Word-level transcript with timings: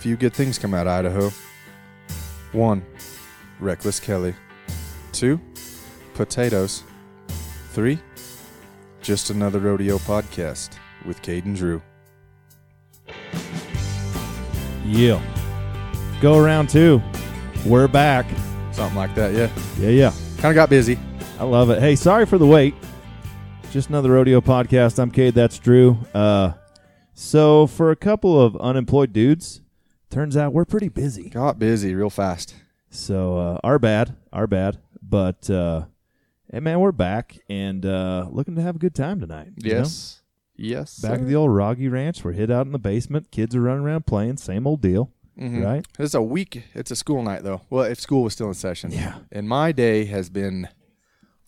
few 0.00 0.16
good 0.16 0.32
things 0.32 0.58
come 0.58 0.72
out 0.72 0.86
of 0.86 0.92
Idaho. 0.94 1.30
One, 2.52 2.82
Reckless 3.60 4.00
Kelly. 4.00 4.34
Two, 5.12 5.38
potatoes. 6.14 6.84
Three, 7.72 7.98
just 9.02 9.28
another 9.28 9.58
rodeo 9.58 9.98
podcast 9.98 10.70
with 11.04 11.20
Cade 11.20 11.44
and 11.44 11.54
Drew. 11.54 11.82
Yeah. 14.86 15.22
Go 16.22 16.38
around 16.38 16.70
two. 16.70 17.02
We're 17.66 17.86
back. 17.86 18.24
Something 18.72 18.96
like 18.96 19.14
that, 19.16 19.34
yeah. 19.34 19.50
Yeah, 19.78 19.90
yeah. 19.90 20.12
Kind 20.38 20.46
of 20.46 20.54
got 20.54 20.70
busy. 20.70 20.98
I 21.38 21.44
love 21.44 21.68
it. 21.68 21.78
Hey, 21.78 21.94
sorry 21.94 22.24
for 22.24 22.38
the 22.38 22.46
wait. 22.46 22.74
Just 23.70 23.90
another 23.90 24.10
rodeo 24.12 24.40
podcast. 24.40 24.98
I'm 24.98 25.10
Cade. 25.10 25.34
That's 25.34 25.58
Drew. 25.58 25.98
Uh, 26.14 26.52
so 27.12 27.66
for 27.66 27.90
a 27.90 27.96
couple 27.96 28.40
of 28.40 28.56
unemployed 28.56 29.12
dudes, 29.12 29.60
turns 30.10 30.36
out 30.36 30.52
we're 30.52 30.64
pretty 30.64 30.88
busy. 30.88 31.28
Got 31.30 31.58
busy 31.58 31.94
real 31.94 32.10
fast. 32.10 32.54
So 32.90 33.36
uh, 33.38 33.58
our 33.64 33.78
bad, 33.78 34.16
our 34.32 34.46
bad. 34.46 34.78
But 35.02 35.48
uh, 35.48 35.84
hey, 36.52 36.60
man, 36.60 36.80
we're 36.80 36.92
back 36.92 37.38
and 37.48 37.84
uh, 37.86 38.26
looking 38.30 38.56
to 38.56 38.62
have 38.62 38.76
a 38.76 38.78
good 38.78 38.94
time 38.94 39.20
tonight. 39.20 39.48
you 39.56 39.70
know? 39.72 39.78
Yes. 39.78 40.22
Yes. 40.56 40.98
Back 40.98 41.20
at 41.20 41.26
the 41.26 41.36
old 41.36 41.50
Roggy 41.50 41.90
Ranch. 41.90 42.22
We're 42.22 42.32
hid 42.32 42.50
out 42.50 42.66
in 42.66 42.72
the 42.72 42.78
basement. 42.78 43.30
Kids 43.30 43.54
are 43.56 43.60
running 43.62 43.84
around 43.84 44.04
playing. 44.06 44.36
Same 44.36 44.66
old 44.66 44.82
deal, 44.82 45.10
Mhm. 45.38 45.64
right? 45.64 45.86
It's 45.98 46.12
a 46.14 46.20
week. 46.20 46.64
It's 46.74 46.90
a 46.90 46.96
school 46.96 47.22
night, 47.22 47.44
though. 47.44 47.62
Well, 47.70 47.84
if 47.84 47.98
school 47.98 48.24
was 48.24 48.34
still 48.34 48.48
in 48.48 48.54
session. 48.54 48.90
Yeah. 48.90 49.20
And 49.32 49.48
my 49.48 49.72
day 49.72 50.04
has 50.06 50.28
been 50.28 50.68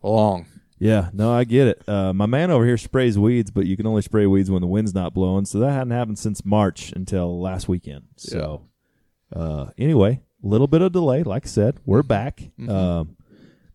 long. 0.03 0.47
Yeah, 0.83 1.11
no, 1.13 1.33
I 1.33 1.45
get 1.45 1.69
it. 1.69 1.89
Uh, 1.89 2.13
my 2.13 2.27
man 2.27 2.51
over 2.51 2.67
here 2.67 2.77
sprays 2.77 3.17
weeds, 3.17 3.53
but 3.53 3.67
you 3.67 3.77
can 3.77 3.87
only 3.87 4.03
spray 4.03 4.27
weeds 4.27 4.51
when 4.51 4.63
the 4.63 4.67
wind's 4.67 4.93
not 4.93 5.15
blowing. 5.15 5.45
So 5.45 5.61
that 5.61 5.71
hadn't 5.71 5.93
happened 5.93 6.19
since 6.19 6.45
March 6.45 6.91
until 6.91 7.41
last 7.41 7.69
weekend. 7.69 8.07
So, 8.17 8.67
uh, 9.33 9.67
anyway, 9.79 10.23
a 10.43 10.47
little 10.49 10.67
bit 10.67 10.83
of 10.83 10.91
delay. 10.91 11.23
Like 11.23 11.47
I 11.47 11.49
said, 11.49 11.79
we're 11.87 12.03
back. 12.03 12.43
Mhm. 12.59 12.69
Um, 12.69 13.17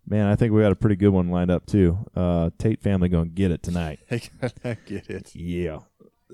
man, 0.06 0.28
I 0.28 0.36
think 0.36 0.52
we 0.52 0.60
got 0.62 0.74
a 0.74 0.76
pretty 0.76 0.98
good 0.98 1.12
one 1.12 1.30
lined 1.30 1.50
up 1.50 1.66
too. 1.66 1.98
Uh, 2.14 2.50
Tate 2.58 2.82
family 2.82 3.08
going 3.08 3.30
to 3.30 3.34
get 3.34 3.52
it 3.52 3.64
tonight. 3.64 4.00
I 4.12 4.76
get 4.86 5.10
it. 5.10 5.34
Yeah. 5.34 5.80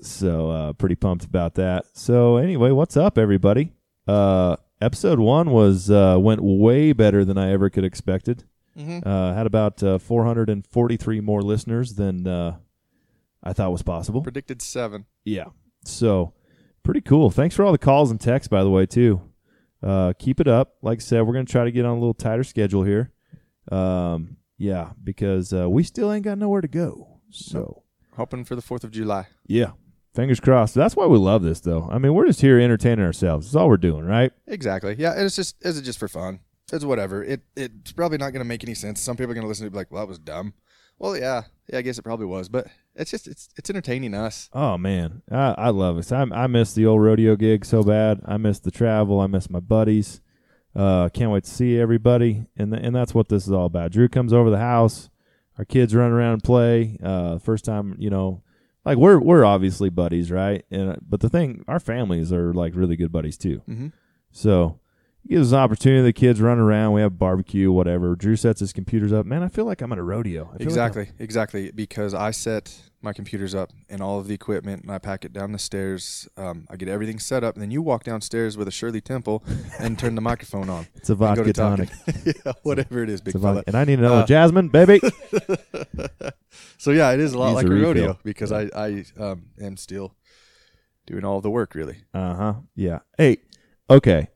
So, 0.01 0.49
uh, 0.49 0.73
pretty 0.73 0.95
pumped 0.95 1.23
about 1.23 1.53
that. 1.53 1.85
So, 1.94 2.38
anyway, 2.38 2.71
what's 2.71 2.97
up, 2.97 3.19
everybody? 3.19 3.73
Uh, 4.07 4.55
episode 4.81 5.19
one 5.19 5.51
was 5.51 5.91
uh, 5.91 6.17
went 6.19 6.41
way 6.41 6.94
better 6.94 7.23
than 7.23 7.38
I 7.38 7.51
ever 7.51 7.69
could 7.69 7.85
expected. 7.85 8.45
Mm-hmm. 8.77 9.07
Uh, 9.07 9.33
had 9.33 9.45
about 9.45 9.81
uh, 9.83 9.97
443 9.99 11.19
more 11.21 11.41
listeners 11.41 11.93
than 11.93 12.25
uh, 12.27 12.57
I 13.43 13.53
thought 13.53 13.71
was 13.71 13.83
possible. 13.83 14.21
Predicted 14.21 14.61
seven. 14.61 15.05
Yeah. 15.25 15.45
So 15.85 16.33
pretty 16.83 17.01
cool. 17.01 17.29
Thanks 17.29 17.55
for 17.55 17.63
all 17.63 17.71
the 17.71 17.77
calls 17.77 18.09
and 18.11 18.19
texts, 18.19 18.47
by 18.47 18.63
the 18.63 18.69
way, 18.69 18.85
too. 18.85 19.21
Uh, 19.81 20.13
keep 20.17 20.39
it 20.39 20.47
up. 20.47 20.75
Like 20.81 20.99
I 20.99 21.01
said, 21.01 21.21
we're 21.21 21.33
going 21.33 21.45
to 21.45 21.51
try 21.51 21.66
to 21.66 21.71
get 21.71 21.85
on 21.85 21.91
a 21.91 21.99
little 21.99 22.13
tighter 22.13 22.44
schedule 22.44 22.83
here. 22.83 23.11
Um, 23.71 24.38
yeah, 24.57 24.91
because 25.03 25.53
uh, 25.53 25.69
we 25.69 25.83
still 25.83 26.11
ain't 26.11 26.23
got 26.23 26.38
nowhere 26.38 26.61
to 26.61 26.67
go. 26.67 27.19
So, 27.29 27.83
Hoping 28.16 28.45
for 28.45 28.55
the 28.55 28.61
4th 28.61 28.83
of 28.83 28.91
July. 28.91 29.27
yeah. 29.45 29.71
Fingers 30.16 30.39
crossed. 30.39 30.75
That's 30.75 30.95
why 30.95 31.07
we 31.07 31.17
love 31.17 31.41
this, 31.41 31.59
though. 31.59 31.89
I 31.91 31.97
mean, 31.97 32.13
we're 32.13 32.27
just 32.27 32.39
here 32.39 32.59
entertaining 32.59 33.03
ourselves. 33.03 33.47
That's 33.47 33.55
all 33.55 33.67
we're 33.67 33.77
doing, 33.77 34.05
right? 34.05 34.31
Exactly. 34.45 34.95
Yeah, 34.95 35.13
and 35.13 35.23
it's 35.25 35.35
just 35.35 35.55
it's 35.61 35.81
just 35.81 35.97
for 35.97 36.07
fun. 36.07 36.39
It's 36.73 36.83
whatever. 36.83 37.23
It 37.23 37.41
it's 37.55 37.91
probably 37.91 38.17
not 38.17 38.31
going 38.31 38.41
to 38.41 38.47
make 38.47 38.63
any 38.63 38.73
sense. 38.73 38.99
Some 38.99 39.16
people 39.16 39.31
are 39.31 39.35
going 39.35 39.43
to 39.43 39.47
listen 39.47 39.63
to 39.63 39.66
it 39.66 39.67
and 39.67 39.73
be 39.73 39.77
like, 39.77 39.91
"Well, 39.91 40.02
that 40.02 40.07
was 40.07 40.19
dumb." 40.19 40.53
Well, 40.99 41.17
yeah, 41.17 41.43
yeah, 41.69 41.79
I 41.79 41.81
guess 41.81 41.97
it 41.97 42.03
probably 42.03 42.25
was, 42.25 42.49
but 42.49 42.67
it's 42.95 43.11
just 43.11 43.27
it's 43.27 43.49
it's 43.57 43.69
entertaining 43.69 44.13
us. 44.13 44.49
Oh 44.53 44.77
man, 44.77 45.21
I, 45.31 45.55
I 45.57 45.69
love 45.69 45.97
it. 45.97 46.11
I, 46.11 46.21
I 46.31 46.47
miss 46.47 46.73
the 46.73 46.85
old 46.85 47.01
rodeo 47.01 47.35
gig 47.35 47.66
so 47.66 47.83
bad. 47.83 48.21
I 48.25 48.38
miss 48.38 48.59
the 48.59 48.71
travel. 48.71 49.19
I 49.19 49.27
miss 49.27 49.49
my 49.49 49.59
buddies. 49.59 50.21
Uh, 50.75 51.09
can't 51.09 51.31
wait 51.31 51.44
to 51.44 51.49
see 51.49 51.79
everybody, 51.79 52.47
and 52.57 52.71
th- 52.71 52.83
and 52.83 52.95
that's 52.95 53.13
what 53.13 53.29
this 53.29 53.45
is 53.45 53.51
all 53.51 53.66
about. 53.66 53.91
Drew 53.91 54.09
comes 54.09 54.33
over 54.33 54.49
the 54.49 54.57
house. 54.57 55.09
Our 55.57 55.66
kids 55.66 55.94
run 55.94 56.11
around 56.11 56.34
and 56.34 56.44
play. 56.44 56.97
Uh, 57.03 57.38
first 57.38 57.66
time, 57.66 57.95
you 58.00 58.09
know, 58.09 58.41
like 58.84 58.97
we're 58.97 59.19
we're 59.19 59.45
obviously 59.45 59.90
buddies, 59.90 60.31
right? 60.31 60.66
And 60.72 60.97
but 61.07 61.19
the 61.19 61.29
thing, 61.29 61.63
our 61.67 61.79
families 61.79 62.34
are 62.34 62.53
like 62.53 62.75
really 62.75 62.95
good 62.95 63.11
buddies 63.11 63.38
too. 63.38 63.61
Mm-hmm. 63.69 63.88
So 64.31 64.79
gives 65.28 65.51
us 65.51 65.53
an 65.53 65.59
opportunity. 65.63 66.03
The 66.03 66.13
kids 66.13 66.41
run 66.41 66.59
around. 66.59 66.94
We 66.94 67.01
have 67.01 67.17
barbecue, 67.17 67.72
whatever. 67.72 68.16
Drew 68.16 68.35
sets 68.35 68.59
his 68.59 68.73
computers 68.73 69.13
up. 69.13 69.25
Man, 69.25 69.44
I 69.44 69.47
feel 69.47 69.66
like 69.66 69.81
I'm 69.81 69.91
at 69.91 69.97
a 69.97 70.03
rodeo. 70.03 70.45
Feel 70.45 70.51
like 70.53 70.61
Exactly, 70.61 71.09
exactly. 71.19 71.72
Because 71.72 72.13
I 72.13 72.31
set 72.31 72.73
my 73.01 73.11
computers 73.11 73.53
up 73.53 73.72
and 73.89 74.01
all 74.01 74.19
of 74.19 74.28
the 74.28 74.34
equipment, 74.34 74.84
and 74.84 74.91
I 74.91 74.97
pack 74.97 75.25
it 75.25 75.34
down 75.34 75.51
the 75.51 75.59
stairs. 75.59 76.28
Um, 76.38 76.66
I 76.69 76.78
get 76.78 76.88
everything 76.88 77.19
set 77.19 77.44
up, 77.44 77.56
and 77.56 77.61
then 77.61 77.69
you 77.69 77.81
walk 77.81 78.03
downstairs 78.03 78.57
with 78.57 78.67
a 78.67 78.72
Shirley 78.72 79.01
Temple 79.01 79.44
and 79.79 80.00
turn 80.00 80.16
the 80.16 80.22
microphone 80.31 80.69
on. 80.69 80.88
it's 80.95 81.09
a 81.09 81.16
vodka 81.16 81.51
tonic. 81.51 81.90
yeah, 82.25 82.53
whatever 82.63 83.03
it 83.03 83.09
is, 83.09 83.22
big 83.22 83.34
fella. 83.40 83.63
And 83.67 83.75
I 83.75 83.84
need 83.84 84.00
another 84.00 84.22
Uh, 84.22 84.25
Jasmine, 84.25 84.69
baby. 84.69 85.01
so 86.78 86.91
yeah, 86.91 87.11
it 87.11 87.19
is 87.19 87.34
a 87.34 87.38
lot 87.38 87.50
Needs 87.50 87.63
like 87.63 87.67
a 87.67 87.75
a 87.75 87.81
rodeo 87.81 88.19
because 88.23 88.51
I 88.51 88.69
I 88.75 89.05
um, 89.19 89.47
am 89.61 89.75
still 89.78 90.16
doing 91.05 91.25
all 91.25 91.41
the 91.41 91.51
work 91.51 91.75
really. 91.75 91.97
Uh 92.13 92.35
huh. 92.35 92.53
Yeah. 92.75 93.00
Hey. 93.17 93.38
Okay. 93.90 94.29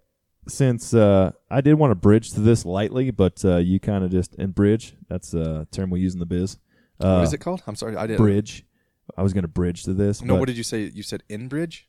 Since 0.47 0.94
uh, 0.94 1.31
I 1.50 1.62
did 1.62 1.74
want 1.75 1.91
to 1.91 1.96
bridge 1.96 2.31
to 2.31 2.40
this 2.40 2.66
lightly, 2.66 3.12
but 3.12 3.44
uh, 3.46 3.58
you 3.58 3.80
kind 3.80 4.03
of 4.03 4.12
just 4.12 4.35
and 4.35 4.53
bridge. 4.56 4.96
That's 5.09 5.34
a 5.34 5.68
term 5.72 5.90
we 5.90 6.00
use 6.00 6.13
in 6.13 6.19
the 6.19 6.25
biz. 6.25 6.58
Uh, 7.00 7.16
what 7.16 7.24
is 7.24 7.34
it 7.34 7.40
called? 7.40 7.62
I'm 7.68 7.75
sorry, 7.75 7.96
I 7.96 8.08
didn't. 8.08 8.18
Bridge. 8.19 8.66
I 9.18 9.24
was 9.24 9.34
going 9.34 9.44
to 9.44 9.47
bridge 9.50 9.84
to 9.84 9.94
this. 9.94 10.22
No, 10.22 10.34
but- 10.34 10.40
what 10.41 10.47
did 10.47 10.57
you 10.57 10.63
say? 10.63 10.81
You 10.84 11.03
said 11.03 11.24
in 11.30 11.47
bridge. 11.47 11.88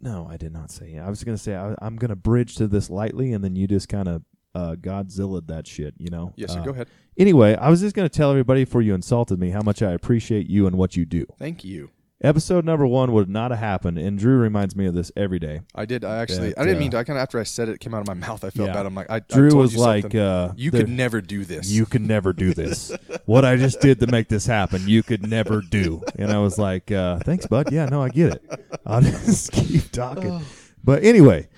no, 0.00 0.26
I 0.30 0.36
did 0.36 0.52
not 0.52 0.70
say. 0.70 0.98
I 0.98 1.08
was 1.08 1.22
going 1.24 1.36
to 1.36 1.42
say 1.42 1.54
I, 1.56 1.74
I'm 1.80 1.96
going 1.96 2.10
to 2.10 2.16
bridge 2.16 2.56
to 2.56 2.66
this 2.66 2.88
lightly, 2.90 3.32
and 3.32 3.42
then 3.44 3.56
you 3.56 3.66
just 3.66 3.88
kind 3.88 4.08
of 4.08 4.22
uh, 4.54 4.74
Godzilla 4.80 5.46
that 5.46 5.66
shit. 5.66 5.94
You 5.98 6.10
know. 6.10 6.32
Yes, 6.36 6.52
sir. 6.52 6.60
Uh, 6.60 6.64
Go 6.64 6.70
ahead. 6.72 6.88
Anyway, 7.16 7.56
I 7.56 7.68
was 7.68 7.80
just 7.80 7.96
going 7.96 8.08
to 8.08 8.14
tell 8.14 8.30
everybody 8.30 8.64
before 8.64 8.80
you 8.82 8.94
insulted 8.94 9.38
me 9.40 9.50
how 9.50 9.60
much 9.62 9.82
I 9.82 9.92
appreciate 9.92 10.48
you 10.48 10.66
and 10.66 10.76
what 10.76 10.96
you 10.96 11.04
do. 11.04 11.26
Thank 11.38 11.64
you. 11.64 11.90
Episode 12.20 12.64
number 12.64 12.84
one 12.84 13.12
would 13.12 13.28
not 13.28 13.52
have 13.52 13.60
happened, 13.60 13.96
and 13.96 14.18
Drew 14.18 14.38
reminds 14.38 14.74
me 14.74 14.86
of 14.86 14.94
this 14.94 15.12
every 15.16 15.38
day. 15.38 15.60
I 15.72 15.84
did. 15.84 16.04
I 16.04 16.16
actually. 16.16 16.48
That, 16.48 16.58
I 16.58 16.62
didn't 16.64 16.78
uh, 16.78 16.80
mean 16.80 16.90
to. 16.90 16.98
I 16.98 17.04
kind 17.04 17.16
of 17.16 17.22
after 17.22 17.38
I 17.38 17.44
said 17.44 17.68
it, 17.68 17.74
it 17.74 17.78
came 17.78 17.94
out 17.94 18.00
of 18.00 18.08
my 18.08 18.14
mouth. 18.14 18.42
I 18.42 18.50
felt 18.50 18.66
Yeah. 18.66 18.74
bad. 18.74 18.86
I'm 18.86 18.94
like, 18.96 19.08
I. 19.08 19.16
I 19.16 19.20
Drew 19.20 19.50
told 19.50 19.62
was 19.62 19.74
you 19.74 19.80
like, 19.80 20.14
uh, 20.16 20.52
you 20.56 20.72
there- 20.72 20.80
could 20.80 20.90
never 20.90 21.20
do 21.20 21.44
this. 21.44 21.70
you 21.70 21.86
could 21.86 22.02
never 22.02 22.32
do 22.32 22.52
this. 22.54 22.90
what 23.26 23.44
I 23.44 23.54
just 23.54 23.80
did 23.80 24.00
to 24.00 24.08
make 24.08 24.26
this 24.26 24.46
happen, 24.46 24.82
you 24.88 25.04
could 25.04 25.28
never 25.28 25.60
do. 25.60 26.02
And 26.16 26.32
I 26.32 26.38
was 26.38 26.58
like, 26.58 26.90
uh, 26.90 27.20
thanks, 27.20 27.46
bud. 27.46 27.70
Yeah, 27.70 27.84
no, 27.86 28.02
I 28.02 28.08
get 28.08 28.32
it. 28.32 28.80
I'll 28.84 29.00
just 29.02 29.52
keep 29.52 29.88
talking. 29.92 30.40
But 30.82 31.04
anyway, 31.04 31.48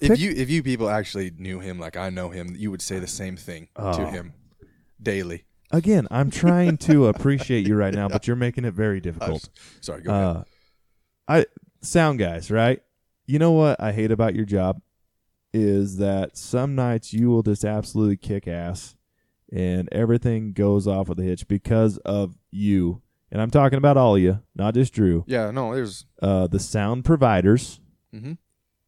if 0.00 0.12
pick- 0.12 0.20
you 0.20 0.30
if 0.30 0.48
you 0.48 0.62
people 0.62 0.88
actually 0.88 1.32
knew 1.36 1.60
him 1.60 1.78
like 1.78 1.98
I 1.98 2.08
know 2.08 2.30
him, 2.30 2.54
you 2.56 2.70
would 2.70 2.80
say 2.80 2.98
the 2.98 3.06
same 3.06 3.36
thing 3.36 3.68
Oh. 3.76 3.92
to 3.98 4.06
him 4.10 4.32
daily. 5.02 5.44
Again, 5.70 6.06
I'm 6.10 6.30
trying 6.30 6.76
to 6.78 7.06
appreciate 7.08 7.66
you 7.66 7.76
right 7.76 7.94
now, 7.94 8.08
but 8.08 8.26
you're 8.26 8.36
making 8.36 8.64
it 8.64 8.74
very 8.74 9.00
difficult. 9.00 9.48
sorry. 9.80 10.02
Go 10.02 10.10
ahead. 10.10 10.24
Uh, 10.24 10.42
I 11.28 11.46
sound 11.82 12.18
guys, 12.18 12.50
right? 12.50 12.82
You 13.26 13.38
know 13.38 13.52
what 13.52 13.80
I 13.80 13.92
hate 13.92 14.10
about 14.10 14.34
your 14.34 14.46
job 14.46 14.80
is 15.52 15.98
that 15.98 16.36
some 16.36 16.74
nights 16.74 17.12
you 17.12 17.28
will 17.28 17.42
just 17.42 17.64
absolutely 17.64 18.16
kick 18.16 18.46
ass 18.48 18.96
and 19.52 19.88
everything 19.92 20.52
goes 20.52 20.86
off 20.86 21.08
with 21.08 21.20
a 21.20 21.22
hitch 21.22 21.48
because 21.48 21.98
of 21.98 22.36
you. 22.50 23.02
And 23.30 23.42
I'm 23.42 23.50
talking 23.50 23.76
about 23.76 23.96
all 23.96 24.16
of 24.16 24.22
you, 24.22 24.40
not 24.54 24.74
just 24.74 24.94
Drew. 24.94 25.24
Yeah. 25.26 25.50
No. 25.50 25.74
There's. 25.74 26.06
Uh, 26.20 26.46
the 26.46 26.58
sound 26.58 27.04
providers 27.04 27.80
hmm 28.12 28.34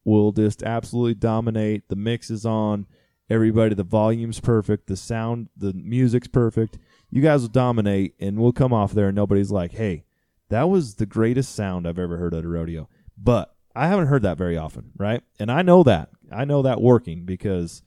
will 0.03 0.31
just 0.31 0.63
absolutely 0.63 1.13
dominate. 1.13 1.87
The 1.87 1.95
mix 1.95 2.31
is 2.31 2.43
on. 2.43 2.87
Everybody, 3.31 3.75
the 3.75 3.83
volume's 3.83 4.39
perfect. 4.39 4.87
The 4.87 4.97
sound, 4.97 5.49
the 5.55 5.73
music's 5.73 6.27
perfect. 6.27 6.77
You 7.09 7.21
guys 7.21 7.41
will 7.41 7.49
dominate, 7.49 8.13
and 8.19 8.39
we'll 8.39 8.51
come 8.51 8.73
off 8.73 8.91
there, 8.93 9.07
and 9.07 9.15
nobody's 9.15 9.51
like, 9.51 9.71
"Hey, 9.71 10.03
that 10.49 10.69
was 10.69 10.95
the 10.95 11.05
greatest 11.05 11.55
sound 11.55 11.87
I've 11.87 11.99
ever 11.99 12.17
heard 12.17 12.33
at 12.33 12.43
a 12.43 12.47
rodeo." 12.47 12.89
But 13.17 13.55
I 13.75 13.87
haven't 13.87 14.07
heard 14.07 14.23
that 14.23 14.37
very 14.37 14.57
often, 14.57 14.91
right? 14.97 15.21
And 15.39 15.51
I 15.51 15.61
know 15.61 15.83
that. 15.83 16.09
I 16.31 16.45
know 16.45 16.61
that 16.61 16.81
working 16.81 17.23
because 17.25 17.83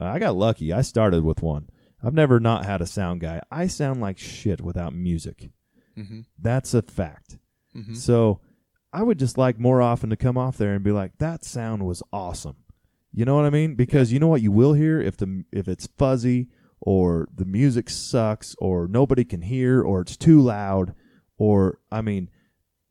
uh, 0.00 0.04
I 0.04 0.18
got 0.18 0.36
lucky. 0.36 0.72
I 0.72 0.82
started 0.82 1.22
with 1.24 1.42
one. 1.42 1.68
I've 2.02 2.14
never 2.14 2.40
not 2.40 2.64
had 2.64 2.80
a 2.80 2.86
sound 2.86 3.20
guy. 3.20 3.40
I 3.50 3.66
sound 3.68 4.00
like 4.00 4.18
shit 4.18 4.60
without 4.60 4.94
music. 4.94 5.50
hmm 5.96 6.20
That's 6.40 6.74
a 6.74 6.82
fact. 6.82 7.38
hmm 7.72 7.94
So 7.94 8.40
I 8.92 9.02
would 9.02 9.18
just 9.18 9.36
like 9.38 9.58
more 9.58 9.82
often 9.82 10.10
to 10.10 10.16
come 10.16 10.38
off 10.38 10.56
there 10.56 10.74
and 10.74 10.82
be 10.84 10.92
like, 10.92 11.18
that 11.18 11.44
sound 11.44 11.84
was 11.86 12.02
awesome. 12.12 12.56
You 13.12 13.24
know 13.24 13.34
what 13.36 13.44
I 13.46 13.50
mean? 13.50 13.74
Because 13.74 14.12
you 14.12 14.18
know 14.18 14.28
what 14.28 14.42
you 14.42 14.52
will 14.52 14.74
hear 14.74 15.00
if 15.00 15.16
the 15.16 15.44
if 15.52 15.66
it's 15.68 15.86
fuzzy 15.96 16.48
or 16.80 17.26
the 17.34 17.44
music 17.44 17.90
sucks 17.90 18.54
or 18.58 18.86
nobody 18.86 19.24
can 19.24 19.42
hear 19.42 19.82
or 19.82 20.00
it's 20.02 20.16
too 20.16 20.40
loud 20.40 20.94
or 21.36 21.80
I 21.90 22.02
mean 22.02 22.30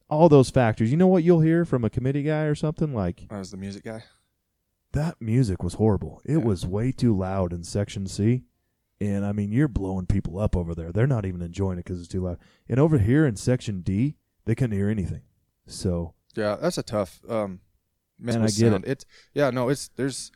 all 0.09 0.27
those 0.29 0.49
factors. 0.49 0.89
You 0.91 0.97
know 0.97 1.07
what 1.07 1.23
you'll 1.23 1.41
hear 1.41 1.65
from 1.65 1.83
a 1.85 1.89
committee 1.89 2.23
guy 2.23 2.43
or 2.43 2.55
something 2.55 2.93
like 2.93 3.27
I 3.29 3.37
was 3.39 3.51
the 3.51 3.57
music 3.57 3.83
guy. 3.83 4.03
that 4.93 5.21
music 5.21 5.61
was 5.63 5.75
horrible. 5.75 6.21
It 6.25 6.37
Yeah. 6.39 6.45
was 6.45 6.65
way 6.65 6.91
too 6.91 7.15
loud 7.15 7.53
in 7.53 7.63
section 7.63 8.07
C. 8.07 8.43
And 8.99 9.23
I 9.25 9.31
mean, 9.31 9.51
you're 9.51 9.67
blowing 9.67 10.07
people 10.07 10.39
up 10.39 10.55
over 10.55 10.73
there. 10.73 10.91
They're 10.91 11.05
not 11.05 11.25
even 11.25 11.41
enjoying 11.43 11.77
it 11.77 11.85
because 11.85 11.99
it's 11.99 12.07
too 12.07 12.21
loud. 12.21 12.39
And 12.67 12.79
over 12.79 12.97
here 12.97 13.27
in 13.27 13.35
section 13.35 13.81
D, 13.81 14.15
they 14.45 14.55
couldn't 14.55 14.75
hear 14.75 14.89
anything. 14.89 15.21
So 15.67 16.15
Yeah, 16.35 16.55
that's 16.55 16.77
a 16.79 16.83
tough. 16.83 17.21
Um, 17.29 17.59
Man, 18.19 18.37
I 18.41 18.45
get 18.45 18.51
sound. 18.53 18.85
It's 18.87 19.05
yeah, 19.33 19.49
no, 19.51 19.69
it's 19.69 19.89
there's 19.95 20.31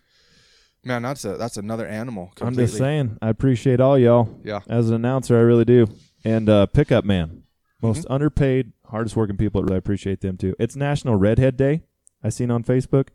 man, 0.84 1.02
that's 1.02 1.26
a 1.26 1.38
that's 1.38 1.58
another 1.58 1.88
animal. 1.88 2.32
I'm 2.42 2.56
just 2.56 2.78
saying. 2.78 3.18
I 3.22 3.30
appreciate 3.30 3.80
all 3.80 3.98
y'all. 3.98 4.40
Yeah. 4.44 4.60
As 4.68 4.90
an 4.90 4.96
announcer, 4.96 5.38
I 5.38 5.42
really 5.42 5.66
do. 5.66 5.88
And 6.24 6.48
uh, 6.50 6.68
pickup 6.68 7.06
man, 7.06 7.44
most 7.82 8.04
Mm-hmm. 8.04 8.14
underpaid, 8.14 8.74
hardest 8.86 9.16
working 9.16 9.38
people. 9.38 9.62
I 9.62 9.64
really 9.66 9.78
appreciate 9.78 10.22
them 10.22 10.38
too. 10.38 10.56
It's 10.60 10.76
National 10.76 11.16
Redhead 11.16 11.58
Day. 11.58 11.84
I 12.24 12.30
seen 12.30 12.52
on 12.52 12.64
Facebook. 12.64 13.08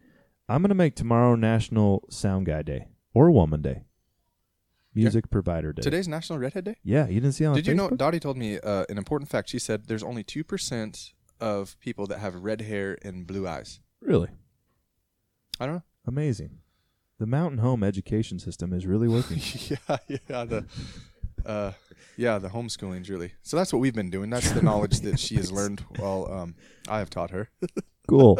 I'm 0.48 0.62
gonna 0.62 0.74
make 0.74 0.94
tomorrow 0.96 1.34
National 1.36 2.04
Sound 2.10 2.46
Guy 2.46 2.62
Day 2.62 2.88
or 3.14 3.30
Woman 3.30 3.62
Day, 3.62 3.84
Music 4.94 5.30
Provider 5.30 5.72
Day. 5.72 5.82
Today's 5.82 6.08
National 6.08 6.38
Redhead 6.38 6.64
Day. 6.64 6.76
Yeah, 6.82 7.06
you 7.06 7.20
didn't 7.20 7.32
see 7.32 7.44
it 7.44 7.48
on 7.48 7.54
Did 7.54 7.66
you 7.66 7.74
know? 7.74 7.90
Dottie 7.90 8.20
told 8.20 8.36
me 8.36 8.58
uh, 8.58 8.84
an 8.88 8.98
important 8.98 9.30
fact. 9.30 9.48
She 9.48 9.58
said 9.58 9.86
there's 9.86 10.02
only 10.02 10.22
two 10.24 10.42
percent 10.44 11.12
of 11.40 11.78
people 11.80 12.06
that 12.06 12.18
have 12.18 12.34
red 12.34 12.62
hair 12.62 12.96
and 13.02 13.26
blue 13.26 13.46
eyes. 13.46 13.80
Really 14.00 14.28
I 15.60 15.66
don't 15.66 15.76
know. 15.76 15.82
amazing. 16.06 16.58
The 17.18 17.26
Mountain 17.26 17.58
Home 17.58 17.82
education 17.82 18.38
system 18.38 18.72
is 18.72 18.86
really 18.86 19.08
working. 19.08 19.40
yeah, 19.68 19.96
yeah, 20.28 20.44
the. 20.44 20.64
Uh, 21.44 21.72
yeah, 22.16 22.38
the 22.38 22.48
homeschooling's 22.48 23.10
really. 23.10 23.32
So 23.42 23.56
that's 23.56 23.72
what 23.72 23.78
we've 23.78 23.94
been 23.94 24.10
doing. 24.10 24.30
That's 24.30 24.50
the 24.50 24.62
knowledge 24.62 25.00
that 25.00 25.18
she 25.18 25.36
has 25.36 25.52
learned 25.52 25.80
while 25.98 26.30
um, 26.30 26.54
I 26.88 26.98
have 26.98 27.10
taught 27.10 27.30
her. 27.30 27.50
cool. 28.08 28.38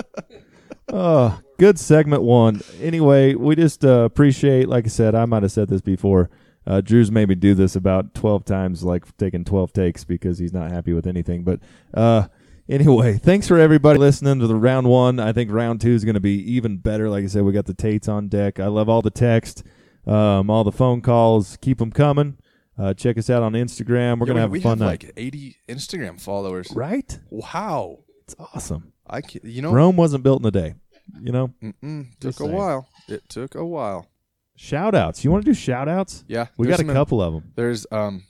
Uh, 0.88 1.38
good 1.58 1.78
segment 1.78 2.22
one. 2.22 2.62
Anyway, 2.80 3.34
we 3.34 3.54
just 3.54 3.84
uh, 3.84 4.04
appreciate, 4.04 4.68
like 4.68 4.86
I 4.86 4.88
said, 4.88 5.14
I 5.14 5.24
might 5.26 5.42
have 5.42 5.52
said 5.52 5.68
this 5.68 5.80
before. 5.80 6.30
Uh, 6.66 6.80
Drew's 6.80 7.12
made 7.12 7.28
me 7.28 7.36
do 7.36 7.54
this 7.54 7.76
about 7.76 8.14
12 8.14 8.44
times, 8.44 8.82
like 8.82 9.16
taking 9.18 9.44
12 9.44 9.72
takes 9.72 10.04
because 10.04 10.38
he's 10.38 10.52
not 10.52 10.72
happy 10.72 10.92
with 10.92 11.06
anything. 11.06 11.44
But 11.44 11.60
uh, 11.94 12.26
anyway, 12.68 13.18
thanks 13.18 13.48
for 13.48 13.58
everybody 13.58 13.98
listening 13.98 14.38
to 14.40 14.46
the 14.46 14.56
round 14.56 14.88
one. 14.88 15.18
I 15.20 15.32
think 15.32 15.50
round 15.50 15.80
two 15.80 15.90
is 15.92 16.04
going 16.04 16.14
to 16.14 16.20
be 16.20 16.38
even 16.52 16.78
better. 16.78 17.08
Like 17.08 17.24
I 17.24 17.28
said, 17.28 17.42
we 17.44 17.52
got 17.52 17.66
the 17.66 17.74
Tates 17.74 18.08
on 18.08 18.28
deck. 18.28 18.60
I 18.60 18.66
love 18.66 18.88
all 18.88 19.02
the 19.02 19.10
text, 19.10 19.62
um, 20.06 20.50
all 20.50 20.64
the 20.64 20.72
phone 20.72 21.00
calls. 21.00 21.56
Keep 21.60 21.78
them 21.78 21.90
coming. 21.92 22.38
Uh, 22.78 22.92
check 22.92 23.16
us 23.16 23.30
out 23.30 23.42
on 23.42 23.52
Instagram. 23.54 24.18
We're 24.20 24.26
Yeah, 24.26 24.26
going 24.26 24.26
to 24.26 24.34
we- 24.34 24.40
have 24.40 24.50
we 24.50 24.58
a 24.58 24.62
fun 24.62 24.78
have 24.78 24.88
night. 24.88 25.04
like 25.04 25.12
80 25.16 25.56
Instagram 25.68 26.20
followers. 26.20 26.70
right? 26.74 27.18
Wow. 27.30 28.00
It's 28.22 28.34
awesome. 28.38 28.92
I 29.06 29.20
can, 29.20 29.40
you 29.44 29.62
know 29.62 29.72
Rome 29.72 29.96
wasn't 29.96 30.24
built 30.24 30.40
in 30.42 30.46
a 30.46 30.50
day. 30.50 30.74
You 31.20 31.30
know? 31.32 31.54
Mm-mm, 31.62 32.08
took 32.18 32.30
a 32.34 32.38
saying. 32.38 32.52
while. 32.52 32.88
It 33.08 33.28
took 33.28 33.54
a 33.54 33.64
while. 33.64 34.08
Shout 34.56 34.94
outs. 34.96 35.22
You 35.24 35.30
want 35.30 35.44
to 35.44 35.50
do 35.50 35.54
shout 35.54 35.88
outs? 35.88 36.24
Yeah, 36.26 36.46
We 36.58 36.66
got 36.66 36.80
a 36.80 36.84
couple 36.84 37.22
of 37.22 37.32
them. 37.34 37.52
There's 37.54 37.86
um, 37.92 38.24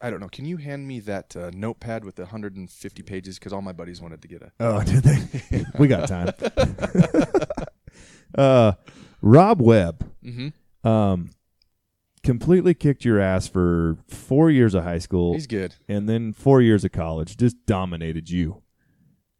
I 0.00 0.08
don't 0.10 0.20
know. 0.20 0.28
Can 0.28 0.46
you 0.46 0.56
hand 0.56 0.88
me 0.88 0.98
that 1.00 1.36
uh, 1.36 1.50
notepad 1.52 2.04
with 2.04 2.14
the 2.16 2.22
150 2.22 3.02
pages? 3.02 3.38
Because 3.38 3.52
all 3.52 3.60
my 3.60 3.72
buddies 3.72 4.00
wanted 4.00 4.22
to 4.22 4.28
get 4.28 4.42
a. 4.42 4.50
Oh, 4.60 4.82
did 4.82 5.02
they? 5.02 5.64
we 5.78 5.88
got 5.88 6.08
time. 6.08 6.32
uh, 8.36 8.72
Rob 9.22 9.60
Webb 9.60 10.06
Mm-hmm. 10.24 10.86
um, 10.88 11.30
completely 12.22 12.74
kicked 12.74 13.04
your 13.06 13.18
ass 13.20 13.48
for 13.48 13.96
four 14.06 14.50
years 14.50 14.74
of 14.74 14.84
high 14.84 14.98
school 14.98 15.32
He's 15.32 15.46
good. 15.46 15.74
and 15.88 16.06
then 16.08 16.32
four 16.34 16.60
years 16.60 16.84
of 16.84 16.92
college. 16.92 17.36
Just 17.38 17.56
dominated 17.66 18.28
you. 18.30 18.62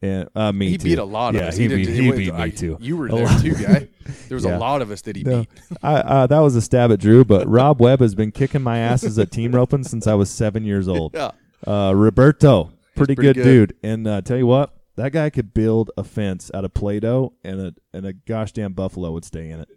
And 0.02 0.29
uh, 0.35 0.50
me 0.50 0.70
he 0.70 0.79
too. 0.79 0.85
beat 0.85 0.99
a 0.99 1.05
lot 1.05 1.35
yeah, 1.35 1.41
of 1.43 1.49
us. 1.49 1.56
He, 1.58 1.69
didn't- 1.69 1.87
beat, 1.87 1.94
he 1.94 2.08
went- 2.08 2.17
beat 2.19 2.35
me 2.35 2.41
I- 2.43 2.49
too. 2.50 2.79
You 2.81 2.97
were 2.97 3.06
A 3.08 3.12
there 3.12 3.25
lot. 3.26 3.41
too, 3.43 3.55
guy. 3.55 3.88
There 4.29 4.35
was 4.35 4.44
Yeah. 4.47 4.56
a 4.56 4.58
lot 4.58 4.81
of 4.81 4.91
us 4.91 5.02
that 5.02 5.14
he 5.17 5.23
No. 5.25 5.41
beat. 5.41 5.49
I, 5.82 5.94
uh, 5.97 6.26
that 6.26 6.38
was 6.38 6.56
a 6.56 6.62
stab 6.62 6.91
at 6.91 7.00
Drew, 7.00 7.23
but 7.25 7.47
Rob 7.47 7.81
Webb 7.81 8.00
has 8.00 8.14
been 8.14 8.31
kicking 8.32 8.62
my 8.62 8.79
asses 8.79 9.19
at 9.19 9.31
team 9.31 9.52
roping 9.55 9.85
since 9.85 10.06
I 10.06 10.14
was 10.14 10.31
seven 10.31 10.64
years 10.64 10.88
old. 10.97 11.12
Yeah. 11.14 11.32
Uh, 11.67 11.93
Roberto, 11.94 12.73
pretty, 12.97 13.14
pretty 13.14 13.35
good, 13.35 13.37
good. 13.37 13.44
dude. 13.44 13.76
And 13.82 14.06
uh, 14.08 14.23
tell 14.23 14.38
you 14.38 14.47
what, 14.47 14.75
that 14.97 15.12
guy 15.12 15.29
could 15.29 15.52
build 15.52 15.91
a 15.99 16.05
fence 16.05 16.50
out 16.55 16.64
of 16.64 16.73
Play-Doh, 16.73 17.35
and 17.44 17.61
a 17.61 17.75
and 17.93 18.06
a 18.06 18.14
gosh 18.14 18.53
damn 18.53 18.73
buffalo 18.73 19.12
would 19.12 19.25
stay 19.26 19.50
in 19.50 19.61
it. 19.61 19.69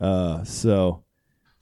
Uh, 0.00 0.44
so 0.44 1.02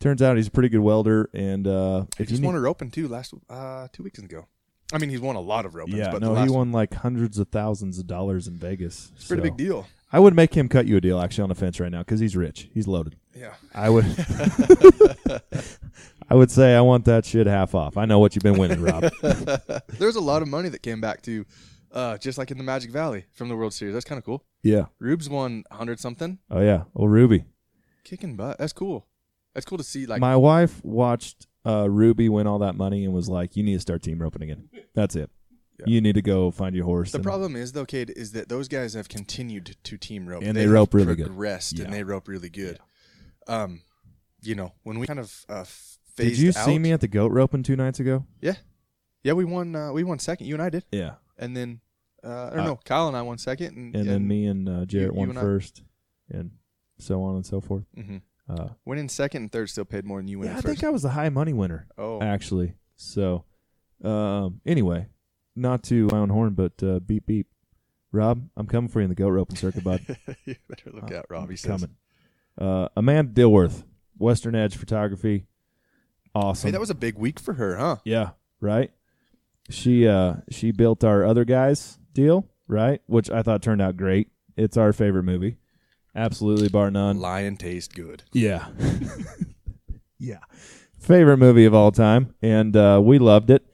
turns 0.01 0.21
out 0.21 0.37
he's 0.37 0.49
a 0.49 0.51
pretty 0.51 0.69
good 0.69 0.81
welder. 0.81 1.31
And 1.33 1.67
uh, 1.67 2.01
He 2.01 2.07
if 2.11 2.21
you 2.21 2.27
just 2.27 2.43
need, 2.43 2.47
won 2.49 2.57
a 2.57 2.61
roping 2.61 2.91
too 2.91 3.09
last 3.09 3.33
uh 3.49 3.89
two 3.93 4.03
weeks 4.03 4.19
ago. 4.19 4.47
I 4.93 4.99
mean, 4.99 5.11
he's 5.11 5.21
won 5.21 5.35
a 5.37 5.41
lot 5.41 5.65
of 5.67 5.73
ropings. 5.73 5.95
yeah, 5.97 6.11
but 6.13 6.21
no, 6.21 6.35
the 6.35 6.43
he 6.45 6.51
won 6.51 6.71
like 6.73 6.95
hundreds 6.95 7.39
of 7.39 7.49
thousands 7.49 7.99
of 7.99 8.07
dollars 8.07 8.47
in 8.47 8.57
Vegas. 8.59 9.11
It's 9.17 9.25
a 9.25 9.29
pretty 9.29 9.41
So 9.43 9.45
big 9.51 9.57
deal. 9.57 9.87
I 10.13 10.21
would 10.21 10.35
make 10.37 10.55
him 10.55 10.69
cut 10.69 10.87
you 10.87 10.97
a 10.97 11.01
deal 11.01 11.19
actually 11.19 11.43
on 11.43 11.49
the 11.49 11.55
fence 11.57 11.81
right 11.81 11.91
now 11.91 12.01
because 12.01 12.21
he's 12.21 12.37
rich. 12.37 12.69
He's 12.73 12.87
loaded. 12.87 13.17
Yeah. 13.35 13.55
I 13.75 13.91
would. 13.91 14.05
I 16.29 16.35
would 16.35 16.51
say 16.51 16.75
I 16.75 16.81
want 16.81 17.05
that 17.07 17.25
shit 17.25 17.47
half 17.47 17.75
off. 17.75 17.97
I 17.97 18.05
know 18.07 18.19
what 18.19 18.35
you've 18.35 18.43
been 18.43 18.59
winning, 18.59 18.81
Rob. 18.81 19.03
There's 19.89 20.17
a 20.17 20.21
lot 20.21 20.41
of 20.43 20.49
money 20.49 20.69
that 20.71 20.83
came 20.83 21.01
back 21.01 21.23
to, 21.23 21.45
uh, 21.93 22.17
just 22.19 22.39
like 22.39 22.51
in 22.51 22.59
the 22.59 22.65
Magic 22.65 22.91
Valley 22.91 23.25
from 23.33 23.49
the 23.49 23.57
World 23.57 23.75
Series. 23.75 23.93
That's 23.95 24.05
kind 24.07 24.19
of 24.19 24.25
cool. 24.25 24.45
yeah. 24.63 24.87
Rubes 25.01 25.29
won 25.29 25.65
hundred 25.71 26.01
something, 26.01 26.39
Oh 26.51 26.61
yeah. 26.61 26.85
Oh 26.97 27.07
Ruby. 27.07 27.45
kicking 28.05 28.37
butt. 28.37 28.59
That's 28.59 28.73
cool. 28.73 29.07
That's 29.53 29.67
cool 29.67 29.79
to 29.79 29.85
see. 29.85 30.07
Like, 30.07 30.21
My 30.21 30.37
wife 30.37 30.83
watched 30.85 31.47
uh, 31.67 31.89
Ruby 31.91 32.29
win 32.29 32.47
all 32.47 32.59
that 32.61 32.75
money 32.77 33.05
and 33.05 33.13
was 33.15 33.29
like, 33.29 33.57
"You 33.57 33.63
need 33.63 33.75
to 33.75 33.81
start 33.81 34.03
team 34.03 34.19
roping 34.21 34.43
again. 34.43 34.69
That's 34.95 35.17
it. 35.17 35.31
Yeah. 35.81 35.87
You 35.89 36.01
need 36.01 36.15
to 36.15 36.23
go 36.23 36.51
find 36.51 36.75
your 36.75 36.85
horse." 36.85 37.13
the 37.13 37.19
and- 37.19 37.25
problem 37.25 37.57
is 37.57 37.73
though, 37.73 37.85
Cade, 37.87 38.11
is 38.11 38.33
that 38.33 38.49
those 38.49 38.69
guys 38.69 38.95
have 38.95 39.09
continued 39.09 39.77
to 39.83 39.97
team 39.97 40.27
rope, 40.27 40.43
And 40.45 40.57
they 40.57 40.63
have 40.63 40.71
rope 40.71 40.95
really 40.95 41.15
good. 41.17 41.27
progressed, 41.27 41.79
Yeah. 41.79 41.85
and 41.87 41.93
they 41.93 42.03
rope 42.05 42.29
really 42.29 42.51
good. 42.51 42.79
Um, 43.47 43.83
you 44.43 44.55
know, 44.55 44.73
when 44.83 44.99
we 44.99 45.07
kind 45.07 45.19
of 45.19 45.45
uh, 45.49 45.65
phased 45.65 46.17
Did 46.17 46.39
you 46.39 46.53
see 46.53 46.79
me 46.79 46.93
at 46.93 47.01
the 47.01 47.09
goat 47.09 47.33
roping 47.33 47.63
two 47.63 47.77
nights 47.77 47.99
ago? 48.01 48.27
Yeah, 48.41 48.55
yeah, 49.23 49.33
we 49.33 49.45
won. 49.45 49.75
Uh, 49.75 49.93
we 49.93 50.05
won 50.05 50.19
second. 50.19 50.47
You 50.47 50.55
and 50.55 50.63
I 50.63 50.71
did, 50.71 50.85
Yeah. 50.93 51.15
and 51.39 51.57
then, 51.57 51.81
uh, 52.23 52.51
or 52.53 52.59
Uh, 52.61 52.65
know. 52.65 52.77
Kyle 52.85 53.09
and 53.09 53.17
I 53.17 53.23
won 53.23 53.39
second, 53.39 53.77
and, 53.77 53.97
And 53.97 54.09
then 54.09 54.29
me 54.29 54.47
and 54.47 54.69
uh, 54.69 54.85
Jarrett 54.85 55.13
you 55.13 55.19
won 55.19 55.31
and 55.31 55.39
I- 55.39 55.43
first, 55.43 55.83
and 56.31 56.53
so 56.99 57.23
on 57.23 57.37
and 57.37 57.45
so 57.47 57.61
forth. 57.61 57.85
hmm 57.95 58.19
Uh, 58.49 58.69
winning 58.85 59.09
second 59.09 59.43
and 59.43 59.53
third 59.53 59.71
still 59.71 59.85
paid 59.87 60.05
more 60.05 60.19
than 60.19 60.29
you 60.29 60.39
winning 60.39 60.53
yeah, 60.53 60.59
I 60.59 60.63
first. 60.63 60.81
think 60.81 60.85
I 60.85 60.91
was 60.91 61.03
the 61.03 61.11
high 61.11 61.31
money 61.31 61.53
winner 61.55 61.87
oh, 61.97 62.21
actually. 62.21 62.75
So, 62.97 63.45
um, 64.03 64.61
anyway, 64.67 65.07
not 65.57 65.83
to 65.85 66.09
my 66.13 66.19
own 66.19 66.29
horn, 66.29 66.53
but 66.55 66.73
uh, 66.83 66.99
beep 67.01 67.27
beep. 67.27 67.47
Rob, 68.13 68.49
I'm 68.57 68.67
coming 68.67 68.89
for 68.89 69.01
you 69.01 69.05
in 69.05 69.09
the 69.09 69.15
goat 69.17 69.31
roping 69.31 69.57
circuit, 69.57 69.83
bud. 69.83 70.01
you 70.45 70.55
better 70.69 70.91
look 70.93 71.11
Uh, 71.11 71.17
out, 71.17 71.27
Rob. 71.31 71.49
I'm 71.51 71.57
coming. 71.57 71.97
Uh, 72.57 72.89
Amanda 72.97 73.33
Dilworth, 73.43 73.83
Western 74.19 74.55
Edge 74.55 74.77
Photography. 74.77 75.47
Awesome. 76.35 76.69
Hey, 76.69 76.73
that 76.73 76.81
was 76.81 76.91
a 76.91 76.95
big 76.95 77.17
week 77.17 77.41
for 77.41 77.55
her, 77.55 77.77
huh? 77.77 77.97
yeah, 78.05 78.31
right. 78.61 78.93
She 79.71 80.07
uh 80.07 80.35
she 80.51 80.71
built 80.73 81.03
our 81.03 81.25
other 81.25 81.45
guys 81.47 81.99
deal, 82.13 82.47
right? 82.69 83.01
Which 83.07 83.31
I 83.31 83.43
thought 83.43 83.63
turned 83.63 83.81
out 83.81 83.97
great. 83.97 84.29
It's 84.57 84.77
our 84.77 84.93
favorite 84.93 85.23
movie. 85.23 85.57
Absolutely 86.17 86.69
bar 86.69 86.91
none. 86.91 87.19
Lion 87.19 87.57
taste 87.57 87.95
good. 87.95 88.23
Yeah. 88.33 88.67
yeah. 90.19 90.39
Favorite 90.99 91.39
movie 91.39 91.65
of 91.65 91.75
all 91.75 91.91
time. 91.93 92.35
And 92.41 92.77
uh, 92.77 93.01
we 93.03 93.19
loved 93.19 93.51
it. 93.51 93.67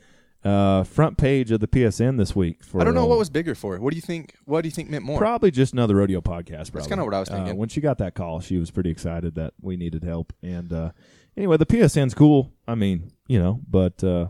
Uh, 0.43 0.83
front 0.85 1.19
page 1.19 1.51
of 1.51 1.61
the 1.61 1.69
PSN 1.69 2.17
this 2.17 2.35
week. 2.35 2.65
For 2.65 2.81
I 2.81 2.85
don't 2.85 2.95
know 2.95 3.05
uh, 3.05 3.09
what 3.09 3.19
was 3.19 3.29
bigger 3.29 3.55
for. 3.55 3.79
What 3.79 3.91
do 3.91 3.97
you 3.97 4.03
think? 4.03 4.37
What 4.47 4.63
do 4.63 4.69
you 4.69 4.73
think 4.73 4.89
meant 4.89 5.05
more? 5.05 5.19
Probably 5.19 5.51
just 5.51 5.75
another 5.75 5.97
rodeo 5.97 6.23
podcast. 6.23 6.25
Probably. 6.47 6.71
That's 6.73 6.87
kinda 6.87 7.05
what 7.05 7.13
I 7.13 7.21
was 7.21 7.29
Uh, 7.29 7.37
thinking. 7.37 7.57
when 7.59 7.69
she 7.69 7.83
got 7.83 7.99
that 7.99 8.15
call, 8.15 8.41
she 8.41 8.57
was 8.57 8.71
pretty 8.71 8.89
excited 8.89 9.35
that 9.35 9.53
we 9.61 9.77
needed 9.77 10.03
help. 10.03 10.33
And 10.43 10.73
uh, 10.73 10.93
anyway, 11.37 11.59
the 11.59 11.67
PSN's 11.67 12.15
cool. 12.15 12.55
I 12.67 12.75
mean, 12.75 13.13
you 13.29 13.39
know, 13.39 13.61
but 13.69 14.03
uh, 14.03 14.29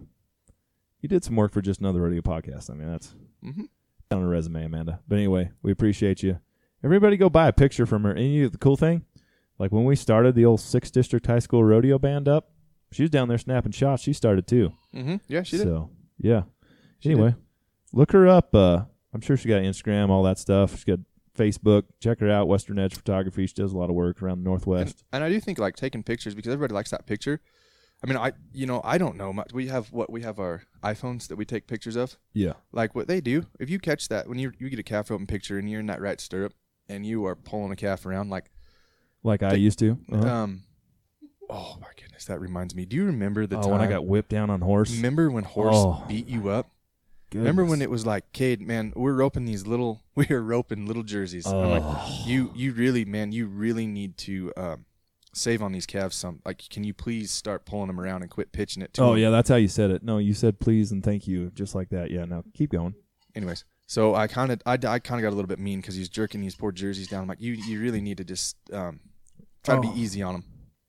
you 1.00 1.09
did 1.09 1.23
some 1.23 1.37
work 1.37 1.52
for 1.52 1.62
just 1.62 1.79
another 1.79 2.00
rodeo 2.00 2.23
podcast. 2.23 2.71
I 2.71 2.75
mean, 2.75 2.90
that's 2.90 3.14
mm-hmm. 3.45 3.64
on 4.11 4.23
a 4.23 4.26
resume, 4.26 4.64
Amanda. 4.64 4.99
But 5.07 5.17
anyway, 5.19 5.52
we 5.62 5.71
appreciate 5.71 6.25
you. 6.25 6.40
Everybody 6.83 7.17
go 7.17 7.29
buy 7.29 7.49
a 7.49 7.53
picture 7.53 7.87
from 7.87 8.05
her. 8.05 8.11
And 8.11 8.33
you, 8.33 8.49
the 8.49 8.59
cool 8.59 8.77
thing, 8.77 9.05
like 9.59 9.71
when 9.73 9.85
we 9.85 9.97
started 9.97 10.35
the 10.35 10.45
old 10.47 10.61
six 10.61 10.91
district 10.91 11.27
high 11.27 11.39
school 11.39 11.63
rodeo 11.63 11.99
band 11.99 12.29
up, 12.29 12.51
she 12.93 13.03
was 13.03 13.11
down 13.11 13.29
there 13.29 13.39
snapping 13.39 13.73
shots. 13.73 14.03
She 14.03 14.13
started 14.13 14.47
too. 14.47 14.73
hmm 14.93 15.17
Yeah, 15.29 15.43
she 15.43 15.59
did. 15.59 15.67
So 15.67 15.91
yeah. 16.19 16.43
She 17.01 17.11
anyway, 17.11 17.35
look 17.93 18.13
her 18.13 18.27
up. 18.27 18.55
Uh, 18.55 18.85
I'm 19.15 19.21
sure 19.21 19.37
she 19.37 19.49
got 19.49 19.63
Instagram, 19.63 20.11
all 20.11 20.23
that 20.25 20.39
stuff. 20.39 20.73
She's 20.73 20.85
got 20.85 20.99
Facebook. 21.37 21.85
Check 22.01 22.21
her 22.21 22.31
out. 22.31 22.49
Western 22.49 22.79
Edge 22.79 22.95
Photography. 22.95 23.47
She 23.47 23.55
does 23.55 23.73
a 23.73 23.79
lot 23.79 23.89
of 23.91 23.97
work 23.97 24.23
around 24.23 24.39
the 24.39 24.45
Northwest. 24.45 25.05
And, 25.13 25.23
and 25.23 25.25
I 25.25 25.29
do 25.31 25.41
think 25.41 25.59
like 25.59 25.77
taking 25.77 26.03
pictures 26.03 26.35
because 26.35 26.53
everybody 26.53 26.75
likes 26.75 26.91
that 26.91 27.07
picture. 27.07 27.41
I 28.03 28.07
mean, 28.07 28.17
I 28.17 28.33
you 28.53 28.67
know 28.67 28.81
I 28.83 28.97
don't 28.99 29.17
know 29.17 29.33
much. 29.33 29.53
We 29.53 29.69
have 29.69 29.93
what 29.93 30.11
we 30.11 30.23
have 30.23 30.39
our 30.39 30.63
iPhones 30.83 31.29
that 31.29 31.37
we 31.37 31.45
take 31.45 31.67
pictures 31.67 31.97
of. 31.97 32.17
Yeah. 32.33 32.55
Like 32.73 32.95
what 32.95 33.09
they 33.09 33.21
do. 33.21 33.45
If 33.59 33.69
you 33.69 33.79
catch 33.79 34.09
that 34.09 34.27
when 34.29 34.39
you 34.39 34.53
you 34.59 34.71
get 34.71 34.79
a 34.79 34.83
calf 34.83 35.11
open 35.11 35.27
picture 35.27 35.59
and 35.59 35.71
you're 35.71 35.81
in 35.81 35.87
that 35.87 36.01
right 36.01 36.19
stirrup 36.21 36.55
and 36.91 37.07
you 37.07 37.25
are 37.27 37.37
pulling 37.37 37.73
a 37.73 37.77
calf 37.77 38.05
around 38.07 38.31
like 38.31 38.51
Like 39.23 39.43
I 39.43 39.55
used 39.55 39.79
to. 39.81 39.99
Uh-huh. 40.13 40.27
um. 40.29 40.63
Oh 41.49 41.77
my 41.81 41.89
goodness, 42.01 42.27
that 42.27 42.41
reminds 42.41 42.75
me. 42.75 42.85
Do 42.87 42.97
you 42.97 43.05
remember 43.07 43.47
the 43.47 43.59
oh, 43.59 43.63
time 43.63 43.71
when 43.73 43.81
I 43.81 43.87
got 43.89 44.07
whipped 44.07 44.29
down 44.29 44.51
on 44.51 44.61
horse. 44.61 44.95
Remember 44.95 45.31
when 45.31 45.45
horse 45.45 45.75
Oh. 45.75 46.05
beat 46.09 46.29
you 46.29 46.49
up? 46.49 46.71
Remember 47.35 47.65
when 47.65 47.81
it 47.81 47.91
was 47.91 48.05
like, 48.05 48.33
Cade, 48.33 48.61
man, 48.61 48.93
we're 48.97 49.13
roping 49.15 49.45
these 49.45 49.65
little, 49.67 50.03
we 50.17 50.27
are 50.31 50.43
roping 50.43 50.87
little 50.87 51.03
jerseys. 51.05 51.47
I'm 51.47 51.71
like, 51.71 51.83
Oh. 51.85 52.23
you, 52.27 52.51
you 52.55 52.73
really, 52.73 53.05
man, 53.05 53.31
you 53.33 53.47
really 53.47 53.87
need 53.87 54.17
to 54.19 54.53
um, 54.57 54.85
save 55.33 55.63
on 55.63 55.71
these 55.73 55.87
calves. 55.87 56.17
Some, 56.17 56.41
like, 56.45 56.63
can 56.71 56.83
you 56.85 56.93
please 56.95 57.31
start 57.31 57.65
pulling 57.67 57.87
them 57.89 58.01
around 58.01 58.23
and 58.23 58.31
quit 58.31 58.51
pitching 58.53 58.83
it 58.83 58.93
to 58.95 59.03
Oh 59.03 59.13
'em? 59.13 59.19
yeah, 59.19 59.31
that's 59.31 59.49
how 59.49 59.57
you 59.57 59.69
said 59.69 59.91
it. 59.93 60.03
No, 60.03 60.19
you 60.19 60.35
said 60.35 60.59
please 60.61 60.91
and 60.93 61.03
thank 61.05 61.27
you, 61.29 61.51
just 61.55 61.75
like 61.75 61.89
that. 61.91 62.11
Yeah. 62.11 62.25
now 62.25 62.43
keep 62.55 62.71
going. 62.71 62.95
Anyways, 63.35 63.65
So 63.91 64.15
I 64.15 64.29
kind 64.29 64.53
of 64.53 64.63
I, 64.65 64.75
I 64.75 65.01
kind 65.01 65.19
of 65.19 65.23
got 65.23 65.31
a 65.31 65.35
little 65.35 65.49
bit 65.49 65.59
mean 65.59 65.81
because 65.81 65.97
he's 65.97 66.09
jerking 66.09 66.41
these 66.41 66.55
poor 66.55 66.71
jerseys 66.71 67.09
down. 67.09 67.23
I'm 67.23 67.29
like, 67.29 67.41
you 67.41 67.55
you 67.55 67.81
really 67.81 68.01
need 68.01 68.19
to 68.19 68.25
just 68.25 68.57
um, 68.73 69.01
try 69.65 69.75
to 69.75 69.81
Oh. 69.81 69.93
be 69.93 70.01
easy 70.01 70.23
on 70.23 70.37
him. 70.37 70.45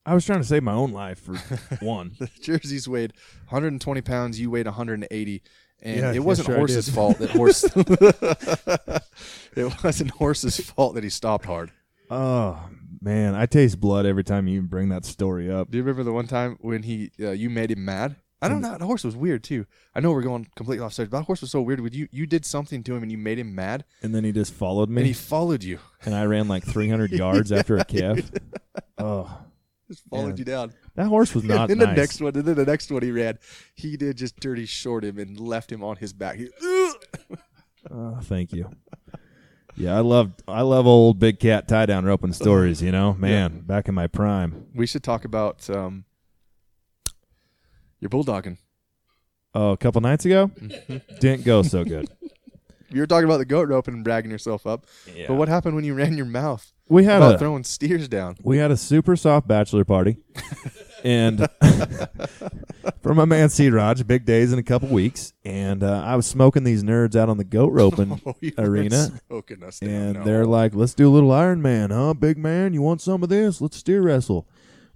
I 0.05 0.13
was 0.13 0.23
trying 0.23 0.37
to 0.39 0.45
save 0.45 0.61
my 0.61 0.73
own 0.73 0.91
life 0.91 1.19
for 1.19 1.33
one. 1.83 2.11
The 2.19 2.29
jerseys 2.41 2.87
weighed 2.87 3.13
120 3.49 4.01
pounds. 4.01 4.39
You 4.39 4.51
weighed 4.51 4.67
180, 4.67 5.41
and 5.81 5.99
Yeah, 5.99 6.13
it 6.13 6.19
wasn't 6.23 6.45
sure 6.45 6.53
I 6.53 6.57
horse's 6.59 6.85
did. 6.85 6.93
fault 6.93 7.17
that 7.17 7.31
horse. 7.31 7.63
it 9.55 9.83
wasn't 9.83 10.11
horse's 10.11 10.59
fault 10.59 10.93
that 10.93 11.03
he 11.03 11.09
stopped 11.09 11.45
hard. 11.45 11.71
Oh 12.11 12.69
man, 13.01 13.33
I 13.33 13.47
taste 13.47 13.79
blood 13.79 14.05
every 14.05 14.23
time 14.23 14.47
you 14.47 14.61
bring 14.61 14.89
that 14.89 15.05
story 15.05 15.49
up. 15.51 15.71
Do 15.71 15.77
you 15.79 15.83
remember 15.83 16.03
the 16.03 16.13
one 16.13 16.27
time 16.27 16.57
when 16.61 16.83
he 16.83 17.09
uh, 17.19 17.31
you 17.31 17.49
made 17.49 17.71
him 17.71 17.83
mad? 17.83 18.15
I 18.41 18.49
don't 18.49 18.61
know. 18.61 18.77
The 18.77 18.85
horse 18.85 19.03
was 19.03 19.15
weird 19.15 19.43
too. 19.43 19.65
I 19.93 19.99
know 19.99 20.11
we're 20.11 20.23
going 20.23 20.47
completely 20.55 20.83
off 20.83 20.93
subject, 20.93 21.11
but 21.11 21.19
that 21.19 21.25
horse 21.25 21.41
was 21.41 21.51
so 21.51 21.61
weird. 21.61 21.79
With 21.79 21.93
you, 21.93 22.07
you 22.11 22.25
did 22.25 22.45
something 22.45 22.83
to 22.83 22.95
him 22.95 23.03
and 23.03 23.11
you 23.11 23.17
made 23.17 23.37
him 23.37 23.53
mad, 23.53 23.85
And 24.01 24.15
then 24.15 24.23
he 24.23 24.31
just 24.31 24.53
followed 24.53 24.89
me, 24.89 25.01
and 25.01 25.07
he 25.07 25.13
followed 25.13 25.63
you. 25.63 25.79
and 26.05 26.15
I 26.15 26.25
ran 26.25 26.47
like 26.47 26.63
300 26.65 27.11
yards 27.23 27.51
after 27.51 27.77
a 27.77 27.85
calf. 27.85 28.19
Oh, 28.97 29.37
Just 29.89 30.07
followed 30.09 30.27
Man. 30.29 30.37
you 30.37 30.45
down. 30.45 30.73
that 30.95 31.07
horse 31.07 31.35
was 31.35 31.43
not 31.43 31.69
and 31.69 31.81
then 31.81 31.89
nice. 31.89 31.95
the 31.95 32.01
next 32.01 32.21
one, 32.21 32.35
and 32.37 32.45
then 32.45 32.55
the 32.55 32.65
next 32.65 32.89
one 32.91 33.01
he 33.03 33.11
ran, 33.11 33.37
he 33.75 33.97
did 33.97 34.15
just 34.17 34.39
dirty 34.39 34.65
short 34.65 35.03
him 35.03 35.19
and 35.19 35.37
left 35.37 35.69
him 35.69 35.83
on 35.83 35.97
his 35.97 36.13
back. 36.13 36.37
He, 36.37 36.47
Oh, 37.89 38.19
thank 38.21 38.53
you. 38.53 38.69
Yeah, 39.75 39.97
I 39.97 40.01
love 40.01 40.33
I 40.47 40.61
love 40.61 40.85
old 40.85 41.17
big 41.19 41.39
cat 41.39 41.67
tie 41.67 41.85
down 41.85 42.05
roping 42.05 42.33
stories. 42.33 42.81
You 42.81 42.91
know, 42.91 43.13
man, 43.13 43.61
back 43.61 43.87
in 43.87 43.95
my 43.95 44.07
prime. 44.07 44.67
we 44.75 44.85
should 44.85 45.03
talk 45.03 45.25
about 45.25 45.69
um, 45.69 46.05
your 48.01 48.09
bulldogging. 48.09 48.57
Oh, 49.53 49.71
a 49.71 49.77
couple 49.77 50.01
nights 50.01 50.25
ago, 50.25 50.51
didn't 51.19 51.45
go 51.45 51.61
so 51.63 51.83
good. 51.85 52.09
You 52.93 52.99
were 52.99 53.07
talking 53.07 53.23
about 53.23 53.37
the 53.37 53.45
goat 53.45 53.69
rope 53.69 53.87
and 53.87 54.03
bragging 54.03 54.31
yourself 54.31 54.67
up, 54.67 54.85
Yeah. 55.15 55.27
but 55.29 55.35
what 55.35 55.47
happened 55.47 55.75
when 55.75 55.85
you 55.85 55.93
ran 55.93 56.17
your 56.17 56.25
mouth 56.25 56.73
we 56.89 57.05
had 57.05 57.19
about 57.19 57.35
a 57.35 57.37
throwing 57.37 57.63
steers 57.63 58.09
down? 58.09 58.35
we 58.43 58.57
had 58.57 58.69
a 58.69 58.75
super 58.75 59.15
soft 59.15 59.47
bachelor 59.47 59.85
party, 59.85 60.17
and 61.05 61.47
for 63.01 63.13
my 63.13 63.23
man 63.23 63.47
C. 63.47 63.69
Raj, 63.69 64.05
big 64.05 64.25
days 64.25 64.51
in 64.51 64.59
a 64.59 64.63
couple 64.63 64.89
weeks, 64.89 65.31
and 65.45 65.83
uh, 65.83 66.01
I 66.05 66.17
was 66.17 66.25
smoking 66.27 66.65
these 66.65 66.83
nerds 66.83 67.15
out 67.15 67.29
on 67.29 67.37
the 67.37 67.45
goat 67.45 67.71
roping 67.71 68.21
Oh, 68.25 68.35
arena. 68.57 69.07
down. 69.29 69.41
and 69.81 70.13
No. 70.15 70.23
they're 70.25 70.45
like, 70.45 70.75
"Let's 70.75 70.93
do 70.93 71.07
a 71.07 71.13
little 71.13 71.31
Iron 71.31 71.61
Man, 71.61 71.91
huh, 71.91 72.13
big 72.13 72.37
man? 72.37 72.73
You 72.73 72.81
want 72.81 72.99
some 73.01 73.23
of 73.23 73.29
this? 73.29 73.61
Let's 73.61 73.77
steer 73.77 74.01
wrestle." 74.01 74.47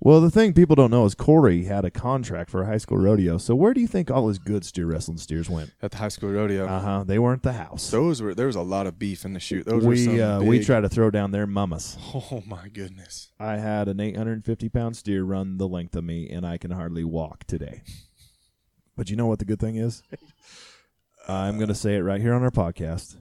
Well, 0.01 0.21
the 0.21 0.29
thing 0.29 0.53
people 0.53 0.75
don't 0.75 0.91
know 0.91 1.05
is 1.05 1.15
Corey 1.15 1.63
had 1.63 1.85
a 1.85 1.89
contract 1.89 2.49
for 2.49 2.61
a 2.61 2.65
high 2.65 2.77
school 2.77 2.97
rodeo. 2.97 3.37
So 3.37 3.55
where 3.55 3.73
do 3.73 3.81
you 3.81 3.87
think 3.87 4.11
all 4.11 4.27
his 4.27 4.37
good 4.37 4.63
steer 4.65 4.85
wrestling 4.85 5.17
steers 5.17 5.49
went? 5.49 5.71
at 5.81 5.91
the 5.91 5.97
high 5.97 6.09
school 6.09 6.31
rodeo. 6.31 6.65
Uh 6.67 6.79
huh. 6.79 7.03
They 7.05 7.17
weren't 7.17 7.43
the 7.43 7.53
house. 7.53 7.89
Those 7.91 8.21
were 8.21 8.35
there 8.35 8.47
was 8.47 8.55
a 8.57 8.61
lot 8.61 8.87
of 8.87 8.99
beef 8.99 9.25
in 9.25 9.33
the 9.33 9.39
shoot. 9.39 9.65
Those 9.65 9.85
were 9.85 9.95
some 9.95 10.13
we 10.13 10.21
uh, 10.21 10.41
we 10.41 10.57
big- 10.59 10.65
try 10.67 10.79
to 10.81 10.89
throw 10.89 11.09
down 11.09 11.31
their 11.31 11.47
mamas. 11.47 11.97
Oh 12.13 12.43
my 12.45 12.67
goodness! 12.69 13.31
I 13.39 13.57
had 13.57 13.87
an 13.87 13.99
850 13.99 14.69
pound 14.69 14.97
steer 14.97 15.23
run 15.23 15.57
the 15.57 15.67
length 15.67 15.95
of 15.95 16.03
me, 16.03 16.29
and 16.29 16.45
I 16.45 16.57
can 16.57 16.71
hardly 16.71 17.03
walk 17.03 17.45
today. 17.45 17.81
But 18.97 19.09
you 19.09 19.15
know 19.15 19.25
what 19.27 19.39
the 19.39 19.45
good 19.45 19.59
thing 19.59 19.75
is? 19.75 20.03
I'm 21.27 21.55
going 21.57 21.69
to 21.69 21.75
say 21.75 21.95
it 21.95 22.01
right 22.01 22.21
here 22.21 22.33
on 22.33 22.43
our 22.43 22.51
podcast. 22.51 23.15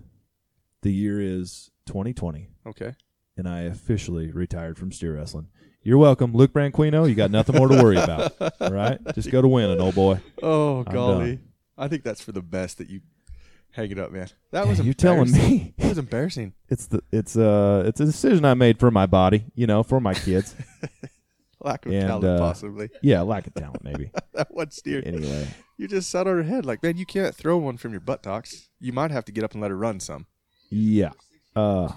The 0.82 0.92
year 0.92 1.20
is 1.20 1.70
2020. 1.86 2.48
Okay, 2.66 2.92
and 3.36 3.48
I 3.48 3.60
officially 3.62 4.30
retired 4.30 4.76
from 4.78 4.92
steer 4.92 5.14
wrestling. 5.16 5.48
You're 5.84 5.98
welcome, 5.98 6.32
Luke 6.32 6.52
Branquinho. 6.52 7.06
You 7.08 7.14
got 7.14 7.30
nothing 7.30 7.56
more 7.56 7.68
to 7.68 7.74
worry 7.82 7.96
about. 7.98 8.32
All 8.60 8.70
right, 8.72 8.98
just 9.14 9.30
go 9.30 9.42
to 9.42 9.48
winning, 9.48 9.80
old 9.80 9.94
boy. 9.94 10.18
Oh 10.42 10.82
golly. 10.84 11.40
I 11.76 11.88
think 11.88 12.02
that's 12.04 12.22
for 12.22 12.32
the 12.32 12.40
best 12.42 12.78
that 12.78 12.88
you 12.88 13.00
hang 13.72 13.90
it 13.90 13.98
up, 13.98 14.10
man. 14.12 14.28
That 14.52 14.66
was 14.66 14.80
you 14.80 14.94
telling 14.94 15.30
me 15.30 15.74
That 15.78 15.88
was 15.90 15.98
embarrassing. 15.98 16.54
it's 16.68 16.86
the 16.86 17.02
it's 17.12 17.36
uh 17.36 17.84
it's 17.86 18.00
a 18.00 18.06
decision 18.06 18.44
I 18.44 18.54
made 18.54 18.78
for 18.80 18.90
my 18.90 19.06
body, 19.06 19.44
you 19.54 19.66
know, 19.66 19.82
for 19.82 20.00
my 20.00 20.14
kids. 20.14 20.54
Lack 21.60 21.86
of 21.86 21.92
And, 21.92 22.06
talent, 22.06 22.24
uh, 22.24 22.38
possibly. 22.38 22.90
yeah, 23.02 23.22
lack 23.22 23.46
of 23.46 23.54
talent 23.54 23.82
maybe. 23.82 24.10
That 24.34 24.48
one 24.54 24.70
steer. 24.70 25.02
Anyway, 25.04 25.48
You 25.78 25.88
just 25.88 26.10
sat 26.10 26.26
on 26.26 26.36
her 26.36 26.42
head 26.42 26.66
like, 26.66 26.82
man, 26.82 26.98
you 26.98 27.06
can't 27.06 27.34
throw 27.34 27.56
one 27.56 27.78
from 27.78 27.92
your 27.92 28.00
buttocks. 28.02 28.68
You 28.80 28.92
might 28.92 29.10
have 29.10 29.24
to 29.26 29.32
get 29.32 29.44
up 29.44 29.52
and 29.52 29.62
let 29.62 29.70
her 29.70 29.76
run 29.76 29.98
some. 30.00 30.26
yeah. 30.70 31.12
Uh, 31.56 31.92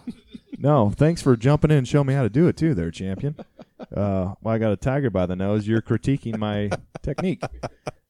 no, 0.57 0.89
thanks 0.89 1.21
for 1.21 1.35
jumping 1.35 1.71
in 1.71 1.77
and 1.77 1.87
showing 1.87 2.07
me 2.07 2.13
how 2.13 2.23
to 2.23 2.29
do 2.29 2.47
it 2.47 2.57
too, 2.57 2.73
there, 2.73 2.91
champion. 2.91 3.35
Uh, 3.79 4.33
well, 4.41 4.55
I 4.55 4.57
got 4.57 4.71
a 4.71 4.77
tiger 4.77 5.09
by 5.09 5.25
the 5.25 5.35
nose. 5.35 5.67
You're 5.67 5.81
critiquing 5.81 6.37
my 6.37 6.69
technique. 7.03 7.41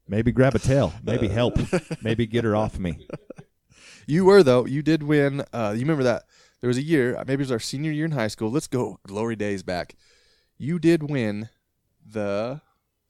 Maybe 0.08 0.32
grab 0.32 0.56
a 0.56 0.60
tail. 0.60 0.94
Maybe 1.04 1.28
help. 1.28 1.58
Maybe 2.02 2.26
get 2.26 2.44
her 2.44 2.56
off 2.56 2.80
me. 2.80 3.06
You 4.06 4.26
were 4.26 4.44
though. 4.44 4.66
You 4.66 4.82
did 4.82 5.04
win. 5.04 5.44
Uh, 5.52 5.74
you 5.74 5.82
remember 5.82 6.04
that 6.04 6.24
there 6.62 6.70
was 6.70 6.78
a 6.78 6.82
year. 6.82 7.16
Maybe 7.28 7.34
it 7.34 7.40
was 7.40 7.52
our 7.52 7.60
senior 7.60 7.92
year 7.92 8.06
in 8.06 8.12
high 8.12 8.30
school. 8.30 8.50
Let's 8.50 8.68
go 8.68 9.00
glory 9.06 9.36
days 9.36 9.64
back. 9.64 9.96
You 10.58 10.80
did 10.80 11.10
win 11.10 11.50
the 12.06 12.62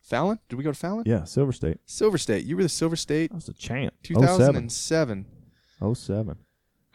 Fallon. 0.02 0.40
Did 0.50 0.56
we 0.56 0.64
go 0.64 0.72
to 0.72 0.78
Fallon? 0.78 1.04
Yeah, 1.06 1.26
Silver 1.26 1.52
State. 1.52 1.78
Silver 1.86 2.18
State. 2.18 2.46
You 2.46 2.58
were 2.58 2.64
the 2.64 2.70
Silver 2.70 2.96
State. 2.96 3.30
That 3.30 3.36
was 3.36 3.48
a 3.50 3.54
champ. 3.54 3.94
2007. 4.04 4.70
07. 4.70 5.26
07. 5.96 6.38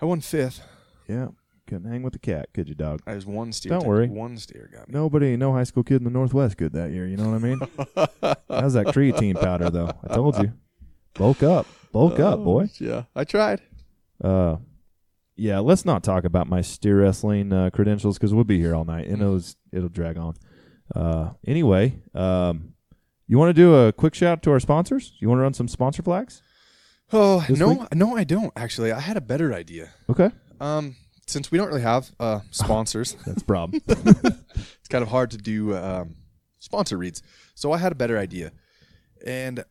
I 0.01 0.05
won 0.05 0.21
fifth. 0.21 0.63
Yeah. 1.09 1.29
Couldn't 1.69 1.91
hang 1.91 2.03
with 2.03 2.13
the 2.13 2.19
cat, 2.19 2.49
could 2.53 2.69
you, 2.69 2.75
dog? 2.75 3.01
I 3.07 3.15
was 3.15 3.25
one 3.25 3.53
steer. 3.53 3.71
Don't 3.71 3.87
worry. 3.87 4.09
One 4.09 4.37
steer 4.37 4.69
got 4.73 4.89
me. 4.89 4.93
Nobody, 4.95 5.37
no 5.37 5.53
high 5.53 5.63
school 5.65 5.85
kid 5.85 5.97
in 5.97 6.05
the 6.05 6.11
Northwest 6.11 6.57
could 6.59 6.73
that 6.73 6.91
year. 6.91 7.07
You 7.07 7.17
know 7.17 7.31
what 7.31 7.37
I 7.37 7.39
mean? 7.39 7.61
How's 8.51 8.75
that 8.75 8.87
creatine 8.87 9.41
powder, 9.41 9.71
though? 9.71 9.91
I 10.09 10.15
told 10.15 10.39
you. 10.39 10.53
Bulk 11.15 11.43
up. 11.43 11.67
Bulk 11.93 12.19
up, 12.19 12.41
Oh, 12.41 12.45
boy. 12.45 12.69
Yeah, 12.79 13.05
I 13.15 13.25
tried. 13.25 13.63
Uh, 14.23 14.57
yeah, 15.37 15.61
let's 15.61 15.85
not 15.85 16.03
talk 16.03 16.25
about 16.25 16.49
my 16.49 16.61
steer 16.63 17.01
wrestling 17.01 17.53
uh, 17.53 17.71
credentials 17.71 18.19
because 18.19 18.35
we'll 18.35 18.45
be 18.45 18.59
here 18.59 18.75
all 18.75 18.85
night 18.85 19.07
and 19.07 19.19
Mm. 19.19 19.23
it'll, 19.23 19.43
it'll 19.79 19.89
drag 19.89 20.19
on. 20.19 20.35
Uh, 20.95 21.31
anyway, 21.47 21.95
um, 22.15 22.75
you 23.29 23.39
want 23.39 23.49
to 23.51 23.55
do 23.55 23.75
a 23.75 23.93
quick 23.93 24.15
shout 24.15 24.33
out 24.33 24.43
to 24.43 24.51
our 24.51 24.61
sponsors? 24.61 25.15
You 25.21 25.29
want 25.29 25.39
to 25.39 25.43
run 25.43 25.55
some 25.55 25.69
sponsor 25.69 26.03
flags? 26.03 26.43
Oh 27.13 27.45
no, 27.49 27.69
week? 27.69 27.95
no, 27.95 28.17
I 28.17 28.25
don't 28.25 28.53
actually. 28.57 28.91
I 28.91 29.01
had 29.01 29.17
a 29.17 29.21
better 29.21 29.53
idea. 29.55 29.91
Okay. 30.11 30.31
Um, 30.63 30.95
since 31.27 31.51
we 31.51 31.59
don't 31.59 31.69
really 31.69 31.83
have 31.83 32.11
uh 32.21 32.41
sponsors, 32.51 33.15
That's 33.27 33.43
a 33.43 33.45
problem. 33.45 33.83
it's 33.89 34.89
kind 34.89 35.03
of 35.03 35.09
hard 35.09 35.31
to 35.33 35.39
do 35.39 35.77
um, 35.77 36.17
sponsor 36.59 36.97
reads. 36.97 37.23
So 37.55 37.73
I 37.73 37.79
had 37.79 37.93
a 37.93 37.95
better 37.97 38.17
idea, 38.19 38.53
and 39.27 39.65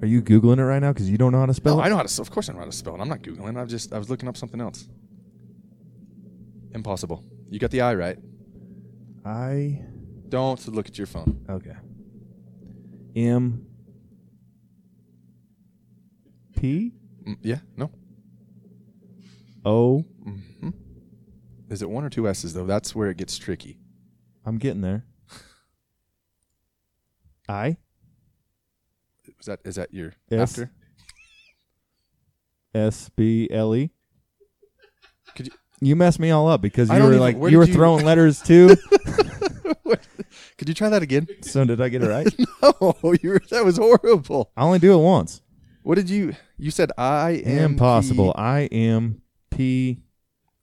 Are 0.00 0.06
you 0.06 0.20
googling 0.22 0.58
it 0.58 0.64
right 0.64 0.80
now 0.82 0.92
because 0.92 1.08
you 1.08 1.16
don't 1.18 1.30
know 1.30 1.38
how 1.38 1.46
to 1.46 1.54
spell 1.54 1.76
No, 1.76 1.82
it? 1.82 1.86
I 1.86 1.88
know 1.88 1.96
how 1.96 2.02
to. 2.02 2.20
Of 2.20 2.30
course, 2.30 2.48
I 2.48 2.52
know 2.52 2.58
how 2.60 2.64
to 2.64 2.72
spell 2.72 2.94
it. 2.96 3.00
I'm 3.00 3.08
not 3.08 3.22
googling. 3.22 3.56
I've 3.56 3.68
just. 3.68 3.92
I 3.92 3.98
was 3.98 4.10
looking 4.10 4.28
up 4.28 4.36
something 4.36 4.60
else. 4.60 4.88
Impossible. 6.74 7.22
You 7.50 7.58
got 7.58 7.70
the 7.70 7.82
I 7.82 7.94
right. 7.94 8.18
I. 9.24 9.82
Don't 10.28 10.66
look 10.68 10.88
at 10.88 10.96
your 10.98 11.06
phone. 11.06 11.44
Okay. 11.48 11.76
M. 13.14 13.66
P 16.56 16.92
Mm, 17.26 17.36
yeah. 17.42 17.58
No. 17.76 17.90
O. 19.64 20.00
hmm 20.24 20.70
Is 21.70 21.82
it 21.82 21.90
one 21.90 22.04
or 22.04 22.10
two 22.10 22.28
S's 22.28 22.54
though? 22.54 22.66
That's 22.66 22.94
where 22.94 23.10
it 23.10 23.16
gets 23.16 23.38
tricky. 23.38 23.78
I'm 24.44 24.58
getting 24.58 24.80
there. 24.80 25.04
I. 27.48 27.76
Is 29.40 29.46
that 29.46 29.60
is 29.64 29.74
that 29.76 29.92
your 29.92 30.14
Yes. 30.30 30.52
after? 30.52 30.70
S 32.74 33.10
B 33.16 33.48
L 33.50 33.74
E. 33.74 33.90
Could 35.36 35.46
you 35.46 35.52
You 35.80 35.96
messed 35.96 36.18
me 36.20 36.30
all 36.30 36.48
up 36.48 36.60
because 36.62 36.90
I 36.90 36.94
you 36.94 36.98
don't 37.00 37.08
were 37.08 37.14
even- 37.14 37.20
like 37.20 37.36
where 37.36 37.50
you 37.50 37.58
were 37.58 37.64
did 37.66 37.72
you- 37.72 37.78
throwing 37.78 38.04
letters 38.10 38.40
too. 38.42 38.76
Could 40.58 40.68
you 40.68 40.74
try 40.74 40.88
that 40.90 41.02
again? 41.02 41.26
so 41.42 41.64
did 41.64 41.80
I 41.80 41.88
get 41.88 42.02
it 42.04 42.08
right? 42.08 42.28
No, 42.62 42.94
you 43.20 43.30
were, 43.30 43.42
that 43.50 43.64
was 43.64 43.76
horrible. 43.78 44.52
I 44.56 44.62
only 44.62 44.78
do 44.78 44.94
it 44.94 45.02
once. 45.02 45.42
What 45.82 45.96
did 45.96 46.08
you? 46.08 46.34
You 46.56 46.70
said 46.70 46.92
I 46.96 47.30
am 47.44 47.72
Impossible. 47.72 48.32
I 48.36 48.60
am 48.70 49.21
P 49.62 49.98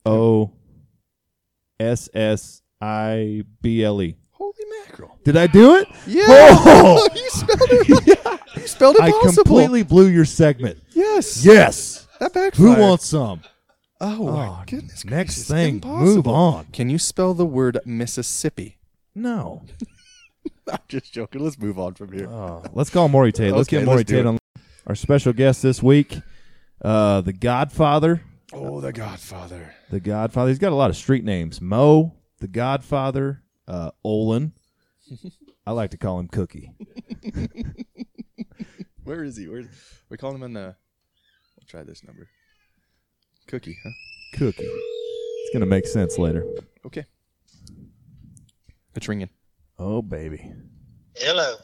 O 0.06 0.51
S 1.79 2.10
S 2.13 2.62
I 2.82 3.44
B 3.62 3.82
L 3.84 4.01
E. 4.01 4.18
Holy 4.32 4.53
mackerel! 4.86 5.18
Did 5.24 5.38
I 5.38 5.48
do 5.48 5.75
it? 5.77 5.88
Yeah, 6.06 6.25
you 7.15 7.29
spelled 7.29 7.62
it. 7.72 8.39
You 8.60 8.68
spelled 8.68 8.96
it 8.98 9.01
I 9.03 9.12
possible. 9.12 9.44
completely 9.44 9.84
blew 9.84 10.08
your 10.08 10.25
segment. 10.25 10.79
Yes. 10.91 11.46
Yes. 11.46 12.08
That 12.20 12.34
backfired. 12.34 12.56
Who 12.56 12.82
wants 12.82 13.06
some? 13.06 13.41
Oh 14.01 14.25
my 14.34 14.48
Oh, 14.48 14.63
goodness! 14.68 15.06
Next 15.06 15.36
gracious, 15.36 15.48
thing. 15.48 15.75
impossible. 15.75 16.06
Move 16.15 16.27
on. 16.27 16.65
Can 16.74 16.89
you 16.89 16.98
spell 16.98 17.34
the 17.34 17.46
word 17.46 17.79
Mississippi? 17.86 18.79
No. 19.15 19.63
I'm 20.72 20.79
just 20.89 21.13
joking. 21.13 21.41
Let's 21.41 21.58
move 21.58 21.79
on 21.79 21.94
from 21.94 22.12
here. 22.12 22.27
Oh, 22.29 22.63
let's 22.74 22.89
call 22.89 23.08
Maury 23.08 23.32
Tate. 23.32 23.53
Let's 23.53 23.70
Okay, 23.70 23.77
get 23.77 23.86
Maury 23.86 24.00
let's 24.00 24.12
Tate 24.12 24.25
on. 24.25 24.38
Our 24.88 24.96
special 24.96 25.32
guest 25.34 25.62
this 25.62 25.82
week, 25.82 26.18
uh, 26.84 27.22
the 27.22 27.34
Godfather. 27.34 28.24
Oh, 28.53 28.82
the 28.82 28.91
Godfather. 28.91 29.74
The 29.91 30.00
Godfather. 30.00 30.50
He's 30.50 30.60
got 30.60 30.72
a 30.72 30.75
lot 30.75 30.89
of 30.89 30.96
street 30.96 31.24
names. 31.24 31.62
Mo, 31.62 32.15
the 32.39 32.48
Godfather, 32.48 33.44
uh, 33.68 33.91
Olin. 34.03 34.53
I 35.68 35.72
like 35.72 35.91
to 35.91 35.98
call 35.98 36.20
him 36.20 36.27
Cookie. 36.27 36.72
Where 39.03 39.24
is 39.24 39.38
he? 39.38 39.48
Where? 39.48 39.63
We 40.10 40.18
call 40.18 40.34
him 40.34 40.44
in 40.44 40.53
the. 40.53 40.75
We'll 41.58 41.68
try 41.68 41.84
this 41.84 42.03
number. 42.03 42.27
Cookie, 43.48 43.77
huh? 43.84 43.91
Cookie. 44.34 44.63
It's 44.63 45.53
gonna 45.53 45.65
make 45.65 45.88
sense 45.88 46.18
later. 46.18 46.44
Okay. 46.86 47.06
It's 48.96 49.08
ringing. 49.08 49.29
Oh 49.77 50.01
baby. 50.01 50.51
Hello. 51.15 51.56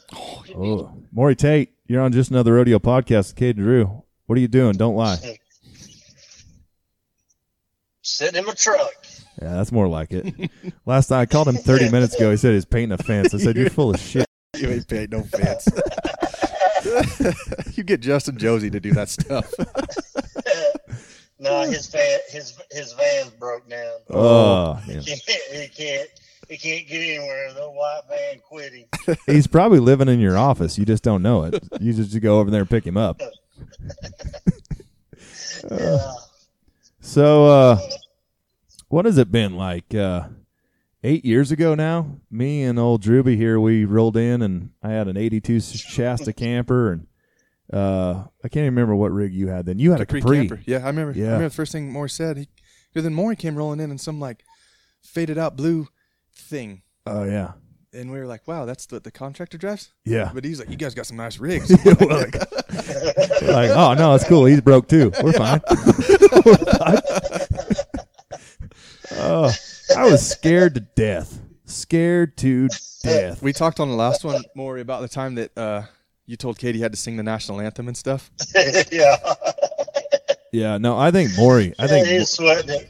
Oh, 0.56 0.92
Maury 1.12 1.36
Tate, 1.36 1.74
you're 1.88 2.02
on 2.02 2.12
just 2.12 2.32
another 2.32 2.54
rodeo 2.54 2.80
podcast. 2.80 3.30
with 3.30 3.36
Cade 3.36 3.58
Drew. 3.58 4.04
What 4.26 4.38
are 4.38 4.42
you 4.42 4.48
doing? 4.48 4.74
Don't 4.74 4.96
lie. 4.96 5.18
Sitting 8.06 8.38
in 8.38 8.46
my 8.46 8.54
truck. 8.54 8.94
Yeah, 9.42 9.56
that's 9.56 9.72
more 9.72 9.88
like 9.88 10.12
it. 10.12 10.52
Last 10.86 11.08
time 11.08 11.22
I 11.22 11.26
called 11.26 11.48
him 11.48 11.56
30 11.56 11.90
minutes 11.92 12.14
ago. 12.16 12.30
He 12.30 12.38
said 12.38 12.54
he's 12.54 12.64
painting 12.64 12.92
a 12.92 13.04
fence. 13.04 13.34
I 13.34 13.40
said 13.40 13.56
you're 13.56 13.70
full 13.72 13.90
of 13.94 14.00
shit. 14.00 14.26
You 14.58 14.70
ain't 14.70 14.88
paid 14.88 15.12
no 15.12 15.22
fence. 15.22 15.68
you 17.76 17.84
get 17.84 18.00
Justin 18.00 18.38
Josie 18.38 18.70
to 18.70 18.80
do 18.80 18.94
that 18.94 19.10
stuff. 19.10 19.52
no, 21.40 21.64
his 21.64 21.88
van, 21.88 22.20
his 22.30 22.58
his 22.72 22.94
van's 22.94 23.32
broke 23.32 23.70
down. 23.70 23.98
Oh, 24.10 24.82
yeah. 24.88 25.02
He 25.02 25.20
can't, 25.20 25.42
he 25.52 25.68
can't 25.68 26.10
he 26.48 26.58
can't 26.58 26.88
get 26.88 27.02
anywhere. 27.02 27.54
The 27.54 27.70
white 27.70 28.02
van 28.08 28.40
quit 28.48 28.72
him. 28.72 29.18
he's 29.26 29.46
probably 29.48 29.80
living 29.80 30.08
in 30.08 30.22
your 30.22 30.38
office. 30.38 30.78
You 30.80 30.86
just 30.86 31.04
don't 31.04 31.22
know 31.22 31.44
it. 31.44 31.62
You 31.82 31.92
just 31.92 32.18
go 32.22 32.40
over 32.40 32.50
there 32.50 32.62
and 32.62 32.70
pick 32.70 32.88
him 32.88 32.96
up. 32.96 33.20
Yeah. 35.70 36.14
So, 37.16 37.46
uh, 37.46 37.80
what 38.90 39.06
has 39.06 39.18
it 39.18 39.32
been 39.32 39.56
like? 39.56 39.96
Uh, 39.96 40.28
eight 41.02 41.24
years 41.24 41.50
ago 41.50 41.74
now, 41.74 42.18
me 42.30 42.62
and 42.64 42.78
old 42.78 43.02
Drewby 43.02 43.38
here, 43.38 43.58
we 43.58 43.86
rolled 43.86 44.18
in 44.18 44.42
and 44.42 44.72
I 44.84 44.90
had 44.90 45.08
an 45.08 45.16
82 45.16 45.62
Shasta 45.62 46.34
camper 46.34 46.92
and 46.92 47.08
uh, 47.72 48.26
I 48.44 48.50
can't 48.50 48.66
even 48.66 48.76
remember 48.76 48.98
what 48.98 49.14
rig 49.14 49.34
you 49.34 49.48
had 49.48 49.66
then. 49.66 49.80
You 49.80 49.92
had 49.92 50.02
a 50.02 50.06
Capri. 50.06 50.40
camper. 50.40 50.62
Yeah, 50.66 50.80
I 50.80 50.88
remember. 50.88 51.18
Yeah. 51.18 51.24
I 51.24 51.28
remember 51.28 51.48
the 51.48 51.56
first 51.56 51.72
thing 51.72 51.90
Moore 51.90 52.10
said. 52.10 52.36
He, 52.36 52.50
because 52.92 53.06
then 53.06 53.14
Moore 53.14 53.34
came 53.36 53.56
rolling 53.56 53.80
in 53.80 53.92
in 53.92 53.98
some 53.98 54.20
like 54.20 54.44
faded 55.02 55.38
out 55.38 55.56
blue 55.56 55.88
thing, 56.34 56.82
Oh, 57.08 57.24
yeah. 57.24 57.54
And 57.96 58.12
we 58.12 58.20
were 58.20 58.26
like, 58.26 58.48
"Wow, 58.48 58.66
that's 58.66 58.92
what 58.92 59.04
the 59.04 59.12
contractor 59.12 59.58
drives." 59.58 59.92
Yeah. 60.04 60.32
But 60.34 60.44
he's 60.44 60.60
like, 60.60 60.70
"You 60.70 60.76
guys 60.76 60.94
got 60.94 61.06
some 61.06 61.18
nice 61.18 61.40
rigs." 61.40 61.72
like, 61.86 62.00
like, 63.42 63.72
oh, 63.72 63.96
no, 63.98 64.14
it's 64.16 64.28
cool. 64.28 64.46
He's 64.46 64.62
broke 64.62 64.88
too. 64.88 65.12
We're 65.24 65.34
fine. 65.34 65.62
We're 66.46 66.56
fine. 66.56 67.00
Oh, 69.12 69.52
I 69.98 70.06
was 70.06 70.28
scared 70.28 70.76
to 70.76 70.82
death. 70.82 71.40
Scared 71.66 72.38
to 72.38 72.68
death. 73.04 73.42
we 73.42 73.54
talked 73.54 73.80
on 73.80 73.90
the 73.90 73.96
last 73.96 74.24
one, 74.24 74.44
Maury, 74.56 74.82
about 74.82 75.02
the 75.02 75.08
time 75.08 75.36
that 75.36 75.58
uh, 75.58 75.84
you 76.26 76.36
told 76.38 76.60
Katie 76.60 76.80
had 76.80 76.92
to 76.92 76.98
sing 76.98 77.18
the 77.18 77.24
national 77.24 77.62
anthem 77.62 77.88
and 77.88 77.98
stuff. 77.98 78.30
yeah. 78.92 79.16
Yeah, 80.52 80.78
no, 80.78 80.98
I 80.98 81.12
think 81.12 81.32
Maury. 81.38 81.74
I 81.78 81.88
think 81.88 82.08
he's 82.08 82.30
sweating. 82.30 82.88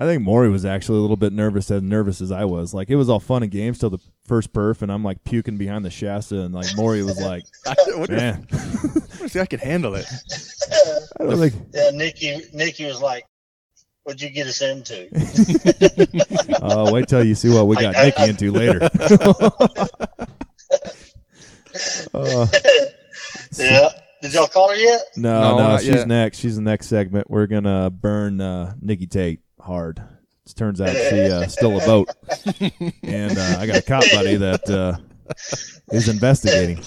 I 0.00 0.04
think 0.04 0.22
Maury 0.22 0.48
was 0.48 0.64
actually 0.64 0.98
a 0.98 1.00
little 1.00 1.16
bit 1.16 1.32
nervous, 1.32 1.70
as 1.70 1.82
nervous 1.82 2.20
as 2.20 2.30
I 2.30 2.44
was. 2.44 2.72
Like 2.72 2.88
it 2.90 2.96
was 2.96 3.08
all 3.08 3.18
fun 3.18 3.42
and 3.42 3.50
games 3.50 3.78
till 3.78 3.90
the 3.90 3.98
first 4.28 4.52
perf, 4.52 4.82
and 4.82 4.92
I'm 4.92 5.02
like 5.02 5.24
puking 5.24 5.56
behind 5.56 5.84
the 5.84 5.90
Shasta, 5.90 6.40
and 6.42 6.54
like 6.54 6.66
Maury 6.76 7.02
was 7.02 7.20
like, 7.20 7.42
I 7.66 7.74
wonder, 7.96 8.14
"Man, 8.16 8.46
if, 8.50 8.54
I 8.54 8.96
wonder 8.98 9.24
if 9.24 9.36
I 9.36 9.46
could 9.46 9.60
handle 9.60 9.94
it. 9.96 10.06
I 11.20 11.24
was 11.24 11.40
like, 11.40 11.54
Yeah, 11.74 11.90
Nikki 11.92 12.40
Nikki 12.54 12.84
was 12.86 13.00
like, 13.02 13.24
What'd 14.04 14.22
you 14.22 14.30
get 14.30 14.46
us 14.46 14.62
into? 14.62 15.08
oh, 16.62 16.92
wait 16.92 17.08
till 17.08 17.24
you 17.24 17.34
see 17.34 17.48
what 17.52 17.66
we 17.66 17.76
got 17.76 17.96
I- 17.96 18.00
I- 18.00 18.04
Nikki 18.06 18.22
into 18.46 18.52
later." 18.52 18.88
uh, 22.14 22.46
yeah. 23.58 23.88
Did 24.20 24.34
y'all 24.34 24.48
call 24.48 24.70
her 24.70 24.74
yet? 24.74 25.00
no, 25.16 25.56
No, 25.56 25.68
no, 25.72 25.78
she's 25.78 25.88
yet. 25.88 26.08
next. 26.08 26.38
She's 26.38 26.56
the 26.56 26.62
next 26.62 26.88
segment. 26.88 27.30
We're 27.30 27.46
gonna 27.46 27.88
burn 27.90 28.40
uh, 28.40 28.74
Nikki 28.80 29.06
Tate 29.06 29.40
hard. 29.60 30.02
Turns 30.54 30.80
out 30.80 30.94
she 30.94 31.20
uh, 31.30 31.46
still 31.46 31.80
a 31.80 31.86
boat, 31.86 32.08
and 33.02 33.38
uh, 33.38 33.56
I 33.58 33.66
got 33.66 33.76
a 33.76 33.82
cop 33.82 34.04
buddy 34.12 34.36
that 34.36 34.68
uh, 34.68 34.96
is 35.92 36.08
investigating. 36.08 36.82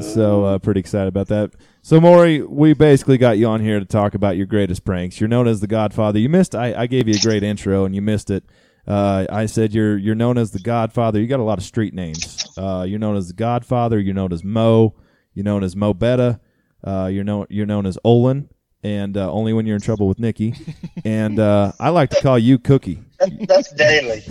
So 0.00 0.44
uh, 0.44 0.58
pretty 0.58 0.80
excited 0.80 1.08
about 1.08 1.28
that. 1.28 1.52
So 1.82 2.00
Maury, 2.00 2.42
we 2.42 2.72
basically 2.74 3.16
got 3.16 3.38
you 3.38 3.46
on 3.46 3.60
here 3.60 3.78
to 3.78 3.86
talk 3.86 4.14
about 4.14 4.36
your 4.36 4.46
greatest 4.46 4.84
pranks. 4.84 5.20
You're 5.20 5.28
known 5.28 5.46
as 5.46 5.60
the 5.60 5.68
Godfather. 5.68 6.18
You 6.18 6.28
missed. 6.28 6.54
I, 6.54 6.74
I 6.74 6.86
gave 6.86 7.06
you 7.06 7.14
a 7.14 7.22
great 7.22 7.42
intro, 7.42 7.84
and 7.84 7.94
you 7.94 8.02
missed 8.02 8.30
it. 8.30 8.44
Uh, 8.86 9.26
I 9.30 9.46
said 9.46 9.72
you're 9.74 9.96
you're 9.96 10.14
known 10.14 10.38
as 10.38 10.50
the 10.50 10.58
Godfather. 10.58 11.20
You 11.20 11.26
got 11.26 11.40
a 11.40 11.44
lot 11.44 11.58
of 11.58 11.64
street 11.64 11.94
names. 11.94 12.44
Uh, 12.56 12.84
you're 12.88 12.98
known 12.98 13.16
as 13.16 13.28
the 13.28 13.34
Godfather. 13.34 14.00
You're 14.00 14.14
known 14.14 14.32
as 14.32 14.42
Mo. 14.42 14.94
You're 15.34 15.44
known 15.44 15.62
as 15.62 15.76
Mo 15.76 15.94
Betta. 15.94 16.40
Uh, 16.82 17.08
you're 17.12 17.24
known 17.24 17.46
you're 17.50 17.66
known 17.66 17.86
as 17.86 17.98
Olin, 18.02 18.48
and 18.82 19.16
uh, 19.16 19.30
only 19.32 19.52
when 19.52 19.66
you're 19.66 19.76
in 19.76 19.82
trouble 19.82 20.08
with 20.08 20.18
Nikki. 20.18 20.54
and 21.04 21.38
uh, 21.38 21.72
I 21.78 21.90
like 21.90 22.10
to 22.10 22.20
call 22.20 22.38
you 22.38 22.58
Cookie. 22.58 23.02
That's 23.46 23.72
daily. 23.72 24.22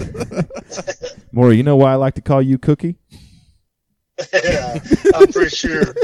Maury, 1.32 1.58
you 1.58 1.64
know 1.64 1.76
why 1.76 1.92
I 1.92 1.96
like 1.96 2.16
to 2.16 2.22
call 2.22 2.42
you 2.42 2.58
Cookie? 2.58 2.98
yeah, 4.34 4.80
I'm 5.16 5.32
pretty 5.32 5.56
sure. 5.56 5.94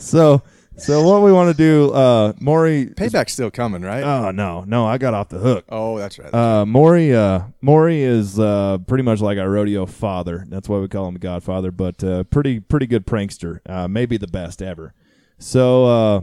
So 0.00 0.42
so 0.76 1.02
what 1.06 1.22
we 1.22 1.30
want 1.30 1.54
to 1.54 1.56
do, 1.56 1.92
uh, 1.92 2.32
Maury. 2.40 2.86
Payback's 2.86 3.32
still 3.32 3.50
coming, 3.50 3.82
right? 3.82 4.02
Oh 4.02 4.30
no, 4.30 4.64
no, 4.66 4.86
I 4.86 4.96
got 4.96 5.12
off 5.12 5.28
the 5.28 5.38
hook. 5.38 5.66
oh, 5.68 5.98
that's 5.98 6.18
right. 6.18 6.32
Uh, 6.32 6.64
Maury, 6.64 7.14
uh, 7.14 7.42
Maury 7.60 8.00
is 8.00 8.38
uh, 8.38 8.78
pretty 8.86 9.04
much 9.04 9.20
like 9.20 9.38
our 9.38 9.48
rodeo 9.50 9.84
father. 9.84 10.46
That's 10.48 10.68
why 10.68 10.78
we 10.78 10.88
call 10.88 11.06
him 11.06 11.14
the 11.14 11.20
Godfather. 11.20 11.70
But 11.70 12.02
uh, 12.02 12.24
pretty, 12.24 12.60
pretty 12.60 12.86
good 12.86 13.06
prankster. 13.06 13.60
Uh, 13.66 13.88
maybe 13.88 14.16
the 14.16 14.26
best 14.26 14.62
ever. 14.62 14.94
So, 15.40 15.86
uh, 15.86 16.20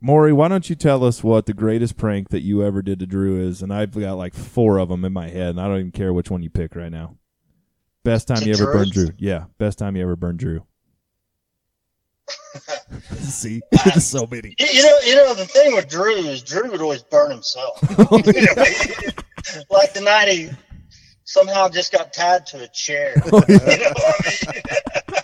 Maury, 0.00 0.32
why 0.32 0.48
don't 0.48 0.68
you 0.68 0.74
tell 0.74 1.04
us 1.04 1.22
what 1.22 1.46
the 1.46 1.54
greatest 1.54 1.96
prank 1.96 2.30
that 2.30 2.42
you 2.42 2.62
ever 2.64 2.82
did 2.82 2.98
to 3.00 3.06
Drew 3.06 3.40
is? 3.40 3.62
And 3.62 3.72
I've 3.72 3.92
got 3.92 4.14
like 4.18 4.34
four 4.34 4.78
of 4.78 4.88
them 4.88 5.04
in 5.04 5.12
my 5.12 5.28
head, 5.28 5.50
and 5.50 5.60
I 5.60 5.68
don't 5.68 5.78
even 5.78 5.92
care 5.92 6.12
which 6.12 6.30
one 6.30 6.42
you 6.42 6.50
pick 6.50 6.74
right 6.74 6.90
now. 6.90 7.16
Best 8.04 8.26
time 8.28 8.38
To 8.38 8.46
you 8.46 8.54
ever 8.54 8.64
Drew? 8.64 8.72
burned 8.72 8.92
Drew? 8.92 9.08
Yeah, 9.18 9.44
best 9.58 9.78
time 9.78 9.94
you 9.94 10.02
ever 10.02 10.16
burned 10.16 10.38
Drew. 10.40 10.64
See, 13.18 13.60
it's 13.72 14.04
so 14.10 14.26
many. 14.30 14.54
You 14.58 14.66
you 14.72 14.82
know, 14.82 14.98
you 15.04 15.14
know 15.16 15.34
the 15.34 15.46
thing 15.46 15.74
with 15.74 15.88
Drew 15.88 16.14
is 16.16 16.42
Drew 16.42 16.68
would 16.70 16.80
always 16.80 17.02
burn 17.04 17.30
himself. 17.30 17.78
Oh, 18.10 18.16
You 18.26 18.32
know, 18.32 18.64
like 19.70 19.92
the 19.94 20.00
night 20.02 20.28
he 20.28 20.50
somehow 21.24 21.68
just 21.68 21.92
got 21.92 22.12
tied 22.12 22.46
to 22.46 22.62
a 22.64 22.68
chair. 22.68 23.14
Oh, 23.32 23.42
You 23.48 23.58
know 23.58 23.64
what 23.64 24.14
I 24.26 24.52
mean? 24.54 25.20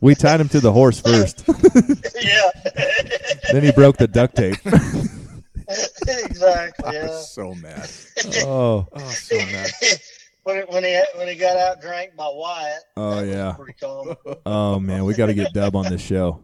We 0.00 0.14
tied 0.14 0.40
him 0.40 0.48
to 0.50 0.60
the 0.60 0.72
horse 0.72 1.00
first. 1.00 1.44
yeah. 2.20 2.50
then 3.52 3.62
he 3.62 3.72
broke 3.72 3.96
the 3.96 4.08
duct 4.08 4.36
tape. 4.36 4.56
exactly. 6.06 6.96
I 6.98 7.02
was 7.06 7.30
so 7.34 7.54
mad. 7.54 7.90
Oh, 8.44 8.86
Oh, 8.92 9.08
so 9.10 9.36
mad. 9.36 9.70
when, 10.44 10.62
when 10.68 10.84
he 10.84 11.00
when 11.16 11.28
he 11.28 11.34
got 11.34 11.56
out 11.56 11.80
drank 11.80 12.16
by 12.16 12.28
Wyatt. 12.32 12.80
Oh, 12.96 13.10
that 13.16 13.20
was 13.26 13.30
yeah. 13.34 13.52
Pretty 13.52 13.72
calm. 13.80 14.14
oh 14.46 14.78
man, 14.78 15.04
we 15.04 15.14
got 15.14 15.26
to 15.26 15.34
get 15.34 15.52
Dub 15.52 15.76
on 15.76 15.84
this 15.90 16.00
show. 16.02 16.40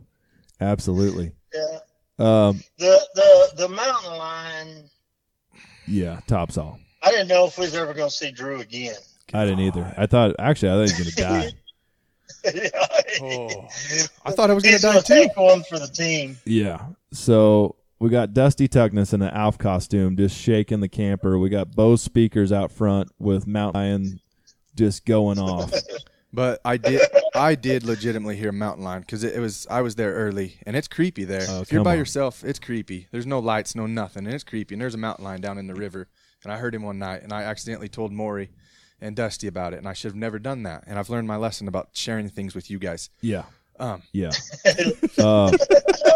Absolutely. 0.60 1.32
Yeah. 1.54 1.78
Um, 2.18 2.60
The 2.78 3.00
the 3.14 3.52
the 3.56 3.68
mountain 3.68 4.16
lion. 4.18 4.90
yeah, 5.86 6.20
tops 6.26 6.56
all. 6.58 6.78
I 7.02 7.10
didn't 7.10 7.28
know 7.28 7.46
if 7.46 7.58
we 7.58 7.64
was 7.66 7.74
ever 7.74 7.92
going 7.92 8.08
to 8.08 8.14
see 8.14 8.30
Drew 8.30 8.60
again. 8.60 8.94
I 9.32 9.44
didn't 9.44 9.60
either. 9.60 9.92
I 9.96 10.06
thought 10.06 10.34
actually 10.38 10.70
I 10.70 10.74
thought 10.86 10.96
he 10.96 11.02
was 11.04 11.14
gonna 11.14 11.42
die. 11.42 11.50
Oh, 13.20 13.68
I 14.24 14.32
thought 14.32 14.50
I 14.50 14.54
was 14.54 14.62
gonna 14.64 14.74
He's 14.74 14.82
die 14.82 14.92
gonna 14.92 15.02
too. 15.02 15.14
take 15.14 15.36
one 15.36 15.62
for 15.64 15.78
the 15.78 15.86
team. 15.88 16.36
Yeah. 16.44 16.86
So 17.12 17.76
we 18.00 18.10
got 18.10 18.34
Dusty 18.34 18.66
Tuckness 18.68 19.12
in 19.12 19.22
an 19.22 19.30
Alf 19.30 19.56
costume, 19.58 20.16
just 20.16 20.36
shaking 20.36 20.80
the 20.80 20.88
camper. 20.88 21.38
We 21.38 21.48
got 21.48 21.74
Bose 21.74 22.02
speakers 22.02 22.50
out 22.52 22.72
front 22.72 23.10
with 23.18 23.46
Mount 23.46 23.74
Lion 23.74 24.20
just 24.76 25.04
going 25.04 25.38
off. 25.38 25.72
But 26.34 26.60
I 26.64 26.78
did, 26.78 27.00
I 27.36 27.54
did 27.54 27.84
legitimately 27.84 28.34
hear 28.36 28.50
mountain 28.50 28.82
lion 28.82 29.02
because 29.02 29.22
it, 29.22 29.36
it 29.36 29.38
was 29.38 29.68
I 29.70 29.82
was 29.82 29.94
there 29.94 30.12
early 30.14 30.58
and 30.66 30.74
it's 30.74 30.88
creepy 30.88 31.22
there. 31.22 31.44
Oh, 31.48 31.60
if 31.60 31.70
you're 31.70 31.84
by 31.84 31.92
on. 31.92 31.98
yourself, 31.98 32.42
it's 32.42 32.58
creepy. 32.58 33.06
There's 33.12 33.24
no 33.24 33.38
lights, 33.38 33.76
no 33.76 33.86
nothing, 33.86 34.26
and 34.26 34.34
it's 34.34 34.42
creepy. 34.42 34.74
And 34.74 34.82
there's 34.82 34.96
a 34.96 34.98
mountain 34.98 35.24
lion 35.24 35.40
down 35.40 35.58
in 35.58 35.68
the 35.68 35.76
river, 35.76 36.08
and 36.42 36.52
I 36.52 36.56
heard 36.56 36.74
him 36.74 36.82
one 36.82 36.98
night, 36.98 37.22
and 37.22 37.32
I 37.32 37.44
accidentally 37.44 37.86
told 37.88 38.10
Maury 38.10 38.50
and 39.00 39.16
Dusty 39.16 39.46
about 39.46 39.74
it, 39.74 39.78
and 39.78 39.88
I 39.88 39.92
should 39.92 40.10
have 40.10 40.16
never 40.16 40.38
done 40.38 40.62
that. 40.64 40.84
And 40.86 40.98
I've 40.98 41.10
learned 41.10 41.28
my 41.28 41.36
lesson 41.36 41.68
about 41.68 41.90
sharing 41.92 42.28
things 42.28 42.54
with 42.54 42.70
you 42.70 42.78
guys. 42.78 43.10
Yeah. 43.20 43.44
Um, 43.78 44.02
Yeah. 44.12 44.30
Uh, 45.18 45.52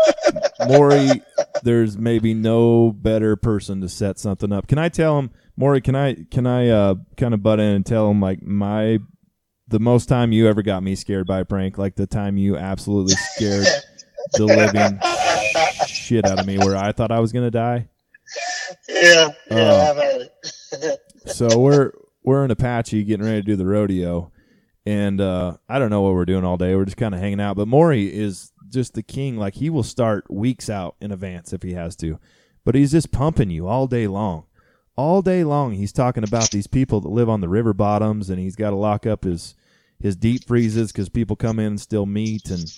Maury, 0.69 1.23
there's 1.63 1.97
maybe 1.97 2.35
no 2.35 2.93
better 2.93 3.37
person 3.37 3.81
to 3.81 3.89
set 3.89 4.19
something 4.19 4.53
up. 4.53 4.69
Can 4.69 4.79
I 4.79 4.89
tell 4.89 5.19
him, 5.19 5.31
Maury? 5.57 5.81
Can 5.81 5.97
I 5.97 6.15
can 6.31 6.47
I 6.47 6.69
uh, 6.69 6.95
kind 7.17 7.35
of 7.35 7.43
butt 7.43 7.61
in 7.61 7.67
and 7.67 7.87
tell 7.87 8.11
him 8.11 8.21
like 8.21 8.43
my 8.43 8.99
the 9.69 9.79
most 9.81 10.09
time 10.09 10.33
you 10.33 10.49
ever 10.49 10.63
got 10.63 10.83
me 10.83 10.95
scared 10.95 11.27
by 11.27 11.41
a 11.41 11.45
prank, 11.45 11.79
like 11.79 11.95
the 11.97 12.07
time 12.07 12.37
you 12.37 12.57
absolutely 12.57 13.15
scared 13.35 13.67
the 14.35 14.47
living 14.47 14.99
shit 15.87 16.25
out 16.27 16.41
of 16.41 16.47
me, 16.47 16.59
where 16.59 16.77
I 16.77 16.93
thought 16.93 17.11
I 17.11 17.21
was 17.21 17.33
gonna 17.33 17.51
die. 17.51 17.89
Yeah, 18.89 19.29
yeah. 19.51 19.91
I've 19.91 19.97
had 19.97 20.21
it. 20.83 21.01
so 21.27 21.59
we're 21.59 21.93
we're 22.23 22.45
in 22.45 22.51
Apache 22.51 23.05
getting 23.05 23.25
ready 23.25 23.41
to 23.41 23.47
do 23.47 23.57
the 23.57 23.67
rodeo, 23.67 24.33
and 24.87 25.21
uh, 25.21 25.57
I 25.69 25.79
don't 25.79 25.91
know 25.91 26.03
what 26.03 26.15
we're 26.15 26.25
doing 26.25 26.45
all 26.45 26.57
day. 26.57 26.75
We're 26.75 26.85
just 26.85 26.97
kind 26.97 27.15
of 27.15 27.21
hanging 27.21 27.41
out. 27.41 27.57
But 27.57 27.69
Maury 27.69 28.07
is 28.07 28.53
just 28.69 28.95
the 28.95 29.03
king. 29.03 29.37
Like 29.37 29.55
he 29.55 29.71
will 29.71 29.83
start 29.83 30.31
weeks 30.31 30.69
out 30.69 30.97
in 31.01 31.13
advance 31.13 31.53
if 31.53 31.63
he 31.63 31.75
has 31.75 31.97
to, 31.97 32.19
but 32.65 32.75
he's 32.75 32.93
just 32.93 33.13
pumping 33.13 33.51
you 33.51 33.67
all 33.67 33.87
day 33.87 34.07
long. 34.07 34.45
All 34.97 35.23
day 35.23 35.45
long, 35.45 35.73
he's 35.73 35.93
talking 35.93 36.25
about 36.25 36.51
these 36.51 36.67
people 36.67 37.01
that 37.01 37.09
live 37.09 37.29
on 37.29 37.41
the 37.41 37.49
river 37.49 37.73
bottoms, 37.73 38.31
and 38.31 38.41
he's 38.41 38.57
got 38.57 38.71
to 38.71 38.77
lock 38.77 39.07
up 39.07 39.25
his 39.25 39.55
his 40.01 40.17
deep 40.17 40.47
freezes 40.47 40.93
because 40.93 41.09
people 41.09 41.37
come 41.37 41.59
in 41.59 41.67
and 41.67 41.81
steal 41.81 42.07
meat 42.07 42.51
and. 42.51 42.71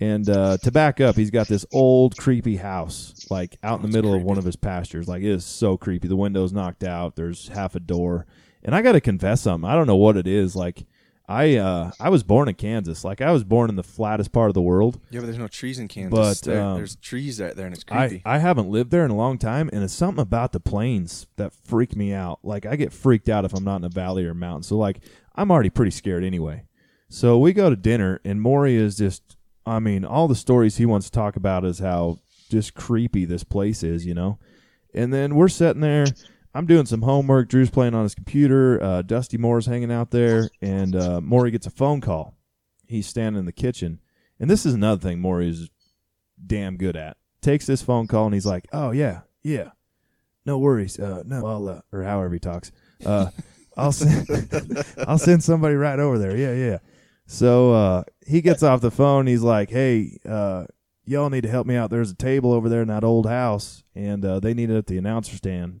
And 0.00 0.28
uh, 0.28 0.56
to 0.64 0.72
back 0.72 1.00
up, 1.00 1.14
he's 1.14 1.30
got 1.30 1.46
this 1.46 1.64
old 1.72 2.16
creepy 2.16 2.56
house, 2.56 3.24
like 3.30 3.56
out 3.62 3.78
in 3.78 3.88
the 3.88 3.96
middle 3.96 4.12
of 4.14 4.24
one 4.24 4.36
of 4.36 4.44
his 4.44 4.56
pastures. 4.56 5.06
Like 5.06 5.22
it 5.22 5.30
is 5.30 5.44
so 5.44 5.76
creepy. 5.76 6.08
The 6.08 6.16
window's 6.16 6.52
knocked 6.52 6.82
out. 6.82 7.14
There's 7.14 7.46
half 7.46 7.76
a 7.76 7.80
door. 7.80 8.26
And 8.62 8.74
I 8.74 8.82
got 8.82 8.92
to 8.92 9.00
confess 9.00 9.40
something. 9.42 9.68
I 9.68 9.74
don't 9.74 9.86
know 9.86 9.96
what 9.96 10.16
it 10.16 10.26
is. 10.26 10.54
Like 10.54 10.84
I, 11.28 11.56
uh, 11.56 11.90
I 12.00 12.08
was 12.10 12.22
born 12.22 12.48
in 12.48 12.54
Kansas. 12.54 13.04
Like 13.04 13.20
I 13.20 13.30
was 13.32 13.42
born 13.44 13.70
in 13.70 13.76
the 13.76 13.82
flattest 13.82 14.32
part 14.32 14.50
of 14.50 14.54
the 14.54 14.62
world. 14.62 15.00
yeah, 15.10 15.20
but 15.20 15.26
there's 15.26 15.38
no 15.38 15.48
trees 15.48 15.78
in 15.78 15.88
Kansas. 15.88 16.10
But, 16.42 16.42
There- 16.48 16.60
um, 16.62 16.76
there's 16.76 16.96
trees 16.96 17.40
right 17.40 17.54
there, 17.56 17.66
and 17.66 17.74
it's 17.74 17.84
I, 17.90 18.08
creepy. 18.08 18.22
I 18.24 18.38
haven't 18.38 18.68
lived 18.68 18.90
there 18.90 19.04
in 19.04 19.10
a 19.10 19.16
long 19.16 19.38
time, 19.38 19.68
and 19.72 19.82
it's 19.82 19.92
something 19.94 20.20
about 20.22 20.52
the 20.52 20.60
plains 20.60 21.26
that 21.36 21.52
freak 21.64 21.96
me 21.96 22.12
out. 22.12 22.40
Like 22.42 22.66
I 22.66 22.76
get 22.76 22.92
freaked 22.92 23.28
out 23.28 23.44
if 23.44 23.54
I'm 23.54 23.64
not 23.64 23.76
in 23.76 23.84
a 23.84 23.88
valley 23.88 24.24
or 24.26 24.30
a 24.30 24.34
mountain. 24.34 24.62
So 24.64 24.76
like 24.76 25.00
I'm 25.34 25.50
already 25.50 25.70
pretty 25.70 25.92
scared 25.92 26.24
anyway. 26.24 26.64
So 27.08 27.38
we 27.38 27.52
go 27.52 27.70
to 27.70 27.76
dinner, 27.76 28.20
and 28.24 28.40
Maury 28.40 28.76
is 28.76 28.96
just. 28.96 29.36
I 29.64 29.78
mean, 29.78 30.04
all 30.04 30.26
the 30.26 30.34
stories 30.34 30.76
he 30.78 30.86
wants 30.86 31.06
to 31.06 31.12
talk 31.12 31.36
about 31.36 31.64
is 31.64 31.78
how 31.78 32.18
just 32.50 32.74
creepy 32.74 33.24
this 33.24 33.44
place 33.44 33.84
is, 33.84 34.04
you 34.04 34.12
know. 34.12 34.38
And 34.92 35.12
then 35.12 35.36
we're 35.36 35.48
sitting 35.48 35.82
there. 35.82 36.06
I'm 36.54 36.66
doing 36.66 36.86
some 36.86 37.02
homework. 37.02 37.48
Drew's 37.48 37.70
playing 37.70 37.94
on 37.94 38.02
his 38.02 38.14
computer. 38.14 38.82
Uh, 38.82 39.02
Dusty 39.02 39.38
Moore's 39.38 39.66
hanging 39.66 39.92
out 39.92 40.10
there, 40.10 40.50
and 40.60 40.94
uh, 40.94 41.20
Maury 41.20 41.50
gets 41.50 41.66
a 41.66 41.70
phone 41.70 42.00
call. 42.00 42.36
He's 42.86 43.06
standing 43.06 43.40
in 43.40 43.46
the 43.46 43.52
kitchen, 43.52 44.00
and 44.38 44.50
this 44.50 44.66
is 44.66 44.74
another 44.74 45.00
thing 45.00 45.24
is 45.42 45.70
damn 46.44 46.76
good 46.76 46.96
at. 46.96 47.16
Takes 47.40 47.66
this 47.66 47.82
phone 47.82 48.06
call 48.06 48.26
and 48.26 48.34
he's 48.34 48.46
like, 48.46 48.66
"Oh 48.72 48.90
yeah, 48.90 49.20
yeah, 49.42 49.70
no 50.44 50.58
worries. 50.58 50.98
Uh, 50.98 51.22
no, 51.24 51.46
I'll 51.46 51.68
uh, 51.68 51.80
or 51.90 52.02
however 52.02 52.34
he 52.34 52.38
talks. 52.38 52.70
Uh, 53.04 53.30
I'll 53.76 53.92
send 53.92 54.28
I'll 55.08 55.18
send 55.18 55.42
somebody 55.42 55.74
right 55.74 55.98
over 55.98 56.18
there. 56.18 56.36
Yeah, 56.36 56.52
yeah." 56.52 56.78
So 57.26 57.72
uh, 57.72 58.02
he 58.26 58.42
gets 58.42 58.62
off 58.62 58.80
the 58.80 58.90
phone. 58.90 59.26
He's 59.26 59.42
like, 59.42 59.70
"Hey, 59.70 60.18
uh, 60.28 60.66
y'all 61.04 61.30
need 61.30 61.42
to 61.42 61.48
help 61.48 61.66
me 61.66 61.76
out. 61.76 61.90
There's 61.90 62.10
a 62.10 62.16
table 62.16 62.52
over 62.52 62.68
there 62.68 62.82
in 62.82 62.88
that 62.88 63.04
old 63.04 63.26
house, 63.26 63.82
and 63.94 64.24
uh, 64.24 64.40
they 64.40 64.54
need 64.54 64.70
it 64.70 64.76
at 64.76 64.86
the 64.86 64.98
announcer 64.98 65.36
stand. 65.36 65.80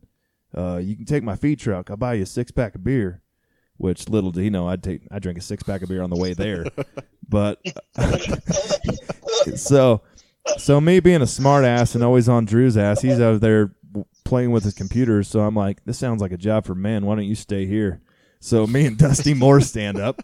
Uh, 0.54 0.80
you 0.82 0.96
can 0.96 1.04
take 1.04 1.22
my 1.22 1.36
feed 1.36 1.58
truck. 1.58 1.90
I'll 1.90 1.96
buy 1.96 2.14
you 2.14 2.22
a 2.22 2.26
six 2.26 2.50
pack 2.50 2.74
of 2.74 2.84
beer." 2.84 3.22
Which 3.78 4.08
little 4.08 4.30
do 4.30 4.40
he 4.40 4.50
know, 4.50 4.68
I'd 4.68 4.82
take 4.82 5.08
I 5.10 5.18
drink 5.18 5.38
a 5.38 5.42
six 5.42 5.62
pack 5.62 5.82
of 5.82 5.88
beer 5.88 6.02
on 6.02 6.10
the 6.10 6.16
way 6.16 6.34
there, 6.34 6.66
but 7.28 7.60
so 9.56 10.02
so 10.58 10.80
me 10.80 11.00
being 11.00 11.22
a 11.22 11.26
smart 11.26 11.64
ass 11.64 11.94
and 11.94 12.04
always 12.04 12.28
on 12.28 12.44
Drew's 12.44 12.76
ass, 12.76 13.00
he's 13.00 13.20
out 13.20 13.40
there 13.40 13.74
playing 14.24 14.50
with 14.50 14.64
his 14.64 14.74
computer. 14.74 15.22
So 15.22 15.40
I'm 15.40 15.54
like, 15.54 15.84
this 15.84 15.98
sounds 15.98 16.20
like 16.20 16.32
a 16.32 16.36
job 16.36 16.66
for 16.66 16.74
men. 16.74 17.06
Why 17.06 17.14
don't 17.16 17.24
you 17.24 17.34
stay 17.34 17.66
here? 17.66 18.00
So 18.40 18.66
me 18.66 18.86
and 18.86 18.98
Dusty 18.98 19.34
Moore 19.34 19.60
stand 19.60 19.98
up, 19.98 20.20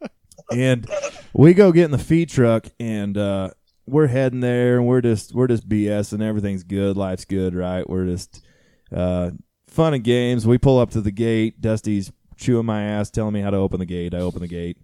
and 0.52 0.88
we 1.32 1.52
go 1.52 1.72
get 1.72 1.86
in 1.86 1.90
the 1.90 1.98
feed 1.98 2.28
truck, 2.28 2.66
and 2.78 3.18
uh, 3.18 3.50
we're 3.86 4.06
heading 4.06 4.40
there, 4.40 4.78
and 4.78 4.86
we're 4.86 5.00
just 5.00 5.34
we're 5.34 5.48
just 5.48 5.68
BS, 5.68 6.12
and 6.12 6.22
everything's 6.22 6.62
good, 6.62 6.96
life's 6.96 7.24
good, 7.24 7.54
right? 7.54 7.88
We're 7.88 8.06
just 8.06 8.44
uh, 8.94 9.30
fun 9.76 9.94
and 9.94 10.02
games. 10.02 10.46
We 10.46 10.58
pull 10.58 10.78
up 10.78 10.90
to 10.90 11.00
the 11.00 11.12
gate. 11.12 11.60
Dusty's 11.60 12.10
chewing 12.36 12.66
my 12.66 12.82
ass, 12.82 13.10
telling 13.10 13.34
me 13.34 13.42
how 13.42 13.50
to 13.50 13.58
open 13.58 13.78
the 13.78 13.86
gate. 13.86 14.14
I 14.14 14.18
open 14.18 14.40
the 14.40 14.48
gate. 14.48 14.78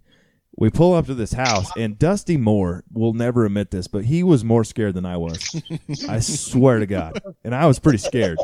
We 0.55 0.69
pull 0.69 0.93
up 0.93 1.07
to 1.07 1.15
this 1.15 1.33
house, 1.33 1.67
and 1.75 1.97
Dusty 1.97 2.37
Moore 2.37 2.83
will 2.93 3.13
never 3.13 3.43
admit 3.43 3.71
this, 3.71 3.87
but 3.87 4.05
he 4.05 4.21
was 4.21 4.43
more 4.43 4.63
scared 4.63 4.93
than 4.93 5.05
I 5.05 5.17
was. 5.17 5.61
I 6.07 6.19
swear 6.19 6.77
to 6.77 6.85
God. 6.85 7.19
And 7.43 7.55
I 7.55 7.65
was 7.65 7.79
pretty 7.79 7.97
scared. 7.97 8.37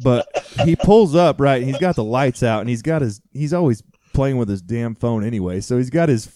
But 0.00 0.26
he 0.64 0.74
pulls 0.74 1.14
up, 1.14 1.40
right? 1.40 1.62
He's 1.62 1.78
got 1.78 1.94
the 1.94 2.02
lights 2.02 2.42
out, 2.42 2.60
and 2.60 2.68
he's 2.68 2.82
got 2.82 3.00
his, 3.00 3.20
he's 3.32 3.54
always 3.54 3.84
playing 4.12 4.38
with 4.38 4.48
his 4.48 4.60
damn 4.60 4.96
phone 4.96 5.24
anyway. 5.24 5.60
So 5.60 5.76
he's 5.76 5.90
got 5.90 6.08
his 6.08 6.28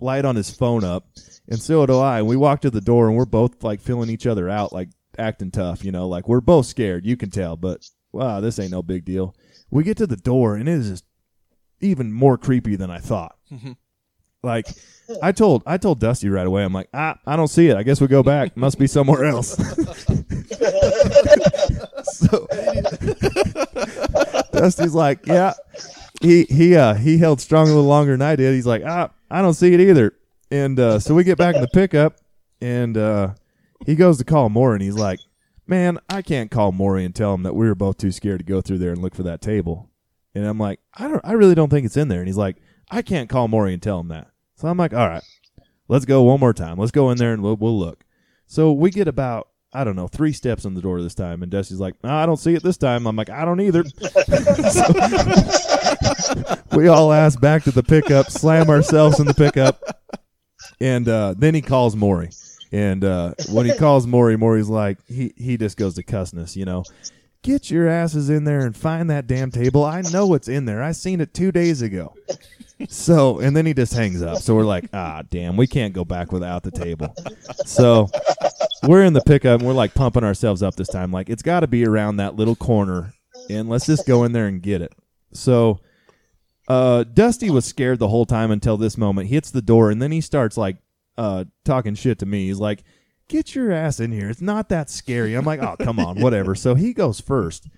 light 0.00 0.24
on 0.24 0.34
his 0.34 0.50
phone 0.50 0.82
up, 0.82 1.06
and 1.48 1.62
so 1.62 1.86
do 1.86 1.98
I. 2.00 2.18
And 2.18 2.26
we 2.26 2.36
walk 2.36 2.62
to 2.62 2.70
the 2.70 2.80
door, 2.80 3.06
and 3.06 3.16
we're 3.16 3.26
both 3.26 3.62
like 3.62 3.80
feeling 3.80 4.10
each 4.10 4.26
other 4.26 4.48
out, 4.48 4.72
like 4.72 4.88
acting 5.18 5.52
tough, 5.52 5.84
you 5.84 5.92
know, 5.92 6.08
like 6.08 6.26
we're 6.26 6.40
both 6.40 6.66
scared. 6.66 7.06
You 7.06 7.16
can 7.16 7.30
tell, 7.30 7.56
but 7.56 7.88
wow, 8.12 8.40
this 8.40 8.58
ain't 8.58 8.70
no 8.70 8.82
big 8.82 9.04
deal. 9.04 9.34
We 9.70 9.84
get 9.84 9.96
to 9.98 10.06
the 10.06 10.16
door, 10.16 10.56
and 10.56 10.68
it 10.68 10.72
is 10.72 10.88
just 10.90 11.04
even 11.80 12.12
more 12.12 12.38
creepy 12.38 12.76
than 12.76 12.90
I 12.90 12.98
thought. 12.98 13.36
Like 14.42 14.66
I 15.22 15.30
told 15.32 15.62
I 15.66 15.76
told 15.76 16.00
Dusty 16.00 16.28
right 16.28 16.46
away. 16.46 16.64
I'm 16.64 16.72
like, 16.72 16.88
ah, 16.92 17.18
I 17.26 17.36
don't 17.36 17.48
see 17.48 17.68
it. 17.68 17.76
I 17.76 17.82
guess 17.84 18.00
we 18.00 18.08
go 18.08 18.22
back. 18.22 18.56
Must 18.56 18.78
be 18.78 18.86
somewhere 18.86 19.24
else. 19.24 19.56
so 22.04 22.46
Dusty's 24.52 24.94
like, 24.94 25.26
yeah. 25.26 25.54
He 26.20 26.44
he 26.44 26.76
uh 26.76 26.94
he 26.94 27.18
held 27.18 27.40
strong 27.40 27.66
a 27.66 27.70
little 27.70 27.84
longer 27.84 28.12
than 28.12 28.22
I 28.22 28.36
did. 28.36 28.54
He's 28.54 28.66
like, 28.66 28.82
ah, 28.84 29.10
I 29.30 29.42
don't 29.42 29.54
see 29.54 29.72
it 29.74 29.80
either. 29.80 30.14
And 30.50 30.78
uh, 30.78 30.98
so 30.98 31.14
we 31.14 31.24
get 31.24 31.38
back 31.38 31.54
in 31.54 31.62
the 31.62 31.68
pickup, 31.68 32.18
and 32.60 32.96
uh, 32.98 33.30
he 33.86 33.94
goes 33.94 34.18
to 34.18 34.24
call 34.24 34.50
more, 34.50 34.74
and 34.74 34.82
he's 34.82 34.96
like, 34.96 35.18
man, 35.72 35.98
I 36.06 36.20
can't 36.20 36.50
call 36.50 36.70
Maury 36.70 37.02
and 37.02 37.14
tell 37.14 37.32
him 37.32 37.44
that 37.44 37.54
we 37.54 37.66
were 37.66 37.74
both 37.74 37.96
too 37.96 38.12
scared 38.12 38.40
to 38.40 38.44
go 38.44 38.60
through 38.60 38.76
there 38.76 38.90
and 38.90 39.00
look 39.00 39.14
for 39.14 39.22
that 39.22 39.40
table. 39.40 39.88
And 40.34 40.44
I'm 40.44 40.58
like, 40.58 40.80
I 40.94 41.08
don't, 41.08 41.22
I 41.24 41.32
really 41.32 41.54
don't 41.54 41.70
think 41.70 41.86
it's 41.86 41.96
in 41.96 42.08
there. 42.08 42.18
And 42.18 42.28
he's 42.28 42.36
like, 42.36 42.58
I 42.90 43.00
can't 43.00 43.30
call 43.30 43.48
Maury 43.48 43.72
and 43.72 43.82
tell 43.82 43.98
him 43.98 44.08
that. 44.08 44.28
So 44.56 44.68
I'm 44.68 44.76
like, 44.76 44.92
all 44.92 45.08
right, 45.08 45.24
let's 45.88 46.04
go 46.04 46.24
one 46.24 46.40
more 46.40 46.52
time. 46.52 46.76
Let's 46.76 46.92
go 46.92 47.10
in 47.10 47.16
there 47.16 47.32
and 47.32 47.42
we'll, 47.42 47.56
we'll 47.56 47.78
look. 47.78 48.04
So 48.46 48.70
we 48.70 48.90
get 48.90 49.08
about, 49.08 49.48
I 49.72 49.82
don't 49.82 49.96
know, 49.96 50.08
three 50.08 50.34
steps 50.34 50.66
in 50.66 50.74
the 50.74 50.82
door 50.82 51.00
this 51.00 51.14
time. 51.14 51.42
And 51.42 51.50
Dusty's 51.50 51.80
like, 51.80 51.94
no, 52.04 52.10
I 52.10 52.26
don't 52.26 52.36
see 52.36 52.54
it 52.54 52.62
this 52.62 52.76
time. 52.76 53.06
I'm 53.06 53.16
like, 53.16 53.30
I 53.30 53.46
don't 53.46 53.60
either. 53.60 53.84
So 54.72 54.84
we 56.76 56.88
all 56.88 57.12
ass 57.14 57.34
back 57.34 57.64
to 57.64 57.70
the 57.70 57.82
pickup, 57.82 58.30
slam 58.30 58.68
ourselves 58.68 59.20
in 59.20 59.26
the 59.26 59.34
pickup. 59.34 59.80
And 60.80 61.08
uh, 61.08 61.34
then 61.36 61.54
he 61.54 61.62
calls 61.62 61.96
Maury. 61.96 62.30
And 62.72 63.04
uh, 63.04 63.34
when 63.50 63.66
he 63.66 63.76
calls 63.76 64.06
Maury, 64.06 64.36
Maury's 64.36 64.68
like, 64.68 64.98
he, 65.06 65.32
he 65.36 65.56
just 65.56 65.76
goes 65.76 65.94
to 65.94 66.02
cussness, 66.02 66.56
you 66.56 66.64
know. 66.64 66.84
Get 67.42 67.70
your 67.70 67.88
asses 67.88 68.30
in 68.30 68.44
there 68.44 68.60
and 68.60 68.76
find 68.76 69.10
that 69.10 69.26
damn 69.26 69.50
table. 69.50 69.84
I 69.84 70.02
know 70.12 70.26
what's 70.26 70.48
in 70.48 70.64
there. 70.64 70.82
I 70.82 70.92
seen 70.92 71.20
it 71.20 71.34
two 71.34 71.50
days 71.50 71.82
ago. 71.82 72.14
So, 72.88 73.40
and 73.40 73.56
then 73.56 73.66
he 73.66 73.74
just 73.74 73.92
hangs 73.92 74.22
up. 74.22 74.38
So 74.38 74.54
we're 74.54 74.64
like, 74.64 74.84
ah, 74.92 75.22
damn, 75.28 75.56
we 75.56 75.66
can't 75.66 75.92
go 75.92 76.04
back 76.04 76.32
without 76.32 76.62
the 76.62 76.70
table. 76.70 77.14
So 77.66 78.08
we're 78.84 79.04
in 79.04 79.12
the 79.12 79.20
pickup 79.20 79.60
and 79.60 79.66
we're 79.66 79.74
like 79.74 79.94
pumping 79.94 80.24
ourselves 80.24 80.62
up 80.62 80.76
this 80.76 80.88
time. 80.88 81.12
Like, 81.12 81.28
it's 81.28 81.42
got 81.42 81.60
to 81.60 81.66
be 81.66 81.84
around 81.84 82.16
that 82.16 82.36
little 82.36 82.56
corner. 82.56 83.12
And 83.50 83.68
let's 83.68 83.86
just 83.86 84.06
go 84.06 84.24
in 84.24 84.32
there 84.32 84.46
and 84.46 84.62
get 84.62 84.82
it. 84.82 84.92
So 85.32 85.80
uh, 86.68 87.04
Dusty 87.04 87.50
was 87.50 87.64
scared 87.64 87.98
the 87.98 88.08
whole 88.08 88.26
time 88.26 88.50
until 88.50 88.76
this 88.76 88.96
moment. 88.96 89.28
He 89.28 89.34
hits 89.34 89.50
the 89.50 89.62
door 89.62 89.90
and 89.90 90.00
then 90.00 90.12
he 90.12 90.20
starts 90.20 90.56
like 90.56 90.76
uh, 91.18 91.44
talking 91.64 91.94
shit 91.94 92.18
to 92.20 92.26
me. 92.26 92.46
He's 92.46 92.58
like, 92.58 92.84
"Get 93.28 93.54
your 93.54 93.72
ass 93.72 94.00
in 94.00 94.12
here. 94.12 94.30
It's 94.30 94.40
not 94.40 94.68
that 94.70 94.90
scary." 94.90 95.34
I'm 95.34 95.44
like, 95.44 95.62
"Oh, 95.62 95.76
come 95.78 95.98
on, 95.98 96.20
whatever." 96.20 96.54
So 96.54 96.74
he 96.74 96.92
goes 96.92 97.20
first. 97.20 97.68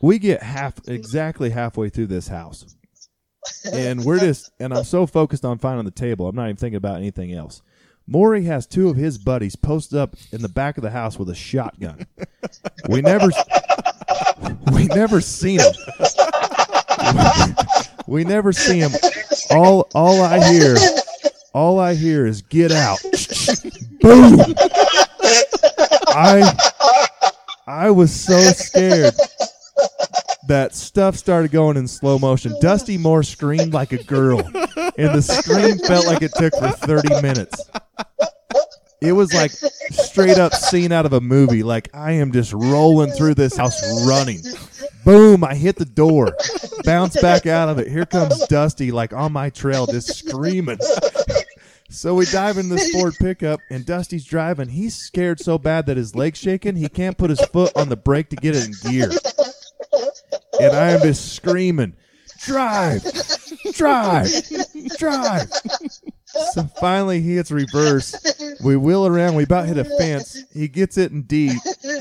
We 0.00 0.18
get 0.18 0.42
half 0.42 0.74
exactly 0.86 1.50
halfway 1.50 1.88
through 1.88 2.08
this 2.08 2.28
house, 2.28 2.76
and 3.72 4.04
we're 4.04 4.18
just 4.20 4.50
and 4.60 4.72
I'm 4.74 4.84
so 4.84 5.06
focused 5.06 5.44
on 5.44 5.58
finding 5.58 5.84
the 5.84 5.90
table. 5.90 6.28
I'm 6.28 6.36
not 6.36 6.44
even 6.44 6.56
thinking 6.56 6.76
about 6.76 6.96
anything 6.96 7.32
else. 7.32 7.62
Maury 8.06 8.44
has 8.44 8.66
two 8.66 8.88
of 8.88 8.96
his 8.96 9.16
buddies 9.16 9.54
posted 9.56 9.98
up 9.98 10.16
in 10.32 10.42
the 10.42 10.48
back 10.48 10.76
of 10.76 10.82
the 10.82 10.90
house 10.90 11.18
with 11.18 11.30
a 11.30 11.34
shotgun. 11.34 12.04
We 12.88 13.00
never, 13.00 13.28
we 14.72 14.86
never 14.86 15.20
seen 15.20 15.60
him. 15.60 15.72
We 18.08 18.24
never 18.24 18.52
see 18.52 18.80
him. 18.80 18.90
All, 19.50 19.88
all 19.94 20.20
I 20.22 20.44
hear, 20.52 20.74
all 21.54 21.78
I 21.78 21.94
hear 21.94 22.26
is 22.26 22.42
"Get 22.42 22.72
out!" 22.72 22.98
Boom. 24.00 24.40
I, 26.14 26.52
I 27.66 27.90
was 27.90 28.14
so 28.14 28.38
scared 28.52 29.14
that 30.48 30.74
stuff 30.74 31.16
started 31.16 31.50
going 31.50 31.76
in 31.76 31.88
slow 31.88 32.18
motion. 32.18 32.54
Dusty 32.60 32.98
Moore 32.98 33.22
screamed 33.22 33.72
like 33.72 33.92
a 33.92 34.02
girl, 34.02 34.40
and 34.40 35.14
the 35.14 35.22
scream 35.22 35.78
felt 35.78 36.06
like 36.06 36.22
it 36.22 36.32
took 36.34 36.54
for 36.54 36.68
30 36.68 37.22
minutes. 37.22 37.70
It 39.00 39.12
was 39.12 39.32
like 39.32 39.50
straight 39.50 40.38
up 40.38 40.54
scene 40.54 40.92
out 40.92 41.06
of 41.06 41.12
a 41.12 41.20
movie. 41.20 41.62
Like 41.62 41.88
I 41.92 42.12
am 42.12 42.32
just 42.32 42.52
rolling 42.52 43.10
through 43.12 43.34
this 43.34 43.56
house 43.56 43.80
running. 44.06 44.42
Boom, 45.04 45.44
I 45.44 45.54
hit 45.54 45.76
the 45.76 45.84
door. 45.84 46.36
Bounce 46.84 47.20
back 47.22 47.46
out 47.46 47.68
of 47.68 47.78
it. 47.78 47.88
Here 47.88 48.06
comes 48.06 48.46
Dusty 48.46 48.90
like 48.90 49.12
on 49.12 49.32
my 49.32 49.50
trail 49.50 49.86
just 49.86 50.14
screaming. 50.14 50.78
So 51.88 52.14
we 52.14 52.24
dive 52.24 52.56
in 52.56 52.70
this 52.70 52.90
Ford 52.90 53.12
pickup, 53.20 53.60
and 53.68 53.84
Dusty's 53.84 54.24
driving. 54.24 54.70
He's 54.70 54.96
scared 54.96 55.38
so 55.38 55.58
bad 55.58 55.84
that 55.84 55.98
his 55.98 56.16
leg's 56.16 56.38
shaking. 56.38 56.74
He 56.74 56.88
can't 56.88 57.18
put 57.18 57.28
his 57.28 57.44
foot 57.52 57.70
on 57.76 57.90
the 57.90 57.96
brake 57.96 58.30
to 58.30 58.36
get 58.36 58.56
it 58.56 58.64
in 58.64 58.90
gear. 58.90 59.10
And 60.58 60.74
I 60.74 60.92
am 60.92 61.02
just 61.02 61.34
screaming, 61.34 61.94
drive, 62.38 63.02
drive, 63.74 64.26
drive. 64.96 65.50
So 66.54 66.62
finally 66.80 67.20
he 67.20 67.36
hits 67.36 67.50
reverse. 67.50 68.14
We 68.64 68.76
wheel 68.76 69.06
around. 69.06 69.34
We 69.34 69.42
about 69.42 69.68
hit 69.68 69.76
a 69.76 69.84
fence. 69.84 70.42
He 70.54 70.68
gets 70.68 70.96
it 70.96 71.12
in 71.12 71.24
D. 71.24 71.52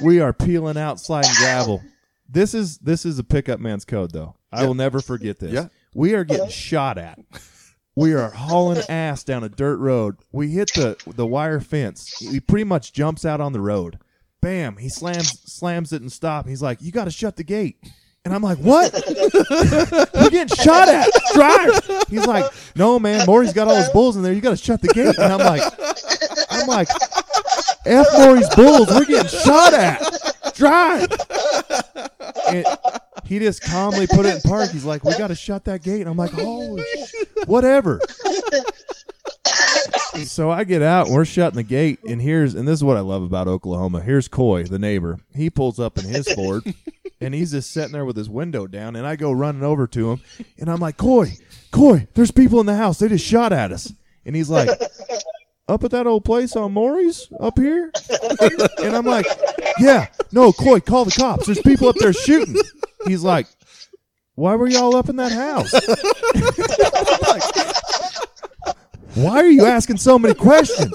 We 0.01 0.21
are 0.21 0.31
peeling 0.31 0.77
out, 0.77 1.01
sliding 1.01 1.33
gravel. 1.35 1.83
This 2.31 2.53
is 2.53 2.77
this 2.77 3.05
is 3.05 3.19
a 3.19 3.23
pickup 3.23 3.59
man's 3.59 3.83
code, 3.83 4.11
though. 4.11 4.35
I 4.53 4.65
will 4.65 4.73
never 4.73 5.01
forget 5.01 5.39
this. 5.39 5.51
Yeah. 5.51 5.67
We 5.93 6.13
are 6.13 6.23
getting 6.23 6.49
shot 6.49 6.97
at. 6.97 7.19
We 7.95 8.13
are 8.13 8.29
hauling 8.29 8.81
ass 8.89 9.23
down 9.23 9.43
a 9.43 9.49
dirt 9.49 9.77
road. 9.77 10.15
We 10.31 10.49
hit 10.49 10.71
the 10.73 10.95
the 11.07 11.27
wire 11.27 11.59
fence. 11.59 12.09
He 12.19 12.39
pretty 12.39 12.63
much 12.63 12.93
jumps 12.93 13.25
out 13.25 13.41
on 13.41 13.51
the 13.51 13.59
road. 13.59 13.99
Bam! 14.41 14.77
He 14.77 14.89
slams 14.89 15.39
slams 15.51 15.91
it 15.91 16.01
and 16.01 16.11
stop. 16.11 16.47
He's 16.47 16.61
like, 16.61 16.81
"You 16.81 16.91
got 16.91 17.03
to 17.05 17.11
shut 17.11 17.35
the 17.35 17.43
gate." 17.43 17.77
And 18.23 18.33
I'm 18.33 18.41
like, 18.41 18.59
"What? 18.59 18.93
We're 20.13 20.29
getting 20.29 20.55
shot 20.55 20.87
at. 20.87 21.09
Drive!" 21.33 22.05
He's 22.09 22.25
like, 22.25 22.45
"No, 22.75 22.97
man. 22.97 23.25
Maury's 23.25 23.53
got 23.53 23.67
all 23.67 23.75
his 23.75 23.89
bulls 23.89 24.15
in 24.15 24.23
there. 24.23 24.31
You 24.33 24.41
got 24.41 24.51
to 24.51 24.57
shut 24.57 24.81
the 24.81 24.87
gate." 24.87 25.17
And 25.17 25.33
I'm 25.33 25.39
like, 25.39 25.61
"I'm 26.49 26.67
like, 26.67 26.87
f 27.85 28.07
Maury's 28.17 28.49
bulls. 28.55 28.87
We're 28.89 29.05
getting 29.05 29.27
shot 29.27 29.73
at. 29.73 30.01
Drive!" 30.55 31.07
And 32.51 32.65
he 33.25 33.39
just 33.39 33.63
calmly 33.63 34.07
put 34.07 34.25
it 34.25 34.35
in 34.35 34.41
park. 34.41 34.69
He's 34.71 34.85
like, 34.85 35.03
"We 35.03 35.17
got 35.17 35.27
to 35.27 35.35
shut 35.35 35.65
that 35.65 35.83
gate." 35.83 36.01
And 36.01 36.09
I'm 36.09 36.17
like, 36.17 36.31
"Holy, 36.31 36.83
whatever." 37.45 37.99
so 40.25 40.51
I 40.51 40.63
get 40.63 40.81
out, 40.81 41.07
and 41.07 41.15
we're 41.15 41.25
shutting 41.25 41.57
the 41.57 41.63
gate, 41.63 41.99
and 42.07 42.21
here's 42.21 42.55
and 42.55 42.67
this 42.67 42.79
is 42.79 42.83
what 42.83 42.97
I 42.97 43.01
love 43.01 43.23
about 43.23 43.47
Oklahoma. 43.47 44.01
Here's 44.01 44.27
Coy, 44.27 44.63
the 44.63 44.79
neighbor. 44.79 45.19
He 45.35 45.49
pulls 45.49 45.79
up 45.79 45.97
in 45.97 46.05
his 46.05 46.31
Ford, 46.33 46.63
and 47.21 47.33
he's 47.33 47.51
just 47.51 47.71
sitting 47.71 47.91
there 47.91 48.05
with 48.05 48.17
his 48.17 48.29
window 48.29 48.67
down, 48.67 48.95
and 48.95 49.05
I 49.07 49.15
go 49.15 49.31
running 49.31 49.63
over 49.63 49.87
to 49.87 50.11
him, 50.11 50.21
and 50.59 50.69
I'm 50.69 50.79
like, 50.79 50.97
Coy, 50.97 51.33
Coy, 51.71 52.07
there's 52.13 52.31
people 52.31 52.59
in 52.59 52.65
the 52.65 52.75
house. 52.75 52.99
They 52.99 53.07
just 53.07 53.25
shot 53.25 53.53
at 53.53 53.71
us, 53.71 53.91
and 54.25 54.35
he's 54.35 54.49
like. 54.49 54.69
Up 55.71 55.85
at 55.85 55.91
that 55.91 56.05
old 56.05 56.25
place 56.25 56.57
on 56.57 56.73
Maury's 56.73 57.29
up 57.39 57.57
here? 57.57 57.93
And 58.83 58.93
I'm 58.93 59.05
like, 59.05 59.25
yeah, 59.79 60.07
no, 60.33 60.51
Coy, 60.51 60.81
call 60.81 61.05
the 61.05 61.11
cops. 61.11 61.45
There's 61.45 61.61
people 61.61 61.87
up 61.87 61.95
there 61.95 62.11
shooting. 62.11 62.57
He's 63.07 63.23
like, 63.23 63.47
why 64.35 64.55
were 64.55 64.67
y'all 64.67 64.97
up 64.97 65.07
in 65.07 65.15
that 65.15 65.31
house? 65.31 65.71
Like, 67.21 68.75
why 69.15 69.37
are 69.37 69.49
you 69.49 69.65
asking 69.65 69.95
so 69.95 70.19
many 70.19 70.33
questions? 70.33 70.93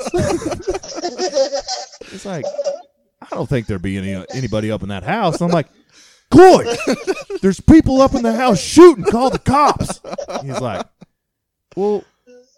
it's 2.12 2.26
like, 2.26 2.44
I 3.22 3.28
don't 3.30 3.48
think 3.48 3.68
there'd 3.68 3.80
be 3.80 3.96
any 3.96 4.26
anybody 4.34 4.70
up 4.70 4.82
in 4.82 4.90
that 4.90 5.04
house. 5.04 5.40
I'm 5.40 5.52
like, 5.52 5.68
Coy, 6.30 6.66
there's 7.40 7.60
people 7.60 8.02
up 8.02 8.12
in 8.12 8.20
the 8.20 8.34
house 8.34 8.60
shooting. 8.60 9.04
Call 9.04 9.30
the 9.30 9.38
cops. 9.38 10.00
He's 10.42 10.60
like, 10.60 10.84
well, 11.74 12.04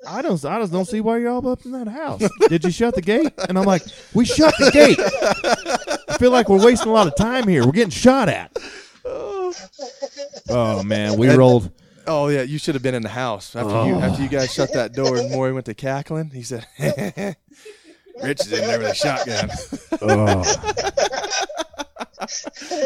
I 0.06 0.22
don't, 0.22 0.42
I 0.44 0.60
just 0.60 0.72
don't 0.72 0.84
see 0.84 1.00
why 1.00 1.18
you're 1.18 1.30
all 1.30 1.46
up 1.48 1.64
in 1.64 1.72
that 1.72 1.88
house. 1.88 2.22
Did 2.48 2.64
you 2.64 2.70
shut 2.70 2.94
the 2.94 3.02
gate? 3.02 3.32
And 3.48 3.58
I'm 3.58 3.64
like, 3.64 3.82
we 4.14 4.24
shut 4.24 4.54
the 4.58 4.70
gate. 4.70 4.98
I 6.08 6.16
feel 6.18 6.30
like 6.30 6.48
we're 6.48 6.64
wasting 6.64 6.88
a 6.88 6.92
lot 6.92 7.06
of 7.06 7.16
time 7.16 7.48
here. 7.48 7.64
We're 7.66 7.72
getting 7.72 7.90
shot 7.90 8.28
at. 8.28 8.56
Oh, 9.04 9.52
oh 10.48 10.82
man, 10.82 11.16
we 11.18 11.28
And- 11.28 11.38
rolled. 11.38 11.70
Oh 12.06 12.28
yeah, 12.28 12.40
you 12.40 12.58
should 12.58 12.74
have 12.74 12.82
been 12.82 12.94
in 12.94 13.02
the 13.02 13.10
house 13.10 13.54
after 13.54 13.68
you 13.86 13.94
oh. 13.94 14.00
after 14.00 14.22
you 14.22 14.30
guys 14.30 14.50
shut 14.50 14.72
that 14.72 14.94
door 14.94 15.18
and 15.18 15.30
Maury 15.30 15.52
went 15.52 15.66
to 15.66 15.74
cackling. 15.74 16.30
He 16.30 16.42
said, 16.42 16.66
"Rich 16.78 18.40
is 18.40 18.52
in 18.52 18.60
there 18.66 18.78
with 18.78 18.88
a 18.88 18.94
shotgun." 18.94 19.50
Oh. 20.00 20.42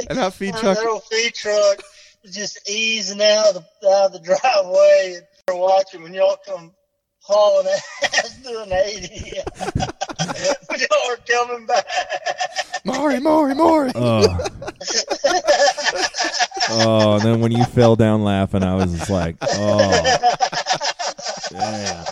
and 0.09 0.19
that 0.19 0.33
feed 0.35 0.55
My 0.55 0.61
truck. 0.61 0.79
little 0.79 1.01
feed 1.01 1.35
truck 1.35 1.83
just 2.31 2.69
easing 2.69 3.23
out 3.23 3.55
of 3.55 3.65
the, 3.81 3.89
out 3.89 4.07
of 4.07 4.13
the 4.13 4.21
driveway 4.21 5.17
and 5.19 5.27
we're 5.49 5.61
watching 5.61 6.03
when 6.03 6.15
y'all 6.15 6.37
come 6.47 6.73
hauling 7.23 7.67
ass 8.03 8.39
doing 8.43 8.73
80. 8.73 9.39
when 10.67 10.81
y'all 10.81 11.11
are 11.11 11.17
coming 11.29 11.67
back. 11.67 11.87
Maury, 12.85 13.21
Maury, 13.21 13.55
Maury. 13.55 13.93
Oh. 13.95 14.39
oh, 16.71 17.15
and 17.15 17.23
then 17.23 17.41
when 17.41 17.53
you 17.53 17.65
fell 17.65 17.97
down 17.97 18.23
laughing, 18.23 18.63
I 18.63 18.75
was 18.75 18.93
just 18.93 19.11
like, 19.11 19.37
oh. 19.43 20.19
Damn. 21.51 22.05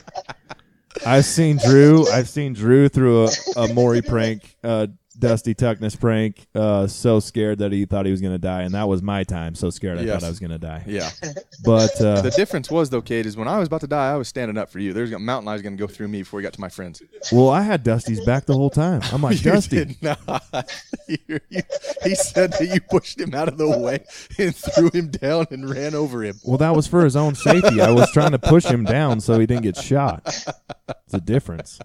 I've 1.07 1.25
seen 1.25 1.57
Drew. 1.57 2.09
I've 2.11 2.29
seen 2.29 2.53
Drew 2.53 2.89
through 2.89 3.27
a, 3.27 3.31
a 3.57 3.75
Maury 3.75 4.03
prank, 4.03 4.57
uh, 4.63 4.87
Dusty 5.21 5.55
Tuckness 5.55 5.95
prank. 5.97 6.47
Uh, 6.55 6.87
so 6.87 7.21
scared 7.21 7.59
that 7.59 7.71
he 7.73 7.85
thought 7.85 8.07
he 8.07 8.11
was 8.11 8.21
gonna 8.21 8.39
die, 8.39 8.63
and 8.63 8.75
that 8.75 8.89
was 8.89 9.03
my 9.03 9.23
time. 9.23 9.55
So 9.55 9.71
scared 9.71 9.99
I 9.99 10.03
Yes. 10.03 10.21
thought 10.21 10.27
I 10.27 10.31
was 10.31 10.41
gonna 10.41 10.59
die. 10.59 10.83
Yeah. 10.87 11.11
But 11.65 12.01
uh, 12.01 12.23
The 12.23 12.31
difference 12.31 12.71
was 12.71 12.91
though, 12.91 13.03
Cade, 13.03 13.27
is 13.27 13.37
when 13.37 13.47
I 13.49 13.59
was 13.59 13.69
about 13.69 13.83
to 13.83 13.87
die, 13.87 14.13
I 14.13 14.17
was 14.17 14.29
standing 14.29 14.57
up 14.59 14.71
for 14.71 14.79
you. 14.81 14.93
There's 14.93 15.13
a 15.13 15.19
mountain 15.19 15.49
I 15.49 15.53
was 15.53 15.63
going 15.63 15.77
to 15.77 15.81
go 15.81 15.87
through 15.93 16.09
me 16.09 16.21
before 16.23 16.41
he 16.41 16.43
got 16.45 16.55
to 16.55 16.61
my 16.61 16.69
friends. 16.71 17.03
well, 17.31 17.51
I 17.51 17.61
had 17.63 17.83
Dusty's 17.83 18.25
back 18.25 18.47
the 18.47 18.55
whole 18.55 18.71
time. 18.71 19.03
I'm 19.13 19.23
like, 19.23 19.37
You 19.45 19.53
Dusty, 19.53 19.85
did 19.85 20.03
not. 20.03 20.21
You- 21.09 21.39
you- 21.49 21.63
he 22.05 22.15
said 22.15 22.53
that 22.53 22.69
you 22.73 22.81
pushed 22.81 23.21
him 23.21 23.35
out 23.35 23.49
of 23.49 23.59
the 23.59 23.69
way 23.69 24.05
and 24.39 24.55
threw 24.57 24.91
him 24.95 25.11
down 25.11 25.47
and 25.51 25.69
ran 25.69 25.95
over 25.95 26.23
him. 26.25 26.39
Well, 26.45 26.57
that 26.59 26.75
was 26.75 26.87
for 26.87 27.05
his 27.05 27.15
own 27.17 27.35
safety. 27.35 27.81
I 27.81 27.91
was 27.91 28.11
trying 28.13 28.31
to 28.33 28.39
push 28.39 28.65
him 28.65 28.85
down 28.85 29.21
so 29.21 29.39
he 29.39 29.47
didn't 29.47 29.65
get 29.65 29.77
shot. 29.77 30.23
It's 30.27 31.15
a 31.15 31.21
difference. 31.21 31.79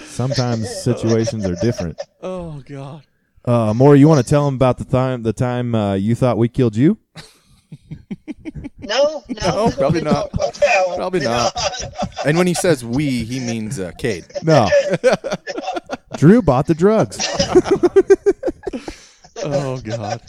Sometimes 0.00 0.68
situations 0.82 1.44
are 1.46 1.54
different. 1.56 2.00
Oh 2.22 2.62
God. 2.66 3.02
Uh, 3.44 3.72
Maury, 3.74 4.00
you 4.00 4.08
want 4.08 4.24
to 4.24 4.28
tell 4.28 4.46
him 4.48 4.54
about 4.54 4.78
the 4.78 4.84
time 4.84 5.22
the 5.22 5.32
time 5.32 5.74
uh, 5.74 5.94
you 5.94 6.14
thought 6.14 6.36
we 6.38 6.48
killed 6.48 6.76
you? 6.76 6.98
No, 8.78 9.24
no, 9.28 9.66
No, 9.66 9.70
probably 9.72 10.00
not. 10.00 10.30
Probably 10.30 10.96
Probably 10.96 11.20
not. 11.20 11.58
And 12.24 12.38
when 12.38 12.46
he 12.46 12.54
says 12.54 12.84
we, 12.84 13.24
he 13.24 13.40
means 13.40 13.80
uh, 13.80 13.90
Cade. 13.98 14.26
No. 14.44 14.68
Drew 16.16 16.40
bought 16.40 16.66
the 16.68 16.74
drugs. 16.74 17.18
Oh 19.42 19.78
God. 19.80 20.22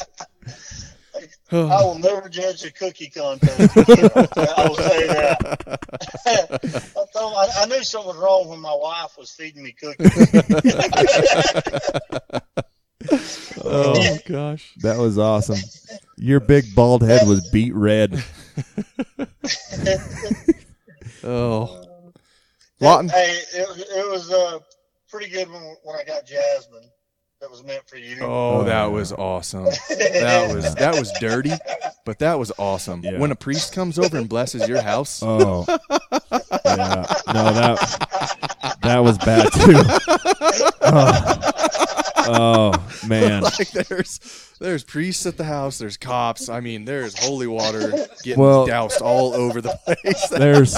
I 1.52 1.56
will 1.84 1.98
never 2.00 2.28
judge 2.30 2.64
a 2.66 2.72
cookie 2.72 3.10
contest. 3.10 3.78
I 3.78 4.68
will 4.68 4.76
say 4.76 5.08
that. 5.08 5.80
I, 6.96 7.06
told, 7.18 7.34
I, 7.36 7.48
I 7.62 7.66
knew 7.68 7.84
something 7.84 8.08
was 8.10 8.18
wrong 8.18 8.50
when 8.50 8.60
my 8.60 8.74
wife 8.76 9.18
was 9.18 9.32
feeding 9.32 9.64
me 9.64 9.72
cookies. 9.74 10.34
Oh 13.64 14.18
gosh. 14.28 14.74
That 14.82 14.98
was 14.98 15.18
awesome. 15.18 15.58
Your 16.18 16.40
big 16.40 16.74
bald 16.76 17.02
head 17.04 17.28
was 17.28 17.50
beat 17.50 17.74
red. 17.74 18.24
Oh. 21.24 21.84
Lawton. 22.80 23.10
Hey, 23.10 23.40
it, 23.56 23.68
was- 23.68 23.80
it 23.80 24.12
was 24.12 24.32
uh, 24.32 24.60
pretty 25.10 25.30
good 25.30 25.50
when, 25.50 25.76
when 25.84 25.96
I 25.96 26.04
got 26.04 26.26
Jasmine. 26.26 26.90
That 27.40 27.52
was 27.52 27.64
meant 27.64 27.88
for 27.88 27.98
you. 27.98 28.18
Oh, 28.22 28.62
oh 28.62 28.64
that 28.64 28.86
was 28.86 29.14
awesome. 29.14 29.66
That 29.66 30.52
was 30.56 30.74
that 30.76 30.96
was 30.98 31.12
dirty, 31.20 31.52
but 32.04 32.18
that 32.20 32.40
was 32.40 32.52
awesome. 32.58 33.02
Yeah. 33.04 33.20
When 33.20 33.32
a 33.32 33.36
priest 33.36 33.74
comes 33.74 34.00
over 34.00 34.18
and 34.18 34.28
blesses 34.28 34.68
your 34.68 34.82
house, 34.82 35.22
Oh. 35.22 35.66
Yeah. 36.66 37.06
No, 37.28 37.54
that 37.54 38.78
that 38.82 39.00
was 39.00 39.18
bad 39.20 39.52
too. 39.54 39.84
Oh. 40.90 42.74
Oh, 42.74 42.87
Man. 43.10 43.44
like 43.44 43.72
there's 43.72 44.20
there's 44.60 44.84
priests 44.84 45.26
at 45.26 45.38
the 45.38 45.44
house. 45.44 45.78
There's 45.78 45.98
cops. 45.98 46.50
I 46.50 46.60
mean, 46.60 46.86
there's 46.86 47.18
holy 47.18 47.48
water 47.48 47.92
getting 48.24 48.42
Well- 48.44 48.66
doused 48.68 49.02
all 49.02 49.34
over 49.34 49.62
the 49.62 49.78
place. 49.86 50.28
there's 50.32 50.74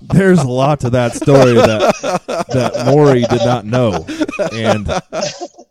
there's 0.00 0.40
a 0.40 0.48
lot 0.48 0.80
to 0.80 0.90
that 0.90 1.14
story 1.14 1.54
that 1.54 1.94
that 2.48 2.86
Maury 2.86 3.22
did 3.22 3.44
not 3.44 3.64
know, 3.64 4.04
and 4.52 4.88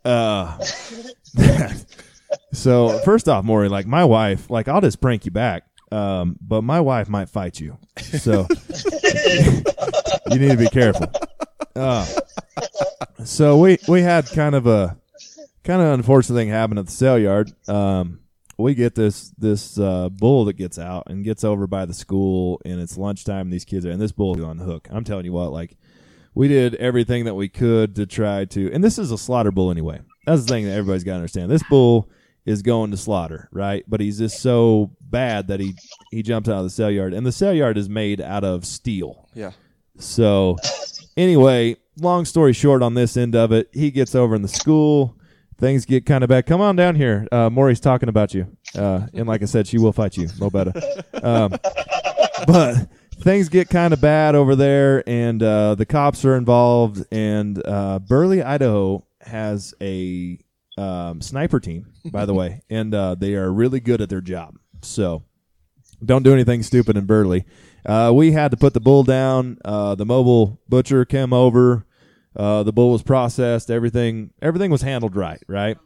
uh, 0.04 0.58
so 2.52 2.98
first 3.04 3.28
off, 3.28 3.44
Maury, 3.44 3.68
like 3.68 3.86
my 3.86 4.04
wife, 4.04 4.50
like 4.50 4.68
I'll 4.68 4.80
just 4.80 5.00
prank 5.00 5.24
you 5.24 5.30
back, 5.30 5.64
um, 5.90 6.36
but 6.40 6.62
my 6.62 6.80
wife 6.80 7.08
might 7.08 7.28
fight 7.28 7.60
you, 7.60 7.78
so 7.98 8.46
you 10.30 10.38
need 10.38 10.50
to 10.50 10.56
be 10.56 10.68
careful. 10.68 11.10
Uh, 11.74 12.06
so 13.24 13.58
we 13.58 13.78
we 13.88 14.02
had 14.02 14.26
kind 14.30 14.54
of 14.54 14.66
a 14.66 14.96
kind 15.64 15.82
of 15.82 15.92
unfortunate 15.92 16.36
thing 16.36 16.48
happened 16.48 16.78
at 16.78 16.86
the 16.86 16.92
sale 16.92 17.18
yard. 17.18 17.52
Um, 17.68 18.20
we 18.58 18.74
get 18.74 18.94
this 18.94 19.30
this 19.38 19.78
uh, 19.78 20.08
bull 20.08 20.44
that 20.44 20.54
gets 20.54 20.78
out 20.78 21.04
and 21.06 21.24
gets 21.24 21.44
over 21.44 21.66
by 21.66 21.84
the 21.84 21.94
school, 21.94 22.60
and 22.64 22.80
it's 22.80 22.96
lunchtime. 22.96 23.46
And 23.46 23.52
these 23.52 23.64
kids 23.64 23.86
are, 23.86 23.90
and 23.90 24.00
this 24.00 24.12
bull 24.12 24.36
is 24.36 24.44
on 24.44 24.58
the 24.58 24.64
hook. 24.64 24.88
I'm 24.90 25.04
telling 25.04 25.24
you 25.24 25.32
what, 25.32 25.52
like 25.52 25.76
we 26.34 26.48
did 26.48 26.74
everything 26.76 27.24
that 27.24 27.34
we 27.34 27.48
could 27.48 27.96
to 27.96 28.06
try 28.06 28.44
to, 28.46 28.72
and 28.72 28.82
this 28.82 28.98
is 28.98 29.10
a 29.10 29.18
slaughter 29.18 29.50
bull 29.50 29.70
anyway. 29.70 30.00
That's 30.26 30.42
the 30.42 30.48
thing 30.48 30.64
that 30.66 30.72
everybody's 30.72 31.04
got 31.04 31.12
to 31.12 31.16
understand. 31.16 31.50
This 31.50 31.64
bull 31.64 32.08
is 32.44 32.62
going 32.62 32.90
to 32.90 32.96
slaughter, 32.96 33.48
right? 33.52 33.84
But 33.88 34.00
he's 34.00 34.18
just 34.18 34.40
so 34.40 34.90
bad 35.00 35.48
that 35.48 35.60
he 35.60 35.74
he 36.10 36.22
jumps 36.22 36.48
out 36.48 36.58
of 36.58 36.64
the 36.64 36.70
sale 36.70 36.90
yard, 36.90 37.14
and 37.14 37.26
the 37.26 37.32
sale 37.32 37.52
yard 37.54 37.78
is 37.78 37.88
made 37.88 38.20
out 38.20 38.44
of 38.44 38.64
steel. 38.64 39.28
yeah. 39.34 39.52
So, 39.98 40.56
anyway, 41.18 41.76
long 42.00 42.24
story 42.24 42.54
short, 42.54 42.82
on 42.82 42.94
this 42.94 43.16
end 43.16 43.36
of 43.36 43.52
it, 43.52 43.68
he 43.72 43.90
gets 43.90 44.14
over 44.14 44.34
in 44.34 44.42
the 44.42 44.48
school. 44.48 45.16
Things 45.62 45.84
get 45.84 46.04
kind 46.04 46.24
of 46.24 46.28
bad. 46.28 46.44
Come 46.46 46.60
on 46.60 46.74
down 46.74 46.96
here. 46.96 47.28
Uh, 47.30 47.48
Maury's 47.48 47.78
talking 47.78 48.08
about 48.08 48.34
you. 48.34 48.48
Uh, 48.76 49.06
and 49.14 49.28
like 49.28 49.42
I 49.42 49.44
said, 49.44 49.68
she 49.68 49.78
will 49.78 49.92
fight 49.92 50.16
you, 50.16 50.28
Mo 50.40 50.50
better. 50.50 50.72
Um, 51.22 51.50
but 52.48 52.88
things 53.20 53.48
get 53.48 53.70
kind 53.70 53.94
of 53.94 54.00
bad 54.00 54.34
over 54.34 54.56
there, 54.56 55.08
and 55.08 55.40
uh, 55.40 55.76
the 55.76 55.86
cops 55.86 56.24
are 56.24 56.34
involved. 56.34 57.04
And 57.12 57.64
uh, 57.64 58.00
Burley, 58.00 58.42
Idaho 58.42 59.06
has 59.20 59.72
a 59.80 60.36
um, 60.76 61.20
sniper 61.20 61.60
team, 61.60 61.92
by 62.10 62.26
the 62.26 62.34
way, 62.34 62.62
and 62.68 62.92
uh, 62.92 63.14
they 63.14 63.34
are 63.34 63.52
really 63.52 63.78
good 63.78 64.00
at 64.00 64.08
their 64.08 64.20
job. 64.20 64.58
So 64.82 65.22
don't 66.04 66.24
do 66.24 66.32
anything 66.32 66.64
stupid 66.64 66.96
in 66.96 67.06
Burley. 67.06 67.44
Uh, 67.86 68.10
we 68.12 68.32
had 68.32 68.50
to 68.50 68.56
put 68.56 68.74
the 68.74 68.80
bull 68.80 69.04
down. 69.04 69.58
Uh, 69.64 69.94
the 69.94 70.06
mobile 70.06 70.60
butcher 70.68 71.04
came 71.04 71.32
over. 71.32 71.86
Uh, 72.36 72.62
the 72.62 72.72
bull 72.72 72.92
was 72.92 73.02
processed. 73.02 73.70
Everything 73.70 74.30
everything 74.40 74.70
was 74.70 74.82
handled 74.82 75.16
right. 75.16 75.42
Right. 75.46 75.76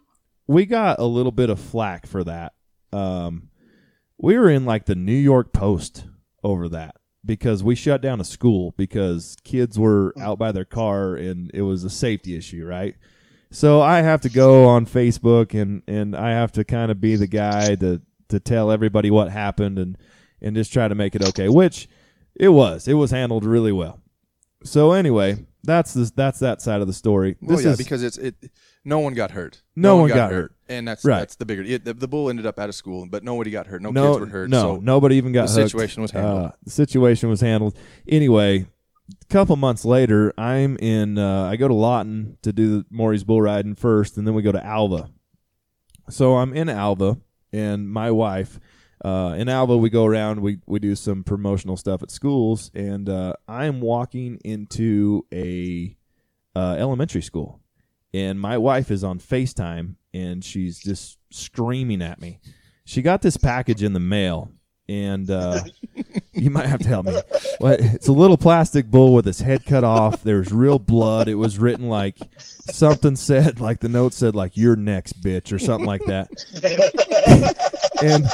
We 0.46 0.66
got 0.66 0.98
a 0.98 1.04
little 1.04 1.32
bit 1.32 1.50
of 1.50 1.58
flack 1.58 2.06
for 2.06 2.22
that. 2.24 2.52
Um, 2.92 3.50
we 4.18 4.38
were 4.38 4.48
in 4.48 4.64
like 4.64 4.86
the 4.86 4.94
New 4.94 5.12
York 5.12 5.52
Post 5.52 6.06
over 6.44 6.68
that 6.68 6.96
because 7.24 7.64
we 7.64 7.74
shut 7.74 8.00
down 8.00 8.20
a 8.20 8.24
school 8.24 8.72
because 8.76 9.36
kids 9.42 9.78
were 9.78 10.14
out 10.20 10.38
by 10.38 10.52
their 10.52 10.64
car 10.64 11.16
and 11.16 11.50
it 11.52 11.62
was 11.62 11.82
a 11.82 11.90
safety 11.90 12.36
issue. 12.36 12.64
Right. 12.64 12.94
So 13.50 13.80
I 13.80 14.02
have 14.02 14.20
to 14.22 14.28
go 14.28 14.66
on 14.66 14.86
Facebook 14.86 15.60
and 15.60 15.82
and 15.88 16.16
I 16.16 16.30
have 16.30 16.52
to 16.52 16.64
kind 16.64 16.90
of 16.90 17.00
be 17.00 17.16
the 17.16 17.26
guy 17.26 17.74
to 17.76 18.00
to 18.28 18.40
tell 18.40 18.70
everybody 18.70 19.10
what 19.10 19.30
happened 19.30 19.78
and 19.78 19.98
and 20.40 20.54
just 20.54 20.72
try 20.72 20.86
to 20.86 20.94
make 20.94 21.14
it 21.14 21.24
okay, 21.24 21.48
which 21.48 21.88
it 22.34 22.50
was. 22.50 22.86
It 22.86 22.94
was 22.94 23.10
handled 23.10 23.44
really 23.44 23.72
well. 23.72 24.00
So 24.62 24.92
anyway, 24.92 25.46
that's 25.66 25.92
this 25.94 26.10
that's 26.10 26.38
that 26.38 26.62
side 26.62 26.80
of 26.80 26.86
the 26.86 26.92
story. 26.92 27.36
Well, 27.40 27.60
yeah, 27.60 27.70
is 27.70 27.78
because 27.78 28.02
it's 28.02 28.16
it. 28.16 28.34
No 28.84 29.00
one 29.00 29.14
got 29.14 29.32
hurt. 29.32 29.62
No 29.74 29.96
one 29.96 30.08
got 30.08 30.30
hurt. 30.30 30.54
and 30.68 30.86
that's 30.86 31.04
Right. 31.04 31.18
that's 31.18 31.36
the 31.36 31.44
bigger. 31.44 31.62
It, 31.62 31.84
the, 31.84 31.92
the 31.92 32.08
bull 32.08 32.30
ended 32.30 32.46
up 32.46 32.58
out 32.58 32.68
of 32.68 32.74
school, 32.74 33.06
but 33.10 33.24
nobody 33.24 33.50
got 33.50 33.66
hurt. 33.66 33.82
No, 33.82 33.90
no 33.90 34.12
kids 34.12 34.20
were 34.20 34.26
hurt. 34.26 34.48
no 34.50 34.60
so 34.62 34.76
nobody 34.76 35.16
even 35.16 35.32
got 35.32 35.48
hurt. 35.48 35.54
the 35.54 35.60
hooked. 35.62 35.70
situation 35.72 36.02
was 36.02 36.12
handled. 36.12 36.44
Uh, 36.46 36.52
the 36.62 36.70
situation 36.70 37.28
was 37.28 37.40
handled. 37.40 37.76
Anyway, 38.08 38.66
a 39.10 39.24
couple 39.28 39.56
months 39.56 39.84
later, 39.84 40.32
I'm 40.38 40.76
in. 40.76 41.18
Uh, 41.18 41.44
I 41.44 41.56
go 41.56 41.68
to 41.68 41.74
Lawton 41.74 42.38
to 42.42 42.52
do 42.52 42.78
the 42.78 42.86
Maury's 42.90 43.24
bull 43.24 43.42
riding 43.42 43.74
first, 43.74 44.16
and 44.16 44.26
then 44.26 44.34
we 44.34 44.42
go 44.42 44.52
to 44.52 44.64
Alva. 44.64 45.10
So 46.08 46.36
I'm 46.36 46.54
in 46.54 46.68
Alva, 46.68 47.18
and 47.52 47.90
my 47.90 48.10
wife. 48.10 48.60
Uh, 49.06 49.36
in 49.38 49.48
Alva, 49.48 49.76
we 49.76 49.88
go 49.88 50.04
around. 50.04 50.40
We 50.40 50.58
we 50.66 50.80
do 50.80 50.96
some 50.96 51.22
promotional 51.22 51.76
stuff 51.76 52.02
at 52.02 52.10
schools, 52.10 52.72
and 52.74 53.08
uh, 53.08 53.34
I 53.46 53.66
am 53.66 53.80
walking 53.80 54.40
into 54.44 55.24
a 55.32 55.96
uh, 56.56 56.74
elementary 56.76 57.22
school, 57.22 57.60
and 58.12 58.40
my 58.40 58.58
wife 58.58 58.90
is 58.90 59.04
on 59.04 59.20
Facetime, 59.20 59.94
and 60.12 60.44
she's 60.44 60.80
just 60.80 61.18
screaming 61.30 62.02
at 62.02 62.20
me. 62.20 62.40
She 62.84 63.00
got 63.00 63.22
this 63.22 63.36
package 63.36 63.84
in 63.84 63.92
the 63.92 64.00
mail, 64.00 64.50
and 64.88 65.30
uh, 65.30 65.60
you 66.32 66.50
might 66.50 66.66
have 66.66 66.80
to 66.80 66.88
help 66.88 67.06
me. 67.06 67.16
Well, 67.60 67.76
it's 67.78 68.08
a 68.08 68.12
little 68.12 68.36
plastic 68.36 68.90
bull 68.90 69.14
with 69.14 69.28
its 69.28 69.40
head 69.40 69.64
cut 69.64 69.84
off. 69.84 70.24
There's 70.24 70.52
real 70.52 70.80
blood. 70.80 71.28
It 71.28 71.36
was 71.36 71.60
written 71.60 71.88
like 71.88 72.18
something 72.38 73.14
said, 73.14 73.60
like 73.60 73.78
the 73.78 73.88
note 73.88 74.14
said, 74.14 74.34
like 74.34 74.56
"You're 74.56 74.74
next, 74.74 75.22
bitch" 75.22 75.52
or 75.52 75.60
something 75.60 75.86
like 75.86 76.04
that. 76.06 77.62
and 78.02 78.24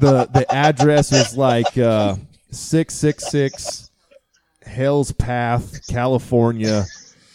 the 0.00 0.28
the 0.32 0.46
address 0.50 1.10
was 1.10 1.36
like 1.36 1.76
uh, 1.78 2.16
six 2.50 2.94
six 2.94 3.30
six 3.30 3.90
Hell's 4.66 5.12
Path, 5.12 5.86
California, 5.86 6.84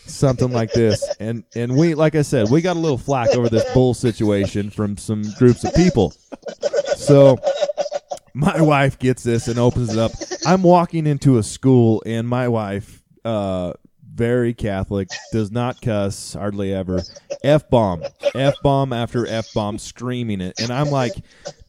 something 0.05 0.51
like 0.51 0.71
this. 0.73 1.07
And 1.19 1.43
and 1.55 1.77
we, 1.77 1.95
like 1.95 2.15
I 2.15 2.21
said, 2.21 2.49
we 2.49 2.61
got 2.61 2.75
a 2.75 2.79
little 2.79 2.97
flack 2.97 3.29
over 3.35 3.49
this 3.49 3.71
bull 3.73 3.93
situation 3.93 4.69
from 4.69 4.97
some 4.97 5.23
groups 5.37 5.63
of 5.63 5.73
people. 5.73 6.13
So 6.95 7.37
my 8.33 8.61
wife 8.61 8.99
gets 8.99 9.23
this 9.23 9.47
and 9.47 9.59
opens 9.59 9.93
it 9.93 9.99
up. 9.99 10.11
I'm 10.45 10.63
walking 10.63 11.07
into 11.07 11.37
a 11.37 11.43
school, 11.43 12.01
and 12.05 12.27
my 12.27 12.47
wife, 12.47 13.01
uh, 13.23 13.73
very 14.13 14.53
Catholic, 14.53 15.09
does 15.31 15.51
not 15.51 15.81
cuss 15.81 16.33
hardly 16.33 16.73
ever. 16.73 17.01
F 17.43 17.69
bomb, 17.69 18.03
F 18.35 18.55
bomb 18.63 18.91
after 18.91 19.25
F 19.27 19.53
bomb, 19.53 19.77
screaming 19.77 20.41
it, 20.41 20.59
and 20.59 20.71
I'm 20.71 20.89
like, 20.89 21.13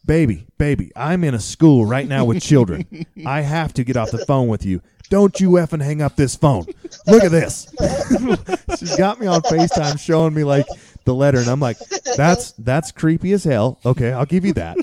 baby, 0.04 0.46
baby, 0.58 0.92
I'm 0.96 1.24
in 1.24 1.34
a 1.34 1.40
school 1.40 1.84
right 1.84 2.06
now 2.06 2.24
with 2.24 2.42
children. 2.42 3.06
I 3.26 3.40
have 3.40 3.72
to 3.74 3.84
get 3.84 3.96
off 3.96 4.10
the 4.10 4.24
phone 4.26 4.48
with 4.48 4.64
you. 4.64 4.82
Don't 5.08 5.40
you 5.40 5.50
effing 5.50 5.82
hang 5.82 6.02
up 6.02 6.16
this 6.16 6.36
phone. 6.36 6.66
Look 7.06 7.24
at 7.24 7.32
this. 7.32 7.72
She's 8.78 8.96
got 8.96 9.20
me 9.20 9.26
on 9.26 9.40
FaceTime 9.42 9.98
showing 9.98 10.34
me 10.34 10.44
like 10.44 10.66
the 11.04 11.14
letter, 11.14 11.38
and 11.38 11.48
I'm 11.48 11.58
like, 11.58 11.78
that's 12.16 12.52
that's 12.52 12.92
creepy 12.92 13.32
as 13.32 13.42
hell. 13.42 13.80
Okay, 13.84 14.12
I'll 14.12 14.26
give 14.26 14.44
you 14.44 14.52
that. 14.54 14.76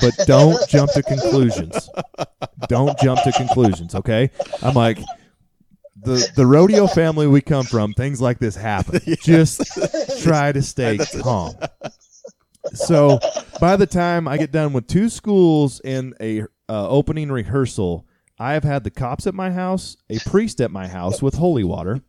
But 0.00 0.14
don't 0.26 0.68
jump 0.68 0.92
to 0.92 1.02
conclusions. 1.02 1.90
Don't 2.68 2.96
jump 3.00 3.22
to 3.22 3.32
conclusions, 3.32 3.94
okay? 3.96 4.30
I'm 4.62 4.74
like 4.74 4.98
the 6.04 6.30
the 6.36 6.46
rodeo 6.46 6.86
family 6.86 7.26
we 7.26 7.40
come 7.40 7.64
from, 7.64 7.92
things 7.94 8.20
like 8.20 8.38
this 8.38 8.54
happen. 8.54 9.00
Just 9.22 9.62
try 10.22 10.52
to 10.52 10.62
stay 10.62 10.98
calm. 11.20 11.54
So 12.74 13.18
by 13.60 13.76
the 13.76 13.86
time 13.86 14.28
I 14.28 14.36
get 14.36 14.52
done 14.52 14.72
with 14.72 14.86
two 14.86 15.08
schools 15.08 15.80
and 15.80 16.14
a 16.20 16.42
uh, 16.68 16.88
opening 16.88 17.30
rehearsal, 17.30 18.06
I 18.38 18.54
have 18.54 18.64
had 18.64 18.84
the 18.84 18.90
cops 18.90 19.26
at 19.26 19.34
my 19.34 19.52
house, 19.52 19.96
a 20.10 20.18
priest 20.20 20.60
at 20.60 20.70
my 20.70 20.88
house 20.88 21.22
with 21.22 21.34
holy 21.34 21.64
water. 21.64 22.00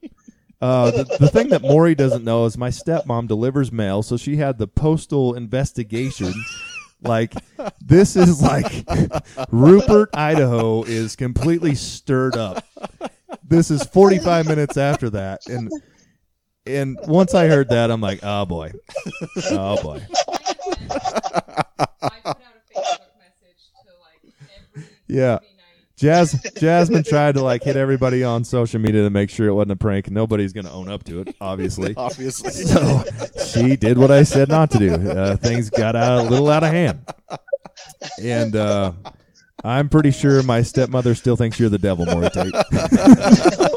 Uh, 0.62 0.89
the, 0.89 1.17
the 1.19 1.30
thing 1.30 1.49
that 1.49 1.62
Maury 1.62 1.95
doesn't 1.95 2.23
know 2.23 2.45
is 2.45 2.58
my 2.58 2.69
stepmom 2.69 3.28
delivers 3.28 3.71
mail, 3.71 4.01
so 4.01 4.17
she 4.17 4.38
had 4.38 4.58
the 4.58 4.67
postal 4.67 5.36
investigation. 5.36 6.34
Like 7.01 7.34
this 7.82 8.15
is 8.15 8.41
like 8.41 8.86
Rupert, 9.51 10.10
Idaho 10.13 10.84
is 10.84 11.15
completely 11.15 11.75
stirred 11.75 12.36
up. 12.38 12.65
This 13.43 13.69
is 13.69 13.84
45 13.84 14.47
minutes 14.47 14.78
after 14.78 15.10
that, 15.12 15.45
and 15.47 15.69
and 16.65 16.97
once 17.04 17.36
I 17.36 17.47
heard 17.47 17.69
that, 17.69 17.91
I'm 17.91 18.01
like, 18.01 18.21
oh 18.23 18.45
boy, 18.45 18.71
oh 19.51 19.84
boy. 19.84 20.01
I 20.91 21.86
put 21.86 22.26
out 22.26 22.36
a 22.36 22.74
Facebook 22.74 23.15
message 23.19 23.62
to 23.84 23.91
like 24.02 24.86
Yeah. 25.08 25.39
Jazz 25.98 26.34
Jasmine 26.60 27.04
tried 27.06 27.36
to 27.36 27.41
like 27.41 27.63
hit 27.63 27.78
everybody 27.78 28.21
on 28.21 28.43
social 28.43 28.82
media 28.82 29.04
to 29.04 29.10
make 29.10 29.30
sure 29.30 29.48
it 29.48 29.54
wasn't 29.54 29.71
a 29.71 29.76
prank. 29.78 30.12
Nobody's 30.12 30.52
gonna 30.52 30.71
own 30.74 30.89
up 30.89 31.06
to 31.06 31.21
it, 31.21 31.34
obviously. 31.39 31.93
Obviously. 31.98 32.52
So 32.52 33.04
she 33.54 33.78
did 33.78 33.98
what 33.98 34.12
I 34.12 34.24
said 34.24 34.50
not 34.50 34.71
to 34.71 34.78
do. 34.78 34.94
Uh, 34.94 35.38
things 35.38 35.69
got 35.69 35.96
out 35.96 36.25
a 36.25 36.29
little 36.29 36.50
out 36.50 36.63
of 36.65 36.71
hand, 36.71 37.00
and 38.21 38.58
uh, 38.58 38.92
I'm 39.63 39.88
pretty 39.88 40.12
sure 40.12 40.44
my 40.44 40.63
stepmother 40.63 41.15
still 41.15 41.38
thinks 41.38 41.62
you're 41.62 41.69
the 41.69 41.77
devil, 41.77 42.06
Maury 42.06 42.29
Tate. 42.29 42.52
There's 42.71 42.92
a, 42.92 42.92
there's 42.92 42.92
a 42.92 43.69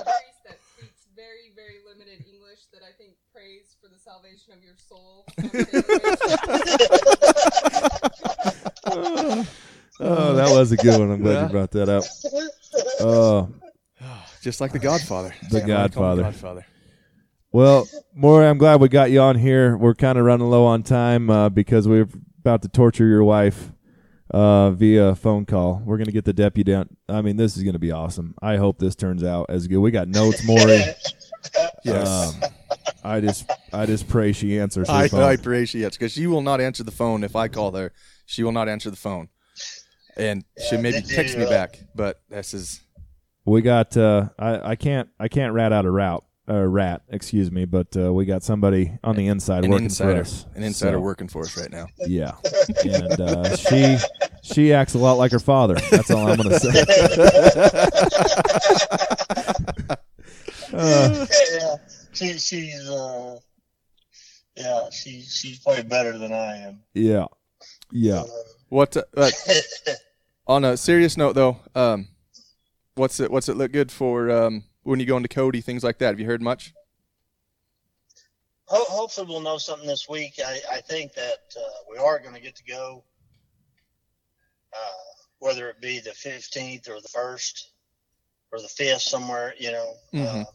priest 0.00 0.40
that 0.46 0.58
speaks 0.64 1.04
very, 1.14 1.52
very 1.54 1.76
limited 1.86 2.24
English 2.26 2.64
that 2.72 2.80
I 2.82 2.92
think 2.96 3.12
prays 3.34 3.76
for 3.82 3.88
the 3.88 3.97
salvation 4.08 4.54
of 4.54 4.62
your 4.64 4.76
soul. 4.88 5.26
Oh, 10.00 10.34
that 10.34 10.56
was 10.56 10.70
a 10.70 10.76
good 10.76 10.96
one. 11.00 11.10
I'm 11.10 11.20
glad 11.20 11.32
Yeah. 11.32 11.42
you 11.46 11.48
brought 11.48 11.72
that 11.72 11.88
up. 11.88 12.04
Oh, 13.00 13.48
Just 14.42 14.60
like 14.60 14.70
the 14.70 14.78
Godfather. 14.78 15.34
The 15.50 15.58
That's 15.58 15.68
why 15.68 15.74
I 15.74 15.88
call 15.88 16.12
him 16.12 16.18
Godfather. 16.18 16.22
Godfather. 16.22 16.66
Well, 17.50 17.88
Maury, 18.14 18.46
I'm 18.46 18.58
glad 18.58 18.80
we 18.80 18.88
got 18.88 19.10
you 19.10 19.20
on 19.20 19.34
here. 19.36 19.76
We're 19.76 19.96
kind 19.96 20.16
of 20.16 20.24
running 20.24 20.48
low 20.48 20.66
on 20.66 20.84
time 20.84 21.28
uh, 21.30 21.48
because 21.48 21.88
we're 21.88 22.06
about 22.38 22.62
to 22.62 22.68
torture 22.68 23.06
your 23.08 23.24
wife 23.24 23.72
uh, 24.30 24.70
via 24.70 25.16
phone 25.16 25.44
call. 25.46 25.82
We're 25.84 25.98
gonna 25.98 26.12
get 26.12 26.24
the 26.24 26.32
deputy 26.32 26.70
down. 26.70 26.90
I 27.08 27.20
mean, 27.22 27.36
this 27.36 27.56
is 27.56 27.64
gonna 27.64 27.80
be 27.80 27.90
awesome. 27.90 28.36
I 28.40 28.54
hope 28.56 28.78
this 28.78 28.94
turns 28.94 29.24
out 29.24 29.46
as 29.48 29.66
good. 29.66 29.78
We 29.80 29.90
got 29.90 30.06
notes, 30.08 30.46
Maury. 30.46 30.80
Yes. 31.84 32.34
Um, 32.34 32.42
I 33.04 33.20
just, 33.20 33.50
I 33.72 33.86
just 33.86 34.08
pray 34.08 34.32
she 34.32 34.58
answers. 34.58 34.88
Her 34.88 34.94
I, 34.94 35.36
pray 35.36 35.64
she 35.66 35.84
answers 35.84 35.98
because 35.98 36.12
she 36.12 36.26
will 36.26 36.42
not 36.42 36.60
answer 36.60 36.82
the 36.84 36.90
phone 36.92 37.24
if 37.24 37.36
I 37.36 37.48
call 37.48 37.72
her. 37.72 37.92
She 38.26 38.42
will 38.42 38.52
not 38.52 38.68
answer 38.68 38.90
the 38.90 38.96
phone, 38.96 39.28
and 40.16 40.44
she 40.58 40.74
Yeah, 40.76 40.80
maybe 40.82 41.00
did 41.00 41.10
text 41.10 41.36
me 41.38 41.46
back. 41.46 41.78
But 41.94 42.20
this 42.28 42.52
is 42.54 42.80
We 43.44 43.62
got. 43.62 43.96
Uh, 43.96 44.28
I, 44.38 44.70
I 44.70 44.76
can't. 44.76 45.08
I 45.18 45.28
can't 45.28 45.52
rat 45.54 45.72
out 45.72 45.84
a 45.86 45.90
route. 45.90 46.24
Uh, 46.50 46.64
rat, 46.64 47.02
excuse 47.10 47.50
me, 47.52 47.66
but 47.66 47.94
uh, 47.94 48.10
we 48.10 48.24
got 48.24 48.42
somebody 48.42 48.96
on 49.04 49.14
the 49.16 49.26
inside 49.26 49.64
an 49.64 49.70
working 49.70 49.84
insider, 49.84 50.14
for 50.14 50.20
us. 50.22 50.46
an 50.54 50.62
insider 50.62 50.96
So, 50.96 51.00
working 51.00 51.28
for 51.28 51.42
us 51.42 51.54
right 51.58 51.70
now. 51.70 51.88
Yeah, 52.06 52.32
and 52.84 53.20
uh, 53.20 53.54
she 53.54 53.98
she 54.42 54.72
acts 54.72 54.94
a 54.94 54.98
lot 54.98 55.18
like 55.18 55.30
her 55.32 55.40
father. 55.40 55.74
That's 55.90 56.10
all 56.10 56.26
I'm 56.26 56.38
gonna 56.38 56.58
say. 56.58 56.84
Uh, 60.70 61.26
yeah, 61.50 61.76
she, 62.18 62.38
she's 62.38 62.88
uh, 62.88 63.36
yeah, 64.56 64.90
she 64.90 65.22
she's 65.22 65.60
probably 65.60 65.84
better 65.84 66.18
than 66.18 66.32
I 66.32 66.56
am. 66.56 66.80
yeah, 66.94 67.26
yeah. 67.92 68.24
What? 68.68 68.96
Uh, 68.96 69.02
but 69.12 69.32
on 70.46 70.64
a 70.64 70.76
serious 70.76 71.16
note, 71.16 71.34
though, 71.34 71.58
um, 71.74 72.08
what's 72.96 73.20
it? 73.20 73.30
What's 73.30 73.48
it 73.48 73.56
look 73.56 73.72
good 73.72 73.92
for 73.92 74.30
um, 74.30 74.64
when 74.82 75.00
you 75.00 75.06
go 75.06 75.16
into 75.16 75.28
Cody? 75.28 75.60
Things 75.60 75.84
like 75.84 75.98
that. 75.98 76.06
Have 76.08 76.20
you 76.20 76.26
heard 76.26 76.42
much? 76.42 76.74
Ho- 78.66 78.84
hopefully, 78.88 79.26
we'll 79.28 79.40
know 79.40 79.58
something 79.58 79.86
this 79.88 80.08
week. 80.08 80.34
I, 80.44 80.60
I 80.72 80.80
think 80.80 81.14
that 81.14 81.38
uh, 81.56 81.60
we 81.90 81.96
are 81.96 82.18
going 82.18 82.34
to 82.34 82.40
get 82.40 82.54
to 82.56 82.64
go, 82.64 83.02
uh, 84.74 84.92
whether 85.38 85.70
it 85.70 85.80
be 85.80 86.00
the 86.00 86.10
15th 86.10 86.88
or 86.90 87.00
the 87.00 87.08
1st 87.08 87.62
or 88.52 88.60
the 88.60 88.68
5th, 88.68 89.00
somewhere, 89.00 89.54
you 89.58 89.70
know. 89.72 89.94
Uh, 90.14 90.16
Mhm. 90.18 90.46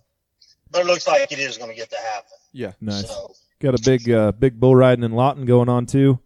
But 0.73 0.81
it 0.81 0.87
looks 0.87 1.07
like 1.07 1.31
it 1.31 1.39
is 1.39 1.57
going 1.57 1.69
to 1.69 1.75
get 1.75 1.89
to 1.91 1.97
happen. 1.97 2.37
Yeah. 2.51 2.73
Nice. 2.81 3.07
So, 3.07 3.33
Got 3.59 3.79
a 3.79 3.83
big 3.83 4.09
uh, 4.11 4.33
big 4.33 4.59
bull 4.59 4.75
riding 4.75 5.05
in 5.05 5.13
Lawton 5.13 5.45
going 5.45 5.69
on 5.69 5.85
too. 5.85 6.19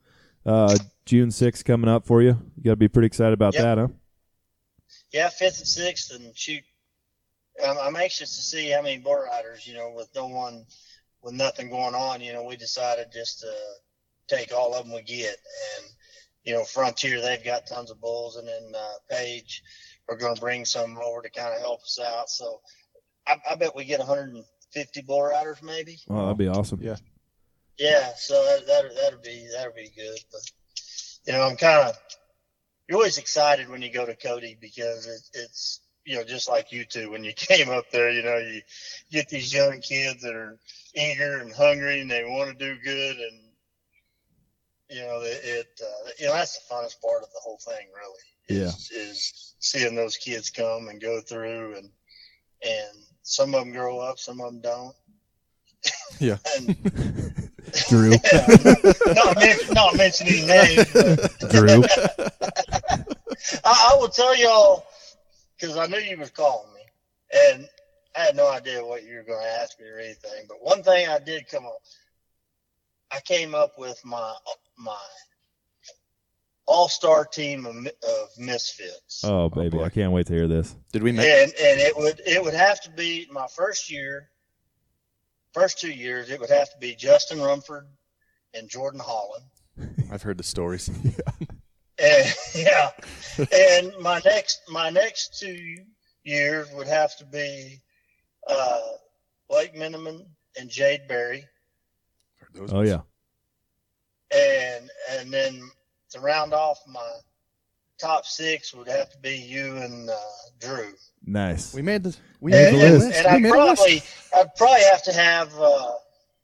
Uh, 0.43 0.75
June 1.05 1.29
6th 1.29 1.63
coming 1.63 1.87
up 1.89 2.05
for 2.05 2.21
you. 2.23 2.29
You 2.55 2.63
got 2.63 2.71
to 2.71 2.75
be 2.77 2.87
pretty 2.87 3.05
excited 3.05 3.33
about 3.33 3.53
Yep. 3.53 3.63
that, 3.63 3.77
huh? 3.77 3.87
yeah, 5.13 5.27
5th 5.29 5.59
and 5.59 5.95
6th, 5.95 6.15
and 6.15 6.35
shoot. 6.35 6.63
I'm, 7.65 7.77
I'm 7.77 7.95
anxious 7.95 8.35
to 8.35 8.41
see 8.41 8.69
how 8.69 8.81
many 8.81 8.97
bull 8.97 9.15
riders, 9.15 9.67
you 9.67 9.73
know, 9.75 9.91
with 9.95 10.09
no 10.15 10.27
one, 10.27 10.65
with 11.21 11.33
nothing 11.33 11.69
going 11.69 11.95
on, 11.95 12.21
you 12.21 12.33
know, 12.33 12.43
we 12.43 12.55
decided 12.55 13.07
just 13.11 13.39
to 13.41 13.51
take 14.27 14.53
all 14.53 14.73
of 14.73 14.85
them 14.85 14.93
we 14.93 15.01
get. 15.01 15.35
And, 15.77 15.87
you 16.43 16.53
know, 16.53 16.63
Frontier, 16.63 17.21
they've 17.21 17.43
got 17.43 17.67
tons 17.67 17.91
of 17.91 18.01
bulls, 18.01 18.37
and 18.37 18.47
then 18.47 18.71
uh, 18.75 18.93
Page, 19.09 19.63
we're 20.07 20.17
going 20.17 20.35
to 20.35 20.41
bring 20.41 20.65
some 20.65 20.97
over 20.97 21.21
to 21.21 21.29
kind 21.29 21.53
of 21.53 21.59
help 21.59 21.81
us 21.81 21.99
out. 22.03 22.29
So 22.29 22.61
I, 23.27 23.35
I 23.51 23.55
bet 23.55 23.75
we 23.75 23.85
get 23.85 23.99
150 23.99 25.01
bull 25.01 25.21
riders, 25.23 25.61
maybe. 25.61 25.99
Oh, 26.09 26.23
that'd 26.23 26.37
be 26.37 26.47
awesome. 26.47 26.79
Yeah. 26.81 26.95
Yeah, 27.77 28.09
so 28.15 28.33
that 28.43 28.65
that 28.65 28.95
that'll 28.95 29.19
be 29.19 29.47
that'll 29.53 29.73
be 29.73 29.91
good. 29.95 30.17
But 30.31 30.41
you 31.27 31.33
know, 31.33 31.43
I'm 31.43 31.57
kind 31.57 31.89
of 31.89 31.97
you're 32.87 32.97
always 32.97 33.19
excited 33.19 33.69
when 33.69 33.83
you 33.83 33.91
go 33.91 34.05
to 34.05 34.15
Cody 34.15 34.57
because 34.59 35.05
it, 35.05 35.39
it's 35.39 35.81
you 36.03 36.15
know 36.15 36.23
just 36.23 36.49
like 36.49 36.71
you 36.71 36.85
two 36.85 37.11
when 37.11 37.23
you 37.23 37.33
came 37.35 37.69
up 37.69 37.91
there. 37.91 38.09
You 38.09 38.23
know, 38.23 38.37
you 38.37 38.61
get 39.11 39.29
these 39.29 39.53
young 39.53 39.79
kids 39.81 40.23
that 40.23 40.33
are 40.33 40.57
eager 40.95 41.37
and 41.37 41.53
hungry 41.53 42.01
and 42.01 42.09
they 42.09 42.23
want 42.23 42.49
to 42.49 42.65
do 42.65 42.81
good 42.83 43.17
and 43.17 43.41
you 44.89 45.01
know 45.01 45.21
it, 45.21 45.41
it 45.43 45.81
uh, 45.81 46.09
you 46.17 46.25
know 46.27 46.33
that's 46.33 46.57
the 46.57 46.73
funnest 46.73 47.01
part 47.01 47.21
of 47.21 47.29
the 47.29 47.41
whole 47.43 47.59
thing 47.59 47.87
really 47.95 48.61
is, 48.61 48.89
is 48.91 49.55
seeing 49.59 49.95
those 49.95 50.17
kids 50.17 50.49
come 50.49 50.87
and 50.87 51.01
go 51.01 51.19
through 51.21 51.75
and 51.75 51.89
and 52.63 52.97
some 53.27 53.53
of 53.53 53.65
them 53.65 53.73
grow 53.73 53.99
up 53.99 54.17
some 54.17 54.39
of 54.39 54.51
them 54.51 54.61
don't 54.61 54.95
Yeah. 56.19 56.37
and 56.55 56.75
Drew. 57.89 58.11
not, 59.13 59.35
men- 59.35 59.57
not 59.71 59.97
mentioning 59.97 60.47
names. 60.47 60.85
But 60.93 61.51
Drew. 61.51 61.83
I, 63.63 63.91
I 63.91 63.97
will 63.99 64.07
tell 64.07 64.35
y'all 64.35 64.85
because 65.59 65.77
I 65.77 65.85
knew 65.87 65.97
you 65.97 66.17
was 66.17 66.29
calling 66.29 66.73
me, 66.73 66.81
and 67.45 67.67
I 68.15 68.19
had 68.21 68.35
no 68.35 68.49
idea 68.49 68.83
what 68.83 69.03
you 69.03 69.15
were 69.15 69.23
going 69.23 69.43
to 69.43 69.61
ask 69.61 69.79
me 69.79 69.87
or 69.87 69.99
anything. 69.99 70.45
But 70.47 70.57
one 70.61 70.81
thing 70.81 71.07
I 71.07 71.19
did 71.19 71.47
come 71.49 71.65
up, 71.65 71.77
I 73.11 73.19
came 73.19 73.53
up 73.53 73.73
with 73.77 73.99
my 74.05 74.33
my 74.77 74.97
all 76.67 76.89
star 76.89 77.25
team 77.25 77.65
of, 77.65 77.75
of 77.77 78.27
misfits, 78.37 79.23
Oh, 79.23 79.49
baby. 79.49 79.69
boy. 79.77 79.83
I 79.85 79.89
can't 79.89 80.11
wait 80.11 80.27
to 80.27 80.33
hear 80.33 80.47
this. 80.47 80.75
Did 80.91 81.01
we 81.03 81.11
make? 81.11 81.25
and 81.25 81.51
and 81.51 81.79
it 81.79 81.95
would 81.97 82.21
it 82.25 82.43
would 82.43 82.53
have 82.53 82.81
to 82.81 82.91
be 82.91 83.25
my 83.31 83.47
first 83.55 83.89
year, 83.91 84.29
first 85.53 85.79
two 85.79 85.91
years. 85.91 86.29
It 86.29 86.39
would 86.39 86.49
have 86.49 86.69
to 86.71 86.77
be 86.79 86.93
Justin 86.95 87.39
Rumford 87.41 87.87
and 88.53 88.69
Jordan 88.69 88.99
Holland. 89.03 89.45
I've 90.11 90.21
heard 90.23 90.37
the 90.37 90.43
stories. 90.43 90.89
yeah. 91.03 91.11
And 91.99 92.35
yeah, 92.53 92.91
and 93.51 93.91
my 94.01 94.21
next 94.23 94.61
my 94.69 94.91
next 94.91 95.39
two 95.39 95.77
years 96.23 96.67
would 96.75 96.85
have 96.87 97.17
to 97.17 97.25
be 97.25 97.79
uh, 98.47 98.79
Blake 99.49 99.73
Miniman 99.75 100.27
and 100.59 100.69
Jade 100.69 101.07
Berry, 101.07 101.43
those 102.53 102.71
Oh 102.71 102.75
ones. 102.83 102.89
yeah. 102.89 103.01
and 104.31 104.91
and 105.11 105.33
then 105.33 105.59
to 106.11 106.19
round 106.19 106.53
off 106.53 106.79
my 106.87 107.11
top 107.99 108.25
six 108.25 108.73
would 108.73 108.87
have 108.87 109.09
to 109.11 109.17
be 109.19 109.35
you 109.37 109.75
and 109.77 110.09
uh, 110.09 110.15
Drew. 110.59 110.93
Nice. 111.25 111.73
We 111.73 111.81
made 111.81 112.03
the. 112.03 112.15
We 112.39 112.51
Made 112.51 112.71
made 112.71 112.73
the 112.73 112.77
the 112.77 112.91
list. 112.91 113.05
list. 113.07 113.17
And 113.19 113.27
I'd 113.27 113.41
made 113.41 113.49
a 113.51 113.63
list. 113.63 113.75
probably 113.75 114.03
I'd 114.41 114.55
probably 114.55 114.83
have 114.91 115.03
to 115.03 115.13
have 115.13 115.53
uh, 115.59 115.91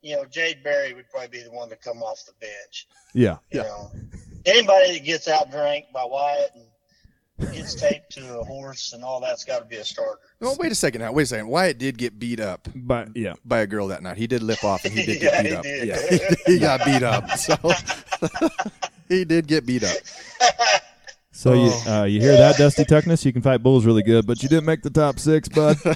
you 0.01 0.15
know 0.15 0.25
Jade 0.25 0.63
Berry 0.63 0.93
would 0.93 1.09
probably 1.09 1.29
be 1.29 1.43
the 1.43 1.51
one 1.51 1.69
to 1.69 1.75
come 1.75 2.01
off 2.03 2.25
the 2.25 2.33
bench. 2.41 2.87
yeah. 3.13 3.37
You 3.51 3.61
Yeah. 3.61 3.67
know, 3.67 3.91
anybody 4.45 4.93
that 4.97 5.05
gets 5.05 5.27
out 5.27 5.51
drank 5.51 5.85
by 5.93 6.03
Wyatt 6.03 6.51
and 6.55 7.53
gets 7.53 7.75
taped 7.75 8.11
to 8.13 8.39
a 8.39 8.43
horse 8.43 8.93
and 8.93 9.03
all 9.03 9.19
that's 9.21 9.43
got 9.45 9.59
to 9.59 9.65
be 9.65 9.75
a 9.77 9.83
starter. 9.85 10.19
No, 10.41 10.55
wait 10.59 10.71
a 10.71 10.75
second 10.75 11.01
now. 11.01 11.11
Wait 11.11 11.23
a 11.23 11.25
second. 11.27 11.47
Wyatt 11.47 11.77
did 11.77 11.97
get 11.97 12.17
beat 12.19 12.39
up 12.39 12.67
But 12.75 13.15
yeah. 13.15 13.33
by 13.45 13.59
a 13.61 13.67
girl 13.67 13.87
that 13.89 14.01
night. 14.03 14.17
He 14.17 14.27
did 14.27 14.41
lip 14.43 14.63
off 14.63 14.83
and 14.85 14.93
he 14.93 15.05
did 15.05 15.21
Yeah, 15.21 15.41
get 15.43 15.43
beat 15.43 15.49
he 15.51 15.55
up. 15.55 15.63
did. 15.63 15.87
Yeah, 15.87 16.35
he 16.53 16.59
got 16.59 16.83
beat 16.85 17.03
up. 17.03 17.29
So 17.37 17.55
he 19.09 19.25
did 19.25 19.47
get 19.47 19.65
beat 19.65 19.83
up. 19.83 19.97
So 21.35 21.53
you 21.53 21.71
Oh. 21.87 22.01
uh, 22.01 22.03
you 22.05 22.21
hear 22.21 22.37
that, 22.37 22.57
Dusty 22.57 22.85
Tuckness? 22.85 23.25
You 23.25 23.33
can 23.33 23.41
fight 23.41 23.61
bulls 23.63 23.85
really 23.87 24.03
good, 24.03 24.25
but 24.27 24.41
you 24.43 24.47
didn't 24.47 24.65
make 24.65 24.81
the 24.83 24.91
top 24.91 25.17
six, 25.19 25.49
bud. 25.49 25.77
Yeah, 25.83 25.93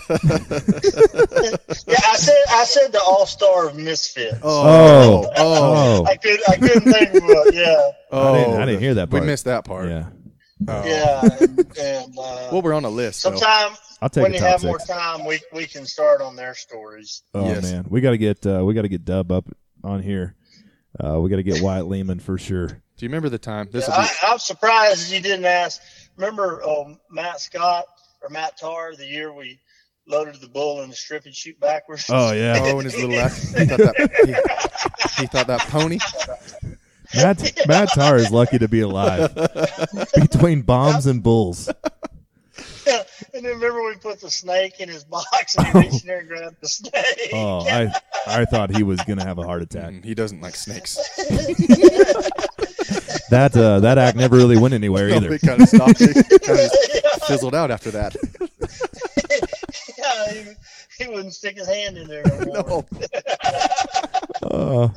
I 2.04 2.16
said 2.16 2.36
I 2.50 2.64
said 2.66 2.92
the 2.92 3.00
all 3.06 3.26
star 3.26 3.70
of 3.70 3.78
misfit. 3.78 4.34
Oh. 4.44 5.26
oh, 5.26 5.30
Oh. 5.38 6.06
I 6.06 6.18
could 6.18 6.40
I 6.50 6.56
couldn't 6.58 6.92
think 6.92 7.10
of 7.14 7.24
it. 7.24 7.54
Yeah, 7.54 7.92
oh. 8.12 8.34
I, 8.34 8.38
didn't, 8.38 8.54
I 8.62 8.66
didn't 8.66 8.82
hear 8.82 8.94
that 8.96 9.10
part. 9.10 9.22
We 9.22 9.28
missed 9.28 9.46
that 9.46 9.64
part. 9.64 9.88
Yeah. 9.90 10.10
Oh. 10.68 10.86
yeah, 10.86 11.22
and, 11.40 11.60
and 11.78 12.18
uh, 12.20 12.50
Well, 12.52 12.62
we're 12.64 12.74
on 12.74 12.84
a 12.86 12.90
list. 12.90 13.24
Though. 13.24 13.30
sometime 13.36 13.78
I'll 14.02 14.10
take 14.10 14.24
when 14.24 14.34
a 14.34 14.38
you 14.38 14.42
have 14.42 14.62
six. 14.62 14.68
more 14.68 14.80
time, 14.80 15.24
we 15.26 15.40
we 15.54 15.66
can 15.68 15.86
start 15.86 16.20
on 16.22 16.36
their 16.36 16.56
stories. 16.56 17.22
Oh 17.34 17.48
Yes. 17.48 17.62
man, 17.64 17.86
we 17.90 18.02
got 18.02 18.12
to 18.12 18.18
get 18.18 18.46
uh, 18.46 18.66
we 18.66 18.74
got 18.74 18.82
to 18.82 18.90
get 18.90 19.06
Dub 19.06 19.32
up 19.32 19.46
on 19.84 20.02
here. 20.02 20.34
Uh, 21.00 21.20
we 21.22 21.30
got 21.30 21.36
to 21.38 21.44
get 21.44 21.62
Wyatt 21.62 21.88
Lehman 21.88 22.20
for 22.20 22.38
sure. 22.40 22.82
Do 22.98 23.06
you 23.06 23.10
remember 23.10 23.30
the 23.30 23.38
time? 23.38 23.70
This 23.72 23.88
will 23.88 23.94
I, 23.94 24.04
be. 24.06 24.10
I'm 24.24 24.40
surprised 24.40 25.12
you 25.12 25.22
didn't 25.22 25.46
ask. 25.46 25.82
Remember 26.16 26.64
um, 26.68 27.00
Matt 27.12 27.40
Scott 27.40 27.86
or 28.22 28.30
Matt 28.30 28.58
Tar 28.58 28.96
the 28.96 29.06
year 29.06 29.32
we 29.32 29.60
loaded 30.08 30.42
the 30.42 30.48
bull 30.48 30.82
in 30.82 30.90
the 30.90 30.96
strip 30.96 31.26
and 31.26 31.36
shoot 31.36 31.60
backwards? 31.60 32.06
Oh 32.10 32.32
yeah, 32.32 32.58
Oh, 32.62 32.80
and 32.80 32.84
his 32.84 32.96
little 32.96 33.16
ass. 33.20 33.54
He 33.54 33.66
thought 33.66 33.78
that. 33.78 35.06
He, 35.16 35.22
he 35.22 35.28
thought 35.28 35.48
that 35.48 35.62
pony. 35.70 36.00
Matt 37.16 37.68
Matt 37.68 37.90
Tar 37.94 38.18
is 38.18 38.32
lucky 38.32 38.58
to 38.58 38.68
be 38.68 38.82
alive 38.82 39.34
between 40.16 40.64
bombs 40.64 41.06
and 41.06 41.22
bulls. 41.22 41.70
Yeah. 42.88 43.04
and 43.34 43.46
then 43.46 43.54
remember 43.54 43.84
we 43.84 43.96
put 43.96 44.20
the 44.20 44.30
snake 44.32 44.80
in 44.80 44.90
his 44.90 45.04
box 45.04 45.56
and 45.58 45.68
he 45.68 45.80
reached 45.80 46.02
in 46.02 46.08
there 46.08 46.20
and 46.20 46.28
grabbed 46.28 46.56
the 46.62 46.68
snake. 46.68 47.30
Oh, 47.34 47.60
I 47.68 47.94
I 48.26 48.46
thought 48.46 48.76
he 48.76 48.82
was 48.84 49.00
gonna 49.02 49.24
have 49.26 49.38
a 49.38 49.44
heart 49.44 49.62
attack. 49.62 49.94
Mm, 49.94 50.04
He 50.06 50.16
doesn't 50.16 50.42
like 50.42 50.56
snakes. 50.56 50.98
That 53.30 53.56
uh, 53.58 53.80
that 53.82 53.98
act 53.98 54.18
never 54.18 54.38
really 54.38 54.58
went 54.58 54.74
anywhere 54.74 55.08
No, 55.10 55.16
either. 55.18 55.34
it 55.34 55.42
kind 55.42 55.62
of 55.62 55.68
stopped. 55.70 56.00
It 56.02 56.14
kind 56.44 56.60
of 56.60 56.72
just 56.72 57.26
fizzled 57.28 57.56
out 57.56 57.72
after 57.72 57.92
that. 57.92 58.16
yeah, 59.98 60.32
he, 60.34 61.04
he 61.04 61.10
wouldn't 61.10 61.34
stick 61.34 61.58
his 61.58 61.68
hand 61.68 61.98
in 61.98 62.08
there 62.08 62.24
no. 62.46 62.86
Uh, 64.44 64.90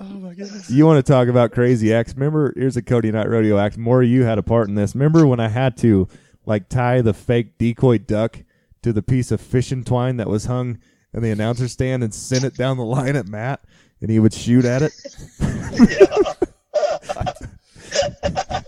Oh 0.00 0.04
my 0.18 0.34
goodness. 0.34 0.68
you 0.68 0.84
want 0.84 1.04
to 1.04 1.12
talk 1.12 1.28
about 1.28 1.52
crazy 1.52 1.94
acts? 1.94 2.14
Remember, 2.14 2.52
here's 2.56 2.76
a 2.76 2.82
Cody 2.82 3.12
Night 3.12 3.28
Rodeo 3.28 3.56
act. 3.58 3.78
More 3.78 4.02
you 4.02 4.24
had 4.24 4.38
a 4.38 4.42
part 4.42 4.68
in 4.68 4.74
this. 4.74 4.94
Remember 4.94 5.24
when 5.26 5.38
I 5.40 5.48
had 5.48 5.76
to 5.78 6.08
like 6.44 6.68
tie 6.68 7.00
the 7.00 7.14
fake 7.14 7.56
decoy 7.58 7.98
duck 7.98 8.40
to 8.82 8.92
the 8.92 9.02
piece 9.02 9.30
of 9.30 9.40
fishing 9.40 9.84
twine 9.84 10.16
that 10.16 10.28
was 10.28 10.46
hung 10.46 10.78
in 11.14 11.22
the 11.22 11.30
announcer 11.30 11.68
stand 11.68 12.02
and 12.02 12.12
send 12.12 12.44
it 12.44 12.54
down 12.56 12.76
the 12.76 12.84
line 12.84 13.14
at 13.16 13.28
Matt, 13.28 13.62
and 14.00 14.10
he 14.10 14.18
would 14.18 14.34
shoot 14.34 14.64
at 14.64 14.82
it. 14.82 14.92
Yeah, 15.40 16.32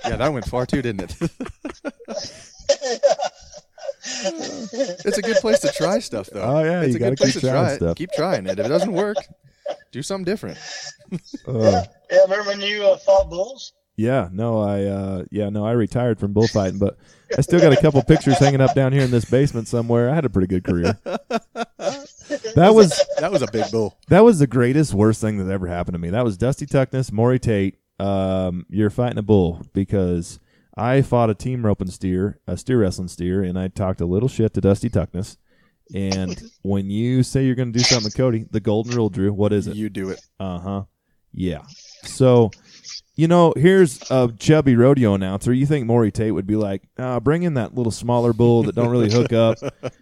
that 0.04 0.30
went 0.32 0.46
far 0.46 0.66
too, 0.66 0.82
didn't 0.82 1.02
it? 1.02 1.30
it's 4.08 5.18
a 5.18 5.22
good 5.22 5.36
place 5.38 5.60
to 5.60 5.72
try 5.72 5.98
stuff, 5.98 6.28
though. 6.32 6.42
Oh, 6.42 6.62
yeah, 6.64 6.82
it's 6.82 6.90
you 6.90 6.96
a 6.96 6.98
gotta 6.98 7.10
good 7.12 7.18
place 7.18 7.32
keep 7.34 7.40
to 7.42 7.48
trying 7.48 7.64
try 7.64 7.72
it. 7.72 7.76
stuff. 7.76 7.96
Keep 7.96 8.10
trying 8.12 8.46
it. 8.46 8.58
If 8.58 8.66
it 8.66 8.68
doesn't 8.68 8.92
work, 8.92 9.16
do 9.92 10.02
something 10.02 10.24
different. 10.24 10.58
Uh, 11.46 11.84
Yeah, 12.10 12.22
remember 12.22 12.48
when 12.48 12.60
you 12.60 12.84
uh, 12.84 12.96
fought 12.98 13.28
bulls? 13.30 13.72
yeah, 13.96 14.28
no, 14.32 14.60
I 14.60 14.84
uh, 14.84 15.24
yeah, 15.30 15.48
no, 15.48 15.64
I 15.66 15.72
retired 15.72 16.18
from 16.20 16.32
bullfighting, 16.32 16.78
but 16.78 16.96
I 17.36 17.40
still 17.40 17.60
got 17.60 17.72
a 17.72 17.80
couple 17.80 18.02
pictures 18.04 18.38
hanging 18.38 18.60
up 18.60 18.74
down 18.74 18.92
here 18.92 19.02
in 19.02 19.10
this 19.10 19.24
basement 19.24 19.68
somewhere. 19.68 20.10
I 20.10 20.14
had 20.14 20.24
a 20.24 20.30
pretty 20.30 20.48
good 20.48 20.64
career. 20.64 20.96
That 22.54 22.72
was 22.74 23.00
That 23.18 23.30
was 23.32 23.42
a 23.42 23.50
big 23.50 23.70
bull. 23.70 23.96
that 24.08 24.24
was 24.24 24.38
the 24.38 24.46
greatest 24.46 24.94
worst 24.94 25.20
thing 25.20 25.38
that 25.44 25.52
ever 25.52 25.66
happened 25.66 25.94
to 25.94 25.98
me. 25.98 26.10
That 26.10 26.24
was 26.24 26.36
Dusty 26.36 26.66
Tuckness, 26.66 27.10
Maury 27.12 27.38
Tate. 27.38 27.78
Um, 27.98 28.66
you're 28.68 28.90
fighting 28.90 29.18
a 29.18 29.22
bull 29.22 29.66
because 29.72 30.38
I 30.76 31.02
fought 31.02 31.30
a 31.30 31.34
team 31.34 31.64
roping 31.64 31.90
steer, 31.90 32.38
a 32.46 32.56
steer 32.56 32.80
wrestling 32.80 33.08
steer, 33.08 33.42
and 33.42 33.58
I 33.58 33.68
talked 33.68 34.00
a 34.00 34.06
little 34.06 34.28
shit 34.28 34.54
to 34.54 34.60
Dusty 34.60 34.88
Tuckness. 34.90 35.38
And 35.94 36.40
when 36.62 36.90
you 36.90 37.22
say 37.22 37.44
you're 37.44 37.54
going 37.54 37.72
to 37.72 37.78
do 37.78 37.84
something 37.84 38.04
with 38.04 38.16
Cody, 38.16 38.46
the 38.50 38.60
golden 38.60 38.94
rule, 38.94 39.08
Drew, 39.08 39.32
what 39.32 39.52
is 39.52 39.66
it? 39.66 39.76
You 39.76 39.88
do 39.88 40.10
it. 40.10 40.20
Uh 40.38 40.58
huh. 40.58 40.82
Yeah. 41.32 41.62
So, 42.04 42.50
you 43.14 43.28
know, 43.28 43.52
here's 43.56 44.00
a 44.10 44.32
chubby 44.38 44.76
rodeo 44.76 45.14
announcer. 45.14 45.52
You 45.52 45.66
think 45.66 45.86
Maury 45.86 46.10
Tate 46.10 46.32
would 46.34 46.46
be 46.46 46.56
like, 46.56 46.82
uh, 46.98 47.20
bring 47.20 47.42
in 47.42 47.54
that 47.54 47.74
little 47.74 47.92
smaller 47.92 48.32
bull 48.32 48.64
that 48.64 48.74
don't 48.74 48.90
really 48.90 49.12
hook 49.12 49.32
up. 49.32 49.58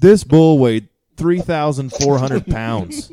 This 0.00 0.22
bull 0.22 0.60
weighed 0.60 0.88
3,400 1.18 2.46
pounds. 2.46 3.12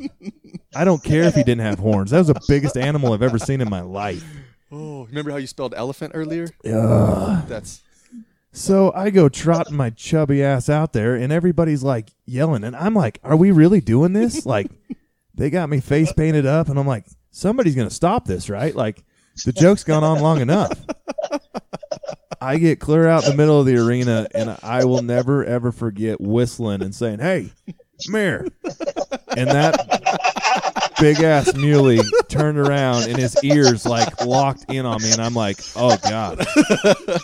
I 0.75 0.85
don't 0.85 1.03
care 1.03 1.23
if 1.23 1.35
he 1.35 1.43
didn't 1.43 1.65
have 1.65 1.79
horns. 1.79 2.11
That 2.11 2.19
was 2.19 2.27
the 2.27 2.41
biggest 2.47 2.77
animal 2.77 3.13
I've 3.13 3.21
ever 3.21 3.39
seen 3.39 3.61
in 3.61 3.69
my 3.69 3.81
life. 3.81 4.23
Oh, 4.71 5.05
remember 5.05 5.31
how 5.31 5.37
you 5.37 5.47
spelled 5.47 5.73
elephant 5.75 6.13
earlier? 6.15 6.47
Ugh. 6.65 7.45
That's 7.47 7.81
So 8.51 8.91
I 8.93 9.09
go 9.09 9.27
trotting 9.29 9.75
my 9.75 9.89
chubby 9.89 10.43
ass 10.43 10.69
out 10.69 10.93
there, 10.93 11.15
and 11.15 11.31
everybody's 11.33 11.83
like 11.83 12.11
yelling, 12.25 12.63
and 12.63 12.75
I'm 12.75 12.93
like, 12.93 13.19
"Are 13.23 13.35
we 13.35 13.51
really 13.51 13.81
doing 13.81 14.13
this?" 14.13 14.45
Like, 14.45 14.71
they 15.33 15.49
got 15.49 15.69
me 15.69 15.79
face 15.81 16.13
painted 16.13 16.45
up, 16.45 16.69
and 16.69 16.79
I'm 16.79 16.87
like, 16.87 17.05
"Somebody's 17.31 17.75
gonna 17.75 17.89
stop 17.89 18.25
this, 18.25 18.49
right?" 18.49 18.75
Like, 18.75 19.03
the 19.45 19.51
joke's 19.51 19.83
gone 19.83 20.03
on 20.03 20.21
long 20.21 20.39
enough. 20.41 20.71
I 22.41 22.57
get 22.57 22.79
clear 22.79 23.07
out 23.07 23.23
in 23.25 23.31
the 23.31 23.37
middle 23.37 23.59
of 23.59 23.65
the 23.65 23.77
arena, 23.77 24.27
and 24.33 24.57
I 24.61 24.85
will 24.85 25.01
never 25.01 25.43
ever 25.43 25.71
forget 25.71 26.21
whistling 26.21 26.81
and 26.81 26.93
saying, 26.93 27.19
"Hey, 27.19 27.51
come 28.03 28.15
here," 28.15 28.47
and 29.35 29.49
that 29.49 30.95
big 30.99 31.21
ass 31.21 31.53
muley 31.55 31.99
turned 32.29 32.57
around, 32.57 33.03
and 33.03 33.17
his 33.17 33.41
ears 33.43 33.85
like 33.85 34.25
locked 34.25 34.65
in 34.71 34.85
on 34.85 35.01
me, 35.01 35.11
and 35.11 35.21
I'm 35.21 35.35
like, 35.35 35.59
"Oh 35.75 35.97
god." 35.97 36.45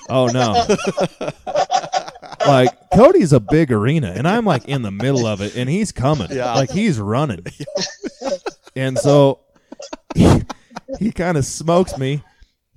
Oh 0.09 0.27
no. 0.27 0.65
like 2.47 2.69
Cody's 2.91 3.33
a 3.33 3.39
big 3.39 3.71
arena 3.71 4.13
and 4.15 4.27
I'm 4.27 4.45
like 4.45 4.65
in 4.65 4.81
the 4.81 4.91
middle 4.91 5.25
of 5.25 5.41
it 5.41 5.55
and 5.55 5.69
he's 5.69 5.91
coming. 5.91 6.27
Yeah. 6.31 6.53
Like 6.53 6.69
he's 6.69 6.99
running. 6.99 7.45
and 8.75 8.97
so 8.97 9.39
he, 10.15 10.43
he 10.99 11.11
kind 11.11 11.37
of 11.37 11.45
smokes 11.45 11.97
me, 11.97 12.23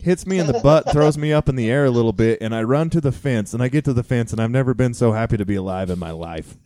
hits 0.04 0.26
me 0.26 0.38
in 0.38 0.46
the 0.46 0.60
butt, 0.60 0.92
throws 0.92 1.16
me 1.16 1.32
up 1.32 1.48
in 1.48 1.56
the 1.56 1.70
air 1.70 1.86
a 1.86 1.90
little 1.90 2.12
bit, 2.12 2.38
and 2.40 2.54
I 2.54 2.62
run 2.62 2.90
to 2.90 3.00
the 3.00 3.10
fence 3.10 3.54
and 3.54 3.62
I 3.62 3.68
get 3.68 3.84
to 3.86 3.92
the 3.92 4.02
fence 4.02 4.32
and 4.32 4.40
I've 4.40 4.50
never 4.50 4.74
been 4.74 4.94
so 4.94 5.12
happy 5.12 5.36
to 5.38 5.46
be 5.46 5.54
alive 5.54 5.90
in 5.90 5.98
my 5.98 6.10
life. 6.10 6.56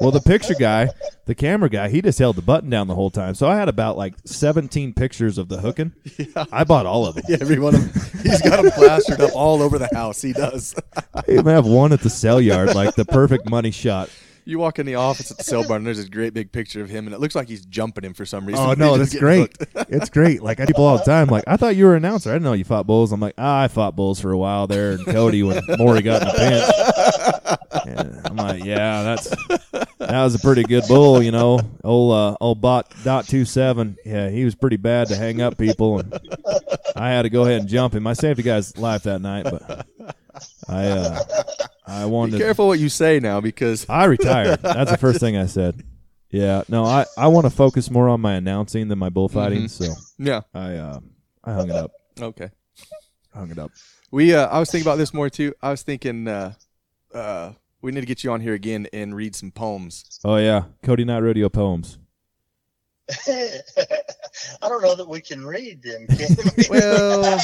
well, 0.00 0.10
the 0.10 0.22
picture 0.24 0.54
guy, 0.54 0.90
the 1.24 1.34
camera 1.34 1.70
guy, 1.70 1.88
he 1.88 2.02
just 2.02 2.18
held 2.18 2.36
the 2.36 2.42
button 2.42 2.68
down 2.68 2.86
the 2.86 2.94
whole 2.94 3.10
time. 3.10 3.34
So 3.34 3.48
I 3.48 3.56
had 3.56 3.68
about 3.68 3.96
like 3.96 4.14
17 4.26 4.92
pictures 4.92 5.38
of 5.38 5.48
the 5.48 5.60
hooking. 5.60 5.92
I 6.52 6.64
bought 6.64 6.86
all 6.86 7.06
of 7.06 7.14
them. 7.14 7.24
yeah. 7.28 7.38
Every 7.40 7.58
one 7.58 7.74
of 7.74 7.92
them. 7.92 8.22
He's 8.22 8.42
got 8.42 8.62
them 8.62 8.70
plastered 8.72 9.20
up 9.20 9.34
all 9.34 9.62
over 9.62 9.78
the 9.78 9.88
house. 9.94 10.20
He 10.20 10.32
does. 10.32 10.74
I 11.14 11.22
even 11.28 11.46
have 11.46 11.66
one 11.66 11.92
at 11.92 12.00
the 12.00 12.10
sale 12.10 12.40
yard, 12.40 12.74
like 12.74 12.94
the 12.94 13.06
perfect 13.06 13.48
money 13.48 13.70
shot. 13.70 14.10
You 14.50 14.58
walk 14.58 14.80
in 14.80 14.86
the 14.86 14.96
office 14.96 15.30
at 15.30 15.38
the 15.38 15.44
sale 15.44 15.62
barn, 15.62 15.78
and 15.78 15.86
there's 15.86 15.98
this 15.98 16.08
great 16.08 16.34
big 16.34 16.50
picture 16.50 16.82
of 16.82 16.90
him, 16.90 17.06
and 17.06 17.14
it 17.14 17.20
looks 17.20 17.36
like 17.36 17.46
he's 17.46 17.64
jumping 17.64 18.02
him 18.02 18.14
for 18.14 18.26
some 18.26 18.44
reason. 18.44 18.64
Oh 18.64 18.72
no, 18.76 18.98
that's 18.98 19.14
great. 19.14 19.56
it's 19.88 20.10
great. 20.10 20.42
Like 20.42 20.58
I 20.58 20.66
people 20.66 20.84
all 20.84 20.98
the 20.98 21.04
time, 21.04 21.28
like 21.28 21.44
I 21.46 21.56
thought 21.56 21.76
you 21.76 21.84
were 21.84 21.94
an 21.94 22.04
announcer. 22.04 22.30
I 22.30 22.32
didn't 22.32 22.42
know 22.42 22.54
you 22.54 22.64
fought 22.64 22.84
bulls. 22.84 23.12
I'm 23.12 23.20
like, 23.20 23.34
ah, 23.38 23.62
I 23.62 23.68
fought 23.68 23.94
bulls 23.94 24.20
for 24.20 24.32
a 24.32 24.36
while 24.36 24.66
there, 24.66 24.90
and 24.90 25.06
Cody 25.06 25.44
when 25.44 25.62
Maury 25.78 26.02
got 26.02 26.22
in 26.22 26.28
the 26.28 26.34
pinch. 26.34 27.96
And 27.96 28.26
I'm 28.26 28.34
like, 28.34 28.64
yeah, 28.64 29.04
that's 29.04 29.30
that 30.00 30.24
was 30.24 30.34
a 30.34 30.40
pretty 30.40 30.64
good 30.64 30.82
bull, 30.88 31.22
you 31.22 31.30
know. 31.30 31.60
Old 31.84 32.12
uh, 32.12 32.36
old 32.40 32.60
bot 32.60 32.92
dot 33.04 33.28
two 33.28 33.44
seven. 33.44 33.96
Yeah, 34.04 34.30
he 34.30 34.44
was 34.44 34.56
pretty 34.56 34.78
bad 34.78 35.06
to 35.08 35.16
hang 35.16 35.40
up 35.40 35.58
people, 35.58 36.00
and 36.00 36.18
I 36.96 37.10
had 37.10 37.22
to 37.22 37.30
go 37.30 37.44
ahead 37.44 37.60
and 37.60 37.68
jump 37.68 37.94
him. 37.94 38.04
I 38.04 38.14
saved 38.14 38.40
the 38.40 38.42
guy's 38.42 38.76
life 38.76 39.04
that 39.04 39.20
night, 39.20 39.44
but 39.44 39.86
I 40.68 40.86
uh, 40.88 41.20
I 41.90 42.04
Be 42.04 42.10
wanted. 42.10 42.38
careful 42.38 42.66
what 42.68 42.78
you 42.78 42.88
say 42.88 43.18
now, 43.20 43.40
because 43.40 43.84
I 43.88 44.04
retired. 44.04 44.60
That's 44.62 44.90
the 44.90 44.96
first 44.98 45.18
thing 45.20 45.36
I 45.36 45.46
said. 45.46 45.82
Yeah, 46.30 46.62
no, 46.68 46.84
I, 46.84 47.06
I 47.18 47.26
want 47.26 47.46
to 47.46 47.50
focus 47.50 47.90
more 47.90 48.08
on 48.08 48.20
my 48.20 48.34
announcing 48.34 48.86
than 48.88 48.98
my 49.00 49.08
bullfighting, 49.08 49.64
Mhm. 49.64 49.70
so 49.70 49.92
yeah. 50.18 50.42
I 50.54 50.74
uh, 50.76 51.00
I 51.42 51.52
hung 51.52 51.68
it 51.70 51.74
up. 51.76 51.90
Okay. 52.20 52.50
Hung 53.34 53.50
it 53.50 53.58
up. 53.58 53.72
We 54.12 54.34
uh, 54.34 54.46
I 54.46 54.60
was 54.60 54.70
thinking 54.70 54.86
about 54.86 54.96
this 54.98 55.12
more 55.12 55.28
too. 55.28 55.54
I 55.60 55.70
was 55.70 55.82
thinking 55.82 56.28
uh, 56.28 56.54
uh, 57.12 57.52
we 57.82 57.90
need 57.90 58.00
to 58.00 58.06
get 58.06 58.22
you 58.22 58.30
on 58.30 58.40
here 58.40 58.54
again 58.54 58.86
and 58.92 59.14
read 59.16 59.34
some 59.34 59.50
poems. 59.50 60.20
Oh 60.24 60.36
yeah, 60.36 60.64
Cody 60.84 61.04
Night 61.04 61.18
Rodeo 61.20 61.48
poems. 61.48 61.98
I 63.26 64.68
don't 64.68 64.82
know 64.82 64.94
that 64.94 65.08
we 65.08 65.20
can 65.20 65.44
read 65.44 65.82
them. 65.82 66.06
Can 66.06 66.36
we? 66.56 66.64
Well, 66.70 67.40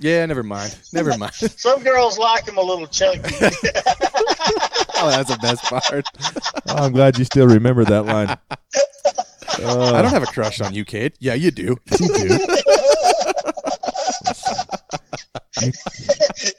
yeah, 0.00 0.24
never 0.26 0.42
mind. 0.42 0.76
Never 0.92 1.16
mind. 1.18 1.32
Some 1.34 1.82
girls 1.82 2.18
like 2.18 2.44
them 2.46 2.58
a 2.58 2.62
little 2.62 2.86
chunky. 2.86 3.20
oh, 4.96 5.08
that's 5.10 5.30
the 5.30 5.38
best 5.40 5.62
part. 5.64 6.06
Oh, 6.68 6.84
I'm 6.86 6.92
glad 6.92 7.18
you 7.18 7.24
still 7.24 7.46
remember 7.46 7.84
that 7.84 8.04
line. 8.06 8.36
Uh, 9.62 9.94
I 9.94 10.02
don't 10.02 10.10
have 10.10 10.22
a 10.24 10.26
crush 10.26 10.60
on 10.60 10.74
you, 10.74 10.84
Kate. 10.84 11.14
Yeah, 11.20 11.34
you 11.34 11.50
do. 11.50 11.76
You 12.00 12.08
do. 12.08 12.46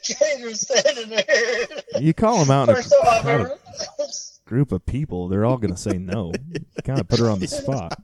Kate 0.02 0.42
was 0.44 0.60
standing 0.62 1.10
there. 1.10 1.66
You 2.00 2.14
call 2.14 2.38
them 2.38 2.50
out 2.50 2.68
in 2.68 2.74
a 2.74 2.76
First 2.76 2.90
time 3.02 3.08
I've 3.14 3.22
crowd 3.22 3.40
ever. 3.40 3.50
of- 3.52 3.58
group 4.46 4.72
of 4.72 4.86
people, 4.86 5.28
they're 5.28 5.44
all 5.44 5.58
gonna 5.58 5.76
say 5.76 5.98
no. 5.98 6.32
You 6.52 6.82
kind 6.84 7.00
of 7.00 7.08
put 7.08 7.18
her 7.18 7.28
on 7.28 7.40
the 7.40 7.46
spot. 7.48 8.00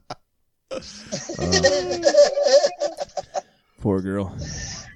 Uh, 0.71 0.81
poor 3.81 4.01
girl. 4.01 4.35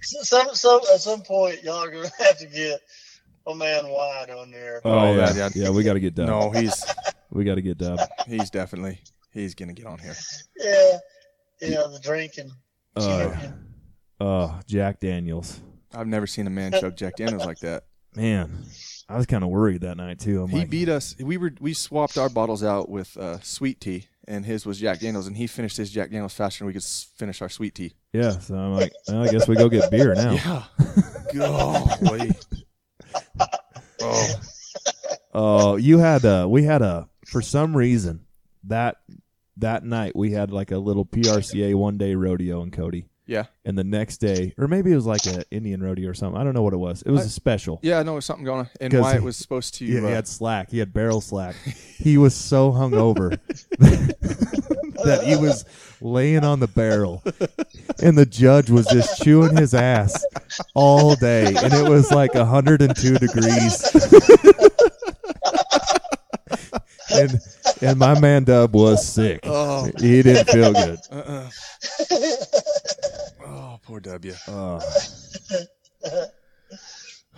Some, 0.08 0.48
some, 0.54 0.80
at 0.94 1.00
some 1.02 1.22
point, 1.22 1.64
y'all 1.64 1.84
are 1.84 1.92
gonna 1.92 2.10
have 2.20 2.38
to 2.40 2.48
get 2.48 2.80
a 3.46 3.56
man 3.56 3.88
wide 3.90 4.30
on 4.30 4.52
there. 4.52 4.82
Oh, 4.86 4.92
Oh, 4.92 5.14
yeah, 5.16 5.34
yeah, 5.34 5.34
yeah. 5.36 5.50
yeah. 5.66 5.70
we 5.70 5.84
got 5.84 5.94
to 5.94 6.00
get 6.00 6.16
Dub. 6.16 6.28
No, 6.28 6.50
he's 6.52 6.86
We 7.30 7.44
got 7.44 7.56
to 7.56 7.62
get 7.62 7.78
Dub. 7.78 8.00
he's 8.26 8.50
definitely 8.50 9.00
he's 9.32 9.54
gonna 9.54 9.74
get 9.74 9.86
on 9.86 10.00
here. 10.00 10.16
Yeah, 10.58 10.98
yeah, 11.62 11.84
the 11.92 12.00
drinking. 12.02 12.52
Uh, 12.96 13.36
uh, 14.20 14.62
Jack 14.66 15.00
Daniels. 15.00 15.60
I've 15.94 16.08
never 16.08 16.26
seen 16.28 16.48
a 16.48 16.50
man 16.50 16.72
chug 16.72 16.96
Jack 16.96 17.16
Daniels 17.18 17.46
like 17.46 17.60
that. 17.60 17.84
Man, 18.16 18.66
I 19.08 19.18
was 19.18 19.26
kind 19.26 19.44
of 19.44 19.50
worried 19.50 19.82
that 19.82 19.98
night 19.98 20.20
too. 20.20 20.42
I'm 20.44 20.50
He 20.50 20.60
like, 20.60 20.70
beat 20.70 20.90
us. 20.90 21.16
We 21.20 21.38
were 21.38 21.52
we 21.60 21.74
swapped 21.74 22.18
our 22.18 22.30
bottles 22.30 22.64
out 22.64 22.90
with 22.90 23.16
uh, 23.18 23.40
sweet 23.42 23.80
tea, 23.80 24.08
and 24.28 24.46
his 24.46 24.66
was 24.66 24.80
Jack 24.80 25.00
Daniels, 25.00 25.28
and 25.28 25.36
he 25.38 25.48
finished 25.48 25.78
his 25.78 25.90
Jack 25.90 26.10
Daniels 26.10 26.34
faster 26.34 26.60
than 26.60 26.68
we 26.68 26.74
could 26.74 26.82
s- 26.82 27.08
finish 27.18 27.42
our 27.42 27.50
sweet 27.50 27.76
tea. 27.76 27.94
yeah. 28.14 28.32
So 28.40 28.56
I'm 28.56 28.74
like, 28.74 28.92
well, 29.08 29.24
I 29.24 29.32
guess 29.32 29.48
we 29.48 29.56
go 29.56 29.70
get 29.70 29.90
beer 29.92 30.14
now. 30.16 30.32
Yeah. 30.34 30.64
Golly. 31.34 32.32
Oh, 34.02 34.34
Oh, 35.40 35.76
you 35.76 36.00
had 36.00 36.26
a 36.26 36.48
we 36.48 36.64
had 36.64 36.82
a 36.82 37.08
for 37.28 37.42
some 37.42 37.78
reason 37.78 38.26
that 38.64 38.98
that 39.58 39.84
night 39.84 40.16
we 40.16 40.32
had 40.32 40.52
like 40.52 40.72
a 40.72 40.78
little 40.80 41.06
PRCA 41.06 41.76
one 41.76 41.98
day 41.98 42.16
rodeo 42.16 42.64
in 42.64 42.72
Cody. 42.72 43.08
Yeah. 43.28 43.46
And 43.66 43.78
the 43.78 43.84
next 43.84 44.18
day, 44.18 44.54
or 44.58 44.68
maybe 44.68 44.92
it 44.92 44.96
was 44.96 45.06
like 45.06 45.26
an 45.28 45.44
Indian 45.52 45.82
rodeo 45.84 46.10
or 46.10 46.14
something. 46.14 46.40
I 46.40 46.44
don't 46.44 46.54
know 46.54 46.64
what 46.64 46.74
it 46.74 46.78
was. 46.78 47.02
It 47.04 47.12
was 47.12 47.22
I- 47.22 47.26
a 47.26 47.30
special. 47.30 47.80
Yeah, 47.84 48.02
no, 48.04 48.20
something 48.20 48.46
going 48.46 48.62
on. 48.62 48.70
And 48.82 48.92
'Cause 48.92 49.02
Wyatt 49.02 49.20
he- 49.20 49.26
was 49.26 49.38
supposed 49.38 49.76
to. 49.76 49.86
Yeah, 49.86 50.00
uh, 50.02 50.08
he 50.08 50.14
had 50.14 50.28
slack. 50.28 50.70
He 50.72 50.80
had 50.80 50.94
barrel 50.94 51.22
slack. 51.22 51.56
he 51.98 52.18
was 52.18 52.34
so 52.34 52.72
hungover 52.72 53.38
that 53.80 55.22
he 55.26 55.36
was 55.36 55.66
laying 56.02 56.44
on 56.44 56.60
the 56.60 56.68
barrel, 56.68 57.24
and 58.02 58.18
the 58.18 58.26
judge 58.26 58.70
was 58.70 58.86
just 58.88 59.22
chewing 59.24 59.56
his 59.58 59.74
ass 59.74 60.24
all 60.74 61.16
day, 61.16 61.54
and 61.56 61.74
it 61.74 61.88
was 61.90 62.12
like 62.12 62.34
102 62.34 63.16
degrees. 63.16 63.94
and 67.12 67.40
and 67.82 68.00
my 68.00 68.20
man 68.20 68.44
Dub 68.44 68.74
was 68.76 69.06
sick. 69.08 69.42
oh, 69.44 69.86
He 70.00 70.22
didn't 70.24 70.50
feel 70.50 70.74
good. 70.74 71.00
uh-uh. 71.12 71.50
Poor 73.88 74.00
W. 74.02 74.34
Oh, 74.50 74.80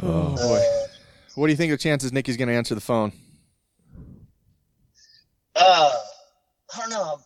Oh 0.02 0.36
boy. 0.36 0.62
What 1.36 1.48
do 1.48 1.52
you 1.52 1.58
think 1.58 1.72
of 1.72 1.78
the 1.80 1.84
chances 1.84 2.12
Nikki's 2.12 2.38
going 2.38 2.48
to 2.50 2.54
answer 2.54 2.74
the 2.76 2.82
phone? 2.82 3.12
Uh, 5.56 5.62
Uh, 5.62 5.92
I 6.76 6.80
don't 6.80 6.90
know. 6.90 7.20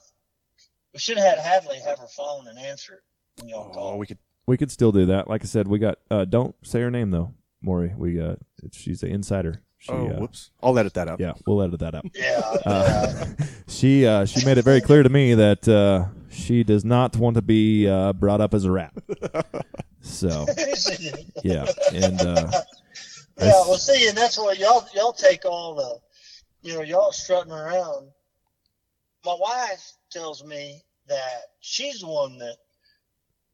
We 0.93 0.99
should 0.99 1.17
have 1.17 1.38
had 1.38 1.39
Hadley 1.39 1.80
have 1.80 1.99
her 1.99 2.07
phone 2.07 2.47
and 2.47 2.57
answer 2.59 2.93
it 2.95 3.01
when 3.41 3.49
y'all 3.49 3.69
Oh, 3.71 3.74
call. 3.74 3.97
we 3.97 4.05
could. 4.07 4.17
We 4.45 4.57
could 4.57 4.71
still 4.71 4.91
do 4.91 5.05
that. 5.07 5.28
Like 5.30 5.41
I 5.43 5.45
said, 5.45 5.67
we 5.67 5.80
got. 5.80 5.99
Uh, 6.11 6.26
don't 6.26 6.53
say 6.63 6.82
her 6.82 6.91
name 6.91 7.11
though, 7.11 7.34
Maury. 7.61 7.93
We 7.97 8.19
uh, 8.19 8.36
she's 8.74 9.01
an 9.03 9.09
insider. 9.09 9.61
She, 9.80 9.91
oh, 9.91 10.07
uh, 10.09 10.19
whoops! 10.19 10.51
I'll 10.61 10.78
edit 10.78 10.93
that 10.95 11.07
out. 11.07 11.19
Yeah, 11.19 11.34
we'll 11.47 11.61
edit 11.61 11.80
that 11.80 11.95
out. 11.95 12.05
Yeah, 12.13 12.39
Uh, 12.65 13.26
she 13.67 14.05
uh, 14.05 14.26
she 14.26 14.45
made 14.45 14.57
it 14.57 14.65
very 14.65 14.82
clear 14.82 15.01
to 15.03 15.09
me 15.09 15.34
that 15.36 15.67
uh, 15.67 16.05
she 16.34 16.63
does 16.63 16.84
not 16.84 17.15
want 17.15 17.36
to 17.36 17.41
be 17.41 17.88
uh, 17.88 18.13
brought 18.13 18.41
up 18.41 18.53
as 18.53 18.65
a 18.65 18.71
rat. 18.71 18.93
So 20.05 20.45
yeah. 20.99 21.15
yeah, 21.45 21.65
and 21.93 22.19
uh, 22.19 22.51
Yeah, 23.39 23.63
well, 23.65 23.77
see, 23.77 24.09
and 24.09 24.17
that's 24.17 24.38
why 24.38 24.53
y'all 24.59 24.86
y'all 24.93 25.13
take 25.13 25.45
all 25.45 25.75
the, 25.75 26.67
you 26.69 26.75
know, 26.75 26.81
y'all 26.81 27.13
strutting 27.13 27.53
around. 27.53 28.09
My 29.23 29.34
wife 29.39 29.93
tells 30.11 30.43
me 30.43 30.81
that 31.07 31.43
she's 31.61 32.01
the 32.01 32.07
one 32.07 32.38
that 32.39 32.57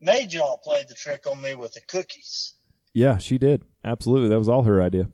made 0.02 0.34
y'all 0.34 0.58
play 0.58 0.84
the 0.90 0.96
trick 0.96 1.28
on 1.30 1.40
me 1.40 1.54
with 1.54 1.74
the 1.74 1.82
cookies. 1.82 2.56
yeah, 2.96 3.20
she 3.20 3.38
did 3.38 3.62
absolutely. 3.86 4.30
That 4.30 4.40
was 4.40 4.50
all 4.50 4.64
her 4.64 4.82
idea. 4.82 5.08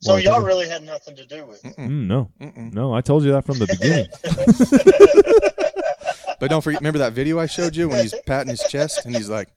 So 0.00 0.14
Well, 0.14 0.20
y'all 0.20 0.42
really 0.42 0.68
had 0.68 0.82
nothing 0.82 1.14
to 1.14 1.26
do 1.26 1.46
with 1.46 1.64
it. 1.64 1.76
Mm-mm, 1.76 1.88
Mm, 1.88 2.06
no, 2.08 2.30
mm-mm. 2.40 2.74
no, 2.74 2.92
I 2.92 3.00
told 3.02 3.22
you 3.22 3.30
that 3.32 3.44
from 3.46 3.58
the 3.60 3.66
beginning. 3.68 4.08
But 6.38 6.50
don't 6.50 6.62
forget. 6.62 6.80
Remember 6.80 6.98
that 6.98 7.12
video 7.12 7.38
I 7.38 7.46
showed 7.46 7.76
you 7.76 7.88
when 7.88 8.02
he's 8.02 8.14
patting 8.26 8.50
his 8.50 8.62
chest 8.68 9.06
and 9.06 9.14
he's 9.14 9.28
like, 9.28 9.48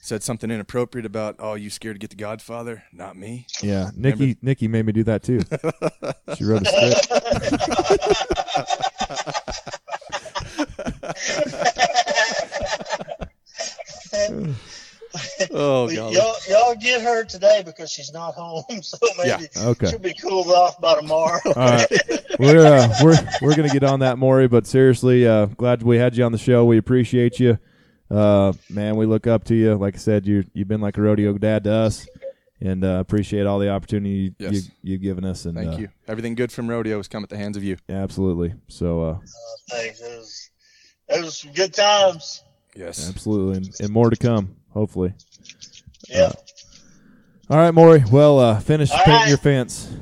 said 0.00 0.22
something 0.22 0.50
inappropriate 0.50 1.06
about, 1.06 1.36
"Oh, 1.38 1.54
you 1.54 1.70
scared 1.70 1.94
to 1.96 1.98
get 1.98 2.10
the 2.10 2.16
Godfather? 2.16 2.82
Not 2.92 3.16
me." 3.16 3.46
Yeah, 3.62 3.90
Nikki 3.94 4.36
Nikki 4.42 4.68
made 4.68 4.84
me 4.84 4.92
do 4.92 5.04
that 5.04 5.22
too. 5.22 5.40
She 6.36 6.44
wrote 6.44 6.62
a 6.62 6.66
script. 6.66 7.08
Oh 15.54 15.88
y'all, 15.90 16.12
y'all 16.48 16.74
get 16.74 17.02
her 17.02 17.24
today 17.24 17.62
because 17.64 17.90
she's 17.90 18.12
not 18.12 18.34
home, 18.34 18.64
so 18.82 18.96
maybe 19.18 19.48
Okay. 19.56 19.90
she'll 19.90 19.98
be 19.98 20.14
cooled 20.14 20.48
off 20.48 20.80
by 20.80 20.94
tomorrow. 21.00 21.40
All 21.46 21.52
right, 21.54 21.86
we're 22.38 22.64
uh, 22.66 22.88
we're 23.02 23.18
we're 23.42 23.54
gonna 23.56 23.68
get 23.68 23.84
on 23.84 24.00
that, 24.00 24.18
Maury. 24.18 24.48
But 24.48 24.66
seriously, 24.66 25.26
uh, 25.26 25.46
glad 25.46 25.82
we 25.82 25.98
had 25.98 26.16
you 26.16 26.24
on 26.24 26.32
the 26.32 26.38
show. 26.38 26.64
We 26.64 26.78
appreciate 26.78 27.38
you, 27.38 27.58
uh, 28.10 28.52
man. 28.70 28.96
We 28.96 29.06
look 29.06 29.26
up 29.26 29.44
to 29.44 29.54
you. 29.54 29.74
Like 29.74 29.94
I 29.94 29.98
said, 29.98 30.26
you 30.26 30.44
you've 30.54 30.68
been 30.68 30.80
like 30.80 30.96
a 30.96 31.02
rodeo 31.02 31.36
dad 31.36 31.64
to 31.64 31.72
us, 31.72 32.06
and 32.60 32.82
uh, 32.84 32.98
appreciate 33.00 33.46
all 33.46 33.58
the 33.58 33.68
opportunity 33.68 34.34
Yes. 34.38 34.52
you 34.52 34.62
you've 34.82 35.02
given 35.02 35.24
us. 35.24 35.44
And 35.44 35.56
Thank 35.56 35.74
uh, 35.74 35.76
you. 35.78 35.88
Everything 36.08 36.34
good 36.34 36.50
from 36.50 36.68
rodeo 36.68 36.96
has 36.96 37.08
come 37.08 37.22
at 37.24 37.28
the 37.28 37.36
hands 37.36 37.56
of 37.56 37.62
you. 37.64 37.76
Absolutely. 37.90 38.54
So 38.68 39.02
uh, 39.02 39.18
Thanks. 39.70 40.00
It 40.00 40.16
was, 40.18 40.50
it 41.08 41.24
was 41.24 41.36
some 41.40 41.52
good 41.52 41.74
times. 41.74 42.42
Yes. 42.74 43.08
absolutely, 43.08 43.58
and, 43.58 43.70
and 43.80 43.90
more 43.90 44.10
to 44.10 44.16
come. 44.16 44.56
Hopefully. 44.70 45.12
Yeah. 46.08 46.32
All 47.50 47.58
right, 47.58 47.70
Maury. 47.72 48.02
Well, 48.10 48.38
uh, 48.38 48.60
finish 48.60 48.90
All 48.90 48.96
painting 48.98 49.12
right. 49.14 49.28
your 49.28 49.38
fence. 49.38 49.94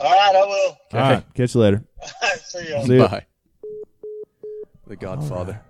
All 0.00 0.10
right, 0.10 0.34
I 0.34 0.46
will. 0.46 0.76
All 0.94 1.10
right. 1.10 1.34
Catch 1.34 1.54
you 1.54 1.60
later. 1.60 1.84
See 2.44 2.70
ya. 2.70 2.82
See 2.84 2.96
ya. 2.96 3.08
Bye. 3.08 3.26
The 4.86 4.96
Godfather. 4.96 5.60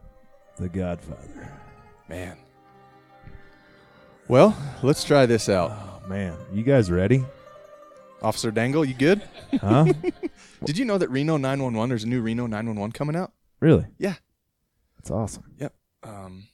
The 0.59 0.69
Godfather. 0.69 1.53
Man. 2.09 2.37
Well, 4.29 4.57
let's 4.83 5.03
try 5.05 5.27
this 5.27 5.49
out. 5.49 5.73
Oh 5.73 6.09
man, 6.09 6.37
you 6.53 6.63
guys 6.63 6.91
ready? 6.91 7.25
Officer 8.23 8.51
Dangle, 8.53 8.85
you 8.85 8.95
good? 8.95 9.23
Huh? 9.61 9.93
Did 10.65 10.79
you 10.79 10.85
know 10.85 10.97
that 10.99 11.11
Reno 11.11 11.37
911, 11.37 11.89
there's 11.89 12.05
a 12.05 12.09
new 12.09 12.21
Reno 12.21 12.47
911 12.47 12.93
coming 12.93 13.17
out? 13.17 13.33
really? 13.61 13.87
Yeah. 13.99 14.15
That's 14.97 15.11
awesome. 15.11 15.45
Yep. 15.59 15.75
Um, 16.03 16.49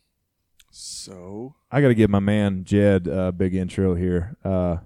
so, 0.71 1.55
I 1.71 1.81
got 1.81 1.89
to 1.89 1.95
give 1.95 2.11
my 2.11 2.21
man 2.21 2.65
Jed 2.65 3.07
a 3.07 3.33
big 3.33 3.55
intro 3.55 3.95
here. 3.95 4.37
Uh, 4.45 4.79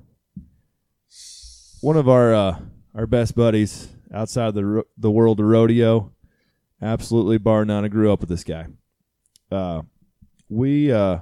one 1.81 1.97
of 1.97 2.09
our 2.09 2.33
uh, 2.33 2.59
our 2.95 3.07
best 3.07 3.35
buddies 3.35 3.89
outside 4.15 4.55
the 4.55 4.65
ro- 4.65 4.87
the 4.97 5.11
world 5.11 5.41
of 5.41 5.47
rodeo, 5.47 6.13
absolutely 6.81 7.39
bar 7.39 7.65
none. 7.65 7.85
I 7.85 7.89
grew 7.89 8.13
up 8.13 8.21
with 8.21 8.29
this 8.29 8.45
guy. 8.45 8.67
Uh, 9.51 9.83
we 10.49 10.93
uh, 10.93 11.19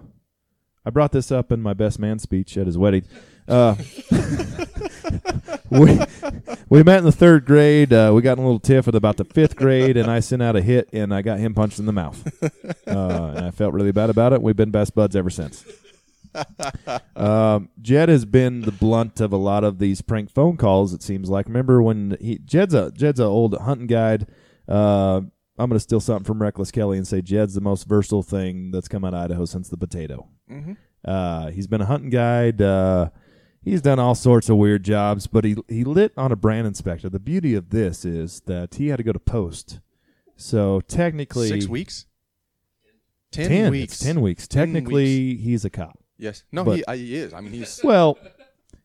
I 0.84 0.91
brought 0.91 1.12
this 1.12 1.32
up 1.32 1.51
in 1.51 1.61
my 1.61 1.74
best 1.74 1.99
man 1.99 2.18
speech 2.18 2.57
at 2.57 2.66
his 2.66 2.78
wedding. 2.78 3.05
Uh, 5.12 5.56
we 5.70 5.98
we 6.68 6.82
met 6.82 6.98
in 6.98 7.04
the 7.04 7.12
third 7.12 7.44
grade. 7.46 7.92
Uh, 7.92 8.12
we 8.14 8.22
got 8.22 8.38
in 8.38 8.44
a 8.44 8.46
little 8.46 8.61
tiff 8.61 8.88
at 8.88 8.94
about 8.94 9.16
the 9.16 9.24
fifth 9.24 9.56
grade, 9.56 9.96
and 9.96 10.11
I 10.11 10.20
sent 10.20 10.42
out 10.42 10.56
a 10.56 10.62
hit, 10.62 10.88
and 10.92 11.14
I 11.14 11.22
got 11.22 11.38
him 11.38 11.54
punched 11.54 11.78
in 11.78 11.86
the 11.86 11.92
mouth. 11.92 12.22
Uh, 12.86 13.32
and 13.36 13.46
I 13.46 13.50
felt 13.52 13.72
really 13.72 13.92
bad 13.92 14.11
about 14.11 14.32
it. 14.32 14.42
We've 14.42 14.56
been 14.56 14.72
best 14.72 14.96
buds 14.96 15.14
ever 15.14 15.30
since. 15.30 15.64
Um, 17.16 17.68
Jed 17.80 18.08
has 18.08 18.24
been 18.24 18.62
the 18.62 18.72
blunt 18.72 19.20
of 19.20 19.32
a 19.32 19.36
lot 19.36 19.64
of 19.64 19.78
these 19.78 20.00
prank 20.00 20.30
phone 20.30 20.56
calls. 20.56 20.92
It 20.94 21.02
seems 21.02 21.28
like. 21.28 21.46
Remember 21.46 21.82
when 21.82 22.16
he 22.20 22.38
Jed's 22.38 22.74
a 22.74 22.90
Jed's 22.92 23.20
a 23.20 23.24
old 23.24 23.58
hunting 23.58 23.86
guide. 23.86 24.26
Uh, 24.68 25.22
I'm 25.58 25.68
gonna 25.68 25.80
steal 25.80 26.00
something 26.00 26.24
from 26.24 26.40
Reckless 26.40 26.70
Kelly 26.70 26.98
and 26.98 27.06
say 27.06 27.20
Jed's 27.20 27.54
the 27.54 27.61
most 27.61 27.84
versatile 27.86 28.22
thing 28.22 28.70
that's 28.70 28.88
come 28.88 29.04
out 29.04 29.12
of 29.14 29.20
Idaho 29.20 29.44
since 29.44 29.68
the 29.68 29.76
potato. 29.76 30.28
mhm. 30.50 30.76
Uh, 31.04 31.50
he's 31.50 31.66
been 31.66 31.80
a 31.80 31.86
hunting 31.86 32.11
guide. 32.11 32.61
He's 33.62 33.82
done 33.82 33.98
all 33.98 34.14
sorts 34.14 34.48
of 34.48 34.56
weird 34.56 34.82
jobs, 34.84 35.26
but 35.26 35.44
he 35.44 35.56
he 35.68 35.84
lit 35.84 36.12
on 36.16 36.32
a 36.32 36.36
brand 36.36 36.66
inspector. 36.66 37.08
The 37.11 37.18
beauty 37.20 37.54
of 37.54 37.70
this 37.70 38.04
is 38.04 38.40
that 38.46 38.74
he 38.76 38.88
had 38.88 38.96
to 38.96 39.02
go 39.02 39.12
to 39.12 39.18
post. 39.18 39.80
So 40.36 40.80
technically, 40.80 41.48
six 41.48 41.66
weeks? 41.68 42.06
Ten, 43.32 43.48
Ten 43.48 43.70
weeks. 43.70 43.98
Ten 43.98 44.20
weeks. 44.22 44.48
Ten 44.48 44.72
Technically, 44.72 45.34
he's 45.36 45.64
a 45.64 45.70
cop. 45.70 45.98
Yes. 46.18 46.42
No, 46.50 46.64
But- 46.64 46.76
he, 46.78 46.86
I, 46.88 46.96
he 46.96 47.14
is. 47.16 47.32
I 47.34 47.40
mean, 47.40 47.52
he's. 47.52 47.80
Well, 47.84 48.18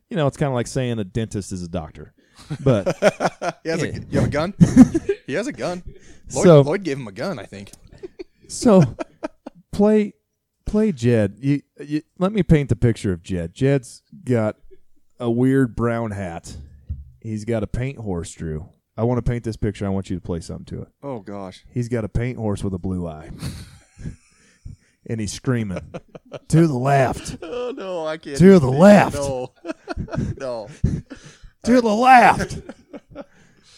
you 0.09 0.17
know, 0.17 0.27
it's 0.27 0.37
kind 0.37 0.49
of 0.49 0.53
like 0.55 0.67
saying 0.67 0.99
a 0.99 1.03
dentist 1.03 1.51
is 1.51 1.63
a 1.63 1.67
doctor. 1.69 2.13
But 2.63 2.95
he 3.63 3.69
has 3.69 3.81
a, 3.81 3.93
you 3.93 4.19
have 4.19 4.25
a 4.25 4.29
gun? 4.29 4.53
he 5.25 5.33
has 5.33 5.47
a 5.47 5.53
gun. 5.53 5.83
Lloyd, 6.33 6.43
So- 6.43 6.61
Lloyd 6.61 6.83
gave 6.83 6.97
him 6.97 7.07
a 7.07 7.11
gun, 7.13 7.39
I 7.39 7.45
think. 7.45 7.71
so 8.47 8.83
play 9.71 10.13
play 10.65 10.91
Jed. 10.91 11.37
You, 11.39 11.61
you, 11.79 12.01
let 12.19 12.31
me 12.33 12.43
paint 12.43 12.69
the 12.69 12.75
picture 12.75 13.11
of 13.13 13.23
Jed. 13.23 13.53
Jed's 13.53 14.03
got 14.25 14.57
a 15.19 15.29
weird 15.29 15.75
brown 15.75 16.11
hat. 16.11 16.55
He's 17.21 17.45
got 17.45 17.63
a 17.63 17.67
paint 17.67 17.97
horse, 17.97 18.31
Drew. 18.33 18.69
I 18.97 19.03
want 19.03 19.17
to 19.23 19.29
paint 19.29 19.43
this 19.43 19.57
picture. 19.57 19.85
I 19.85 19.89
want 19.89 20.09
you 20.09 20.15
to 20.15 20.21
play 20.21 20.39
something 20.39 20.65
to 20.77 20.83
it. 20.83 20.87
Oh, 21.03 21.19
gosh. 21.19 21.65
He's 21.69 21.89
got 21.89 22.05
a 22.05 22.09
paint 22.09 22.37
horse 22.37 22.63
with 22.63 22.73
a 22.73 22.77
blue 22.77 23.07
eye. 23.07 23.29
and 25.07 25.19
he's 25.19 25.33
screaming 25.33 25.81
to 26.47 26.67
the 26.67 26.73
left, 26.77 27.37
Oh, 27.43 27.73
no, 27.75 28.05
I 28.07 28.17
can't. 28.17 28.37
To 28.37 28.59
the 28.59 28.69
left. 28.71 29.15
No. 29.15 29.51
no. 30.37 30.67
to 31.65 31.81
the 31.81 31.93
left. 31.93 32.59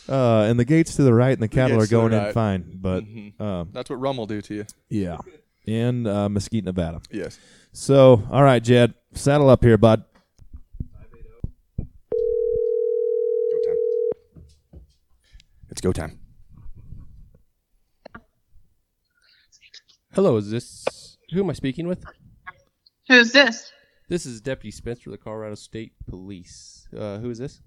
Uh, 0.09 0.43
and 0.49 0.59
the 0.59 0.65
gates 0.65 0.95
to 0.97 1.03
the 1.03 1.13
right 1.13 1.33
and 1.33 1.41
the 1.41 1.47
cattle 1.47 1.77
are 1.77 1.79
gates 1.79 1.89
to 1.89 1.95
the 1.95 2.01
going 2.01 2.13
in 2.13 2.19
right. 2.19 2.33
fine. 2.33 2.71
But 2.75 3.03
Mhm. 3.03 3.41
um, 3.41 3.69
That's 3.73 3.89
what 3.89 3.97
rum 3.99 4.17
will 4.17 4.25
do 4.27 4.41
to 4.41 4.53
you. 4.53 4.65
yeah, 4.89 5.17
in 5.65 6.05
uh, 6.07 6.29
Mesquite, 6.29 6.63
Nevada. 6.63 7.01
Yes. 7.11 7.39
So, 7.73 8.23
all 8.31 8.43
right, 8.43 8.63
Jed, 8.63 8.93
saddle 9.13 9.49
up 9.49 9.63
here, 9.63 9.77
bud. 9.77 10.03
Go 11.77 11.85
time. 13.65 13.75
It's 15.77 15.81
go 15.83 15.91
time. 15.91 16.17
Hello, 20.11 20.37
is 20.37 20.49
this 20.49 21.19
who 21.31 21.43
am 21.43 21.51
I 21.51 21.53
speaking 21.53 21.87
with? 21.87 22.03
Who's 23.07 23.31
this? 23.31 23.71
This 24.09 24.25
is 24.25 24.41
Deputy 24.41 24.71
Spencer 24.71 25.11
of 25.11 25.11
the 25.11 25.19
Colorado 25.19 25.53
State 25.53 25.91
Police. 26.09 26.87
Uh, 26.97 27.19
who 27.19 27.29
is 27.29 27.37
this? 27.37 27.61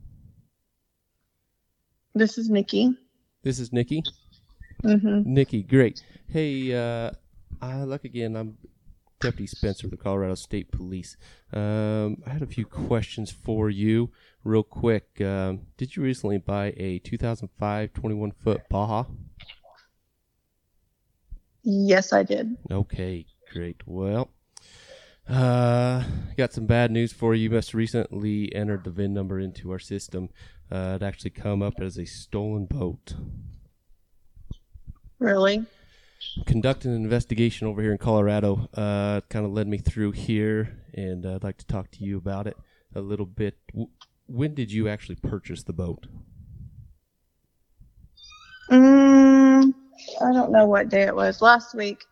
This 2.13 2.37
is 2.37 2.51
Nikki. 2.51 2.99
This 3.45 3.61
is 3.61 3.73
Nikki. 3.73 4.03
hmm 4.83 5.23
Nikki, 5.25 5.63
great. 5.63 6.03
Hey, 6.27 6.75
uh, 6.75 7.13
I 7.63 7.85
look 7.85 8.03
again. 8.03 8.35
I'm 8.35 8.59
Deputy 9.21 9.47
Spencer 9.47 9.87
of 9.87 9.93
the 9.93 9.97
Colorado 9.97 10.35
State 10.35 10.73
Police. 10.73 11.17
Um, 11.53 12.17
I 12.27 12.31
had 12.31 12.43
a 12.43 12.47
few 12.47 12.65
questions 12.65 13.31
for 13.31 13.71
you, 13.71 14.11
real 14.45 14.63
quick. 14.63 15.21
Um, 15.21 15.67
did 15.77 15.97
you 15.97 16.03
recently 16.03 16.39
buy 16.39 16.73
a 16.77 16.99
2005 17.01 17.93
21 17.93 18.33
foot 18.33 18.63
Baja? 18.69 19.05
Yes, 21.63 22.13
I 22.13 22.23
did. 22.23 22.57
Okay, 22.71 23.27
great. 23.53 23.83
Well, 23.87 24.31
uh, 25.29 26.05
got 26.37 26.53
some 26.53 26.67
bad 26.67 26.91
news 26.91 27.13
for 27.13 27.35
you. 27.35 27.45
You 27.45 27.51
must 27.51 27.75
recently 27.75 28.55
entered 28.55 28.85
the 28.85 28.91
VIN 28.91 29.13
number 29.13 29.39
into 29.39 29.71
our 29.71 29.79
system. 29.79 30.31
Uh, 30.71 30.99
it 31.01 31.05
actually 31.05 31.31
come 31.31 31.63
up 31.63 31.75
as 31.81 31.99
a 31.99 32.07
stolen 32.07 32.65
boat. 32.65 33.15
Really? 35.19 35.67
Conducting 36.47 36.95
an 36.95 37.03
investigation 37.03 37.67
over 37.67 37.83
here 37.83 37.93
in 37.93 37.99
Colorado. 37.99 38.69
Uh, 38.75 39.21
kind 39.29 39.45
of 39.45 39.53
led 39.53 39.69
me 39.69 39.79
through 39.79 40.13
here, 40.13 40.79
and 40.95 41.27
uh, 41.27 41.35
I'd 41.35 41.45
like 41.45 41.59
to 41.59 41.67
talk 41.67 41.91
to 41.93 42.05
you 42.05 42.17
about 42.17 42.47
it 42.47 42.57
a 42.95 43.01
little 43.01 43.27
bit. 43.27 43.59
When 44.31 44.55
did 44.55 44.71
you 44.71 44.89
actually 44.89 45.17
purchase 45.17 45.65
the 45.65 45.73
boat? 45.73 46.07
Mm, 48.71 49.75
I 50.23 50.33
don't 50.33 50.53
know 50.53 50.67
what 50.67 50.89
day 50.89 51.03
it 51.03 51.17
was. 51.17 51.43
Last 51.43 51.75
week. 51.75 52.05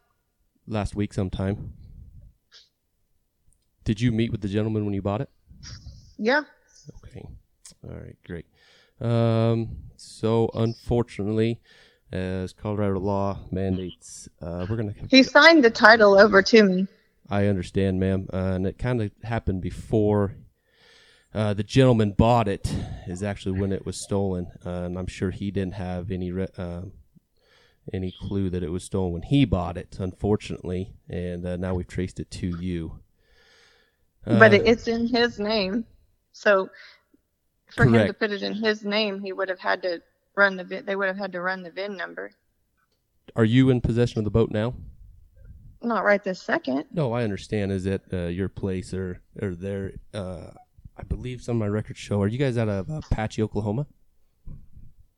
Last 0.66 0.96
week 0.96 1.14
sometime. 1.14 1.74
Did 3.84 4.00
you 4.00 4.10
meet 4.10 4.32
with 4.32 4.40
the 4.40 4.48
gentleman 4.48 4.84
when 4.84 4.94
you 4.94 5.00
bought 5.00 5.20
it? 5.20 5.30
Yeah. 6.18 6.42
Okay. 7.04 7.24
All 7.88 7.96
right, 7.96 8.16
great. 8.26 8.46
Um, 9.00 9.76
so 9.96 10.50
unfortunately, 10.54 11.60
as 12.10 12.52
Colorado 12.52 12.98
law 12.98 13.38
mandates, 13.52 14.28
uh, 14.42 14.66
we're 14.68 14.76
gonna. 14.76 14.94
He 15.08 15.22
signed 15.22 15.62
the 15.62 15.70
title 15.70 16.18
over 16.18 16.42
to 16.42 16.64
me. 16.64 16.88
I 17.30 17.46
understand, 17.46 18.00
ma'am, 18.00 18.26
uh, 18.32 18.36
and 18.36 18.66
it 18.66 18.76
kind 18.76 19.00
of 19.02 19.12
happened 19.22 19.62
before 19.62 20.34
uh, 21.38 21.54
the 21.54 21.62
gentleman 21.62 22.10
bought 22.10 22.48
it. 22.48 22.74
Is 23.06 23.22
actually 23.22 23.60
when 23.60 23.72
it 23.72 23.86
was 23.86 23.96
stolen, 23.96 24.48
uh, 24.66 24.70
and 24.86 24.98
I'm 24.98 25.06
sure 25.06 25.30
he 25.30 25.52
didn't 25.52 25.74
have 25.74 26.10
any 26.10 26.32
re- 26.32 26.48
uh, 26.58 26.82
any 27.92 28.12
clue 28.20 28.50
that 28.50 28.64
it 28.64 28.70
was 28.70 28.82
stolen 28.82 29.12
when 29.12 29.22
he 29.22 29.44
bought 29.44 29.78
it. 29.78 29.98
Unfortunately, 30.00 30.94
and 31.08 31.46
uh, 31.46 31.56
now 31.56 31.74
we've 31.74 31.86
traced 31.86 32.18
it 32.18 32.30
to 32.32 32.48
you. 32.60 32.98
but 34.24 34.52
Uh, 34.52 34.56
it, 34.56 34.66
it's 34.66 34.88
in 34.88 35.06
his 35.06 35.38
name. 35.38 35.86
So 36.32 36.70
for 37.74 37.84
him 37.84 38.08
to 38.08 38.12
put 38.12 38.32
it 38.32 38.42
in 38.42 38.54
his 38.54 38.84
name, 38.84 39.20
he 39.20 39.32
would 39.32 39.48
have 39.48 39.60
had 39.60 39.80
to 39.82 40.02
run 40.34 40.56
the 40.56 40.64
VIN. 40.64 40.86
They 40.86 40.96
would 40.96 41.06
have 41.06 41.16
had 41.16 41.32
to 41.32 41.40
run 41.40 41.62
the 41.62 41.70
VIN 41.70 41.96
number. 41.96 42.32
are 43.36 43.44
you 43.44 43.70
in 43.70 43.80
possession 43.80 44.18
of 44.18 44.24
the 44.24 44.30
boat 44.30 44.50
now? 44.50 44.74
Not 45.82 46.04
right 46.04 46.22
this 46.24 46.42
second. 46.42 46.86
No, 46.92 47.12
I 47.12 47.22
understand. 47.22 47.70
Is 47.70 47.86
it 47.86 48.02
uh, 48.12 48.26
your 48.26 48.48
place 48.48 48.92
or 48.92 49.20
or 49.40 49.54
there? 49.54 49.92
Uh, 50.98 51.00
I 51.00 51.04
believe 51.04 51.42
some 51.42 51.56
of 51.56 51.60
my 51.60 51.68
records 51.68 51.98
show. 51.98 52.20
Are 52.22 52.28
you 52.28 52.38
guys 52.38 52.58
out 52.58 52.68
of 52.68 52.90
uh, 52.90 53.00
Apache, 53.10 53.42
Oklahoma? 53.42 53.86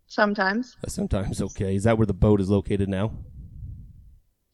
Sometimes. 0.07 0.76
Uh, 0.85 0.89
sometimes. 0.89 1.41
Okay. 1.41 1.74
Is 1.76 1.85
that 1.85 1.99
where 1.99 2.07
the 2.07 2.14
boat 2.14 2.41
is 2.41 2.51
located 2.51 2.89
now? 2.89 3.12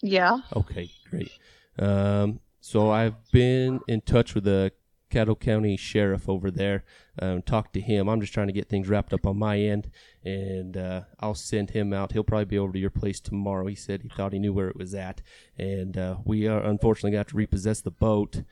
Yeah. 0.02 0.38
Okay, 0.54 0.90
great. 1.10 1.32
Um, 1.78 2.40
so 2.60 2.90
I've 2.90 3.14
been 3.32 3.80
in 3.88 4.02
touch 4.02 4.34
with 4.34 4.44
the 4.44 4.72
Caddo 5.10 5.38
County 5.38 5.76
Sheriff 5.76 6.28
over 6.28 6.50
there. 6.50 6.84
Um, 7.18 7.40
talked 7.42 7.72
to 7.74 7.80
him. 7.80 8.08
I'm 8.08 8.20
just 8.20 8.34
trying 8.34 8.48
to 8.48 8.52
get 8.52 8.68
things 8.68 8.88
wrapped 8.88 9.14
up 9.14 9.26
on 9.26 9.38
my 9.38 9.58
end, 9.58 9.90
and 10.24 10.76
uh, 10.76 11.02
I'll 11.20 11.34
send 11.34 11.70
him 11.70 11.92
out. 11.92 12.12
He'll 12.12 12.24
probably 12.24 12.44
be 12.44 12.58
over 12.58 12.72
to 12.72 12.78
your 12.78 12.90
place 12.90 13.20
tomorrow. 13.20 13.66
He 13.66 13.74
said 13.74 14.02
he 14.02 14.10
thought 14.10 14.32
he 14.32 14.38
knew 14.38 14.52
where 14.52 14.68
it 14.68 14.76
was 14.76 14.94
at, 14.94 15.22
and 15.56 15.96
uh, 15.96 16.16
we 16.24 16.46
are 16.46 16.62
unfortunately 16.62 17.12
going 17.12 17.24
to 17.24 17.28
have 17.28 17.32
to 17.32 17.36
repossess 17.36 17.80
the 17.80 17.90
boat. 17.90 18.42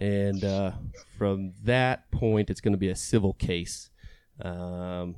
And 0.00 0.44
uh, 0.44 0.72
from 1.16 1.52
that 1.62 2.10
point, 2.10 2.50
it's 2.50 2.60
going 2.60 2.72
to 2.72 2.78
be 2.78 2.88
a 2.88 2.96
civil 2.96 3.34
case. 3.34 3.90
Um, 4.40 5.14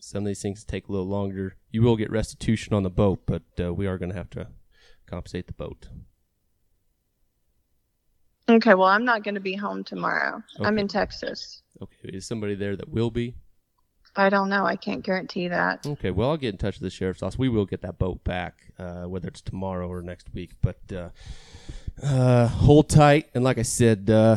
some 0.00 0.22
of 0.22 0.26
these 0.26 0.40
things 0.40 0.64
take 0.64 0.88
a 0.88 0.92
little 0.92 1.06
longer. 1.06 1.56
You 1.70 1.82
will 1.82 1.96
get 1.96 2.10
restitution 2.10 2.72
on 2.72 2.82
the 2.82 2.90
boat, 2.90 3.20
but 3.26 3.42
uh, 3.60 3.74
we 3.74 3.86
are 3.86 3.98
going 3.98 4.10
to 4.10 4.16
have 4.16 4.30
to 4.30 4.48
compensate 5.06 5.46
the 5.46 5.52
boat. 5.52 5.88
Okay. 8.48 8.74
Well, 8.74 8.88
I'm 8.88 9.04
not 9.04 9.22
going 9.22 9.34
to 9.34 9.40
be 9.40 9.54
home 9.54 9.84
tomorrow. 9.84 10.42
I'm 10.60 10.78
in 10.78 10.88
Texas. 10.88 11.62
Okay, 11.82 12.16
is 12.16 12.26
somebody 12.26 12.54
there 12.54 12.76
that 12.76 12.88
will 12.88 13.10
be? 13.10 13.34
I 14.16 14.30
don't 14.30 14.48
know. 14.48 14.64
I 14.64 14.74
can't 14.74 15.04
guarantee 15.04 15.48
that. 15.48 15.86
Okay, 15.86 16.10
well, 16.10 16.30
I'll 16.30 16.36
get 16.36 16.54
in 16.54 16.58
touch 16.58 16.80
with 16.80 16.82
the 16.82 16.90
sheriff's 16.90 17.22
office. 17.22 17.38
We 17.38 17.48
will 17.48 17.66
get 17.66 17.82
that 17.82 17.98
boat 17.98 18.24
back, 18.24 18.72
uh, 18.78 19.02
whether 19.02 19.28
it's 19.28 19.42
tomorrow 19.42 19.88
or 19.88 20.02
next 20.02 20.32
week. 20.34 20.52
But 20.60 20.80
uh, 20.92 21.10
uh, 22.02 22.46
hold 22.48 22.88
tight. 22.88 23.28
And 23.34 23.44
like 23.44 23.58
I 23.58 23.62
said, 23.62 24.08
uh, 24.10 24.36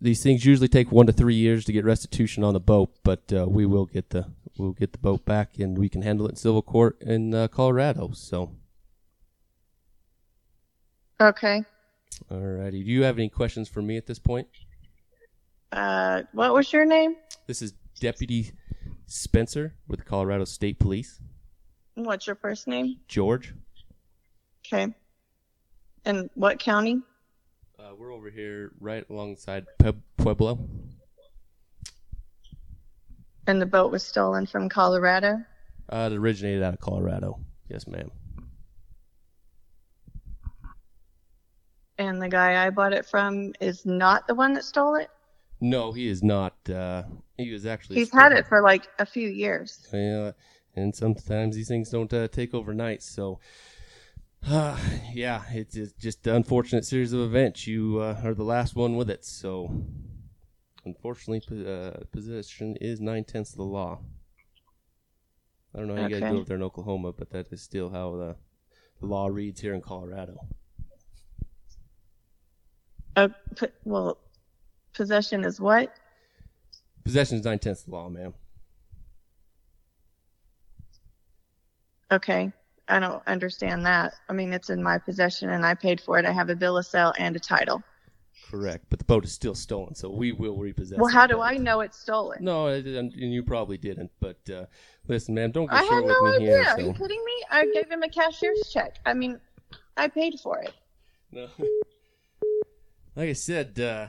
these 0.00 0.22
things 0.22 0.44
usually 0.44 0.68
take 0.68 0.90
one 0.92 1.06
to 1.06 1.12
three 1.12 1.34
years 1.34 1.64
to 1.66 1.72
get 1.72 1.84
restitution 1.84 2.44
on 2.44 2.54
the 2.54 2.60
boat. 2.60 2.90
But 3.02 3.32
uh, 3.32 3.46
we 3.48 3.66
will 3.66 3.86
get 3.86 4.10
the 4.10 4.26
we'll 4.58 4.72
get 4.72 4.92
the 4.92 4.98
boat 4.98 5.24
back, 5.24 5.58
and 5.58 5.76
we 5.78 5.88
can 5.88 6.02
handle 6.02 6.26
it 6.26 6.30
in 6.30 6.36
civil 6.36 6.62
court 6.62 7.00
in 7.00 7.34
uh, 7.34 7.48
Colorado. 7.48 8.10
So, 8.12 8.50
Okay. 11.20 11.64
alrighty. 12.30 12.84
Do 12.84 12.90
you 12.90 13.02
have 13.04 13.18
any 13.18 13.28
questions 13.28 13.68
for 13.68 13.82
me 13.82 13.96
at 13.96 14.06
this 14.06 14.18
point? 14.18 14.48
Uh, 15.72 16.22
what 16.32 16.52
was 16.54 16.72
your 16.72 16.84
name? 16.84 17.16
This 17.46 17.62
is 17.62 17.72
Deputy 18.00 18.52
Spencer 19.06 19.74
with 19.88 20.04
Colorado 20.04 20.44
State 20.44 20.78
Police. 20.78 21.20
What's 21.94 22.26
your 22.26 22.36
first 22.36 22.66
name? 22.68 22.96
George. 23.08 23.54
Okay. 24.66 24.94
And 26.04 26.28
what 26.34 26.58
county? 26.58 27.00
Uh, 27.78 27.92
we're 27.96 28.12
over 28.12 28.30
here 28.30 28.72
right 28.80 29.04
alongside 29.08 29.66
Pe- 29.78 29.92
Pueblo. 30.16 30.58
And 33.46 33.60
the 33.60 33.66
boat 33.66 33.90
was 33.90 34.02
stolen 34.02 34.46
from 34.46 34.68
Colorado. 34.68 35.44
Uh, 35.88 36.08
it 36.10 36.16
originated 36.16 36.62
out 36.62 36.74
of 36.74 36.80
Colorado. 36.80 37.40
Yes, 37.68 37.86
ma'am. 37.86 38.10
And 41.98 42.20
the 42.20 42.28
guy 42.28 42.66
I 42.66 42.70
bought 42.70 42.92
it 42.92 43.06
from 43.06 43.52
is 43.60 43.86
not 43.86 44.26
the 44.26 44.34
one 44.34 44.54
that 44.54 44.64
stole 44.64 44.96
it. 44.96 45.10
No, 45.60 45.92
he 45.92 46.08
is 46.08 46.22
not. 46.22 46.54
Uh, 46.68 47.04
he 47.38 47.52
was 47.52 47.64
actually. 47.64 47.96
He's 47.96 48.12
had 48.12 48.32
it 48.32 48.46
for 48.46 48.60
like 48.60 48.88
a 48.98 49.06
few 49.06 49.28
years. 49.28 49.86
Yeah, 49.92 50.32
and 50.74 50.94
sometimes 50.94 51.54
these 51.54 51.68
things 51.68 51.90
don't 51.90 52.12
uh, 52.12 52.28
take 52.28 52.52
overnight. 52.52 53.02
So, 53.02 53.38
uh, 54.46 54.78
yeah, 55.12 55.42
it's, 55.52 55.76
it's 55.76 55.92
just 55.92 56.26
an 56.26 56.36
unfortunate 56.36 56.84
series 56.84 57.12
of 57.12 57.20
events. 57.20 57.66
You 57.66 57.98
uh, 58.00 58.20
are 58.24 58.34
the 58.34 58.44
last 58.44 58.74
one 58.74 58.96
with 58.96 59.10
it. 59.10 59.24
So, 59.24 59.84
unfortunately, 60.84 61.66
uh, 61.66 62.04
possession 62.12 62.76
is 62.80 63.00
nine 63.00 63.24
tenths 63.24 63.52
of 63.52 63.58
the 63.58 63.64
law. 63.64 64.00
I 65.74 65.78
don't 65.78 65.88
know 65.88 65.94
how 65.94 66.00
you 66.00 66.08
guys 66.08 66.22
Okay. 66.22 66.28
do 66.28 66.36
over 66.36 66.44
there 66.44 66.56
in 66.56 66.62
Oklahoma, 66.62 67.12
but 67.12 67.30
that 67.30 67.52
is 67.52 67.60
still 67.62 67.90
how 67.90 68.16
the, 68.16 68.36
the 69.00 69.06
law 69.06 69.26
reads 69.26 69.60
here 69.60 69.74
in 69.74 69.80
Colorado. 69.80 70.38
Uh, 73.16 73.28
p- 73.56 73.66
well, 73.84 74.18
possession 74.92 75.44
is 75.44 75.60
what? 75.60 75.96
Possession 77.04 77.38
is 77.38 77.44
nine 77.44 77.58
tenths 77.58 77.80
of 77.82 77.86
the 77.86 77.92
law, 77.92 78.08
ma'am. 78.08 78.34
Okay. 82.12 82.52
I 82.88 82.98
don't 82.98 83.22
understand 83.26 83.86
that. 83.86 84.14
I 84.28 84.32
mean, 84.32 84.52
it's 84.52 84.70
in 84.70 84.82
my 84.82 84.98
possession 84.98 85.50
and 85.50 85.64
I 85.64 85.74
paid 85.74 86.00
for 86.00 86.18
it. 86.18 86.26
I 86.26 86.32
have 86.32 86.50
a 86.50 86.56
bill 86.56 86.76
of 86.76 86.86
sale 86.86 87.12
and 87.18 87.34
a 87.34 87.40
title. 87.40 87.82
Correct, 88.50 88.84
but 88.90 88.98
the 88.98 89.04
boat 89.04 89.24
is 89.24 89.32
still 89.32 89.54
stolen, 89.54 89.94
so 89.94 90.10
we 90.10 90.30
will 90.32 90.56
repossess. 90.56 90.98
Well, 90.98 91.10
how 91.10 91.26
do 91.26 91.36
boat. 91.36 91.42
I 91.42 91.56
know 91.56 91.80
it's 91.80 91.98
stolen? 91.98 92.44
No, 92.44 92.66
and 92.68 93.12
you 93.12 93.42
probably 93.42 93.78
didn't. 93.78 94.10
But 94.20 94.38
uh, 94.50 94.66
listen, 95.08 95.34
man, 95.34 95.50
don't 95.50 95.66
get 95.66 95.76
I 95.80 95.84
short 95.84 95.94
had 95.94 96.04
with 96.04 96.12
no 96.12 96.22
me 96.24 96.36
idea. 96.36 96.46
here. 96.48 96.64
Are 96.68 96.80
you 96.80 96.92
kidding 96.92 97.24
me? 97.24 97.44
I 97.50 97.66
gave 97.72 97.90
him 97.90 98.02
a 98.02 98.08
cashier's 98.08 98.70
check. 98.72 98.98
I 99.06 99.14
mean, 99.14 99.40
I 99.96 100.08
paid 100.08 100.38
for 100.40 100.58
it. 100.60 100.72
No. 101.32 101.48
Like 103.16 103.28
I 103.28 103.34
said, 103.34 103.78
uh, 103.78 104.08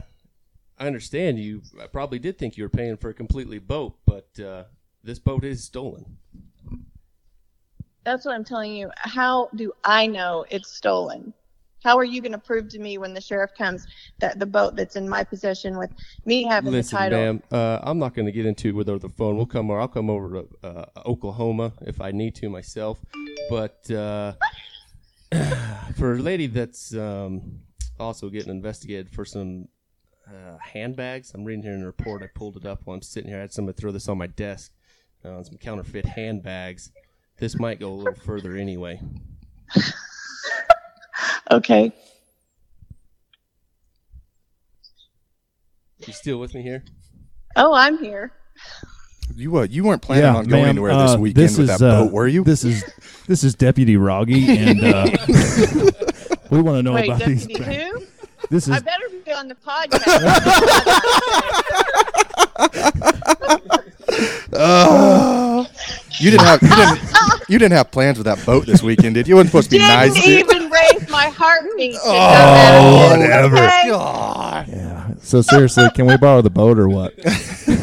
I 0.80 0.88
understand 0.88 1.38
you. 1.38 1.62
I 1.80 1.86
probably 1.86 2.18
did 2.18 2.40
think 2.40 2.58
you 2.58 2.64
were 2.64 2.70
paying 2.70 2.98
for 2.98 3.10
a 3.10 3.14
completely 3.14 3.60
boat, 3.60 3.98
but 4.04 4.28
uh, 4.40 4.64
this 5.04 5.20
boat 5.20 5.44
is 5.46 5.64
stolen. 5.64 6.18
That's 8.06 8.24
what 8.24 8.36
I'm 8.36 8.44
telling 8.46 8.74
you. 8.74 8.92
How 8.98 9.50
do 9.56 9.74
I 9.84 10.06
know 10.06 10.46
it's 10.50 10.72
stolen? 10.72 11.34
How 11.84 11.98
are 11.98 12.04
you 12.04 12.22
going 12.22 12.32
to 12.32 12.40
prove 12.40 12.70
to 12.70 12.80
me 12.80 12.98
when 12.98 13.14
the 13.14 13.22
sheriff 13.22 13.52
comes 13.56 13.86
that 14.20 14.40
the 14.40 14.46
boat 14.46 14.76
that's 14.76 14.96
in 14.96 15.08
my 15.08 15.24
possession 15.24 15.78
with 15.78 15.92
me 16.26 16.44
having 16.44 16.72
Listen, 16.72 16.96
the 16.96 17.00
title? 17.00 17.20
Listen, 17.20 17.44
ma'am, 17.52 17.60
uh, 17.60 17.80
I'm 17.84 18.00
not 18.00 18.16
going 18.16 18.26
to 18.26 18.32
get 18.32 18.46
into 18.46 18.70
it 18.70 18.76
with 18.76 18.90
over 18.90 19.00
the 19.00 19.10
phone. 19.10 19.38
We'll 19.38 19.46
come. 19.46 19.70
Or 19.70 19.80
I'll 19.80 19.88
come 19.88 20.10
over 20.10 20.42
to 20.42 20.68
uh, 20.68 20.86
Oklahoma 21.06 21.74
if 21.82 22.02
I 22.02 22.12
need 22.12 22.34
to 22.36 22.50
myself. 22.50 23.00
But 23.50 23.90
uh, 23.92 24.34
for 25.96 26.14
a 26.14 26.18
lady 26.18 26.48
that's 26.48 26.96
um, 26.96 27.60
also 28.00 28.30
getting 28.30 28.50
investigated 28.50 29.12
for 29.12 29.26
some 29.26 29.68
uh, 30.28 30.58
handbags, 30.60 31.34
I'm 31.36 31.44
reading 31.44 31.64
here 31.64 31.74
in 31.74 31.82
the 31.82 31.86
report. 31.86 32.24
I 32.24 32.28
pulled 32.34 32.58
it 32.58 32.66
up 32.66 32.82
while 32.86 32.96
I'm 32.96 33.04
sitting 33.04 33.30
here. 33.30 33.38
I 33.38 33.42
had 33.42 33.54
somebody 33.54 33.80
throw 33.80 33.92
this 33.92 34.08
on 34.08 34.18
my 34.18 34.28
desk. 34.28 34.72
Uh, 35.24 35.44
some 35.44 35.58
counterfeit 35.58 36.06
handbags. 36.06 36.92
This 37.38 37.60
might 37.60 37.80
go 37.80 37.90
a 37.90 37.96
little 37.96 38.14
further 38.14 38.56
anyway. 38.56 39.02
Okay. 41.52 41.92
You 46.06 46.14
still 46.14 46.40
with 46.40 46.54
me 46.54 46.62
here? 46.62 46.84
Oh, 47.56 47.74
I'm 47.74 47.98
here. 48.00 48.32
You 49.36 49.58
uh, 49.58 49.64
you 49.64 49.84
weren't 49.84 50.02
planning 50.02 50.26
on 50.26 50.46
going 50.46 50.64
ma'am, 50.64 50.70
anywhere 50.70 50.96
this 50.96 51.16
uh, 51.16 51.18
weekend 51.20 51.44
this 51.44 51.58
with 51.58 51.70
is, 51.70 51.80
that 51.80 51.88
uh, 51.88 52.04
boat, 52.04 52.12
were 52.12 52.28
you? 52.28 52.44
This 52.44 52.64
is 52.64 52.84
this 53.28 53.44
is 53.44 53.56
Deputy 53.56 53.96
Roggy, 53.96 54.48
and 54.50 54.84
uh, 54.84 55.08
we 56.52 56.62
want 56.62 56.78
to 56.78 56.84
know 56.84 56.94
Wait, 56.94 57.06
about 57.10 57.24
these. 57.26 57.48
Deputy 57.48 57.76
who? 57.76 58.06
This 58.50 58.70
I 58.70 58.80
better 58.80 59.10
be 59.26 59.32
on 59.32 59.48
the 59.48 59.56
podcast. 59.56 60.06
Oh, 64.58 65.45
you 66.20 66.32
didn't 66.32 66.46
have 66.46 66.62
you 66.62 66.70
didn't 66.70 67.00
you 67.50 67.60
didn't 67.60 67.74
have 67.78 67.92
plans 67.92 68.18
with 68.18 68.26
that 68.26 68.44
boat 68.46 68.66
this 68.66 68.82
weekend, 68.82 69.16
did 69.16 69.28
you? 69.28 69.34
You 69.34 69.36
wasn't 69.38 69.50
supposed 69.52 69.70
to 69.70 69.76
be 69.76 69.80
Didn't 69.80 69.96
nice. 69.96 70.14
did 70.14 70.26
you? 70.26 70.38
even 70.40 70.70
raise 70.72 71.10
my 71.10 71.26
heartbeat. 71.30 71.94
to 71.94 72.00
Oh, 72.04 73.18
whatever. 73.18 73.56
Okay? 73.58 73.84
God. 73.90 74.68
yeah. 74.68 75.08
So 75.22 75.42
seriously, 75.42 75.88
can 75.96 76.06
we 76.08 76.18
borrow 76.18 76.42
the 76.42 76.50
boat 76.50 76.80
or 76.80 76.88
what? 76.90 77.14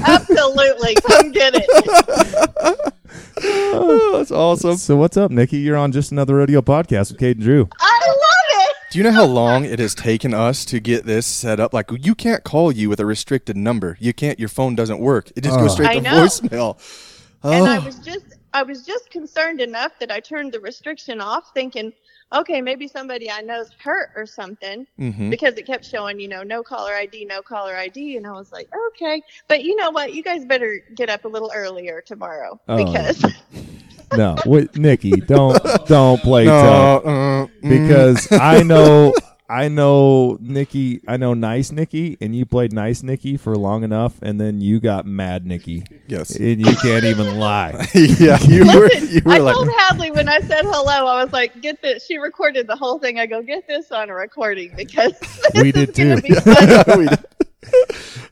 Absolutely. 0.05 0.95
Come 1.07 1.33
get 1.33 1.55
it. 1.57 2.93
Oh, 3.45 4.19
that's 4.19 4.31
awesome. 4.31 4.77
So 4.77 4.97
what's 4.97 5.17
up, 5.17 5.31
Nikki? 5.31 5.59
You're 5.59 5.77
on 5.77 5.91
just 5.91 6.13
another 6.13 6.37
rodeo 6.37 6.61
podcast 6.61 7.11
with 7.11 7.19
Cade 7.19 7.39
and 7.39 7.45
Drew. 7.45 7.69
I 7.81 8.01
love 8.07 8.69
it. 8.69 8.77
Do 8.93 8.99
you 8.99 9.05
know 9.05 9.11
how 9.11 9.25
long 9.25 9.65
it 9.65 9.79
has 9.81 9.95
taken 9.95 10.33
us 10.35 10.65
to 10.67 10.79
get 10.79 11.07
this 11.07 11.27
set 11.27 11.59
up? 11.59 11.73
Like, 11.75 11.91
you 12.05 12.15
can't 12.15 12.45
call 12.45 12.71
you 12.71 12.89
with 12.89 13.01
a 13.01 13.07
restricted 13.07 13.57
number. 13.57 13.97
You 13.99 14.13
can't. 14.13 14.39
Your 14.39 14.51
phone 14.51 14.77
doesn't 14.77 15.01
work. 15.01 15.33
It 15.35 15.43
just 15.43 15.57
Oh. 15.57 15.63
goes 15.63 15.71
ah. 15.71 15.75
straight 15.75 15.89
I 15.89 15.95
to 15.97 16.01
know. 16.03 16.25
voicemail. 16.25 17.12
And 17.45 17.67
I 17.67 17.79
Oh. 17.79 17.85
was 17.85 17.99
just 17.99 18.25
I 18.55 18.63
was 18.63 18.85
just 18.85 19.09
concerned 19.11 19.61
enough 19.63 19.93
that 19.99 20.11
I 20.11 20.21
turned 20.21 20.53
the 20.53 20.61
restriction 20.61 21.23
off, 21.23 21.53
thinking, 21.55 21.91
okay, 22.35 22.61
maybe 22.61 22.87
somebody 22.87 23.31
I 23.31 23.41
know's 23.41 23.71
hurt 23.83 24.11
or 24.15 24.27
something, 24.27 24.87
Mhm. 25.01 25.31
because 25.31 25.55
it 25.55 25.67
kept 25.67 25.87
showing, 25.87 26.21
you 26.21 26.29
know, 26.29 26.43
no 26.43 26.63
caller 26.63 26.93
ID, 26.93 27.25
no 27.25 27.41
caller 27.41 27.75
ID, 27.75 28.17
and 28.19 28.27
I 28.27 28.33
was 28.33 28.53
like, 28.53 28.69
okay, 28.89 29.23
but 29.49 29.65
you 29.65 29.75
know 29.77 29.91
what? 29.91 30.13
You 30.13 30.23
guys 30.23 30.45
better 30.45 30.81
get 30.95 31.09
up 31.09 31.25
a 31.25 31.29
little 31.29 31.51
earlier 31.55 32.03
tomorrow 32.07 32.61
Oh. 32.69 32.77
because 32.77 33.25
No, 34.17 34.37
wait, 34.45 34.77
Nikki, 34.77 35.13
don't 35.13 35.59
don't 35.87 36.21
play 36.21 36.45
No, 36.45 36.51
tough 36.51 37.07
uh, 37.07 37.09
mm. 37.09 37.51
because 37.63 38.29
I 38.33 38.63
know 38.63 39.15
I 39.53 39.69
know 39.69 40.39
Nikki, 40.41 41.03
I 41.07 41.19
know 41.19 41.35
nice 41.35 41.71
Nikki, 41.73 42.17
and 42.23 42.35
you 42.35 42.47
played 42.47 42.73
nice 42.73 43.03
Nikki 43.03 43.37
for 43.37 43.55
long 43.55 43.85
enough, 43.85 44.15
and 44.23 44.41
then 44.41 44.63
you 44.63 44.81
got 44.81 45.05
mad 45.05 45.45
Nikki, 45.47 45.85
yes, 46.07 46.35
and 46.37 46.59
you 46.67 46.75
can't 46.77 47.05
even 47.05 47.39
lie. 47.39 47.73
yeah, 47.95 48.39
you 48.45 48.65
were. 48.75 48.91
You 48.95 49.21
were 49.25 49.33
I 49.35 49.39
like, 49.39 49.55
told 49.55 49.69
Hadley 49.77 50.11
when 50.11 50.29
I 50.29 50.41
said 50.41 50.63
hello, 50.65 51.07
I 51.07 51.23
was 51.23 51.33
like, 51.35 51.61
get 51.61 51.83
this. 51.83 52.07
She 52.07 52.17
recorded 52.17 52.67
the 52.67 52.77
whole 52.77 52.99
thing. 52.99 53.19
I 53.19 53.27
go, 53.27 53.43
get 53.43 53.67
this 53.69 53.93
on 53.93 54.09
a 54.09 54.15
recording 54.15 54.73
because 54.75 55.13
this 55.21 55.63
We 55.63 55.69
is 55.69 55.75
did 55.75 55.95
gonna 55.95 56.17
too. 56.23 56.29
be 56.29 56.35
fun. 56.35 56.99
We 56.99 57.07
did. 57.09 57.25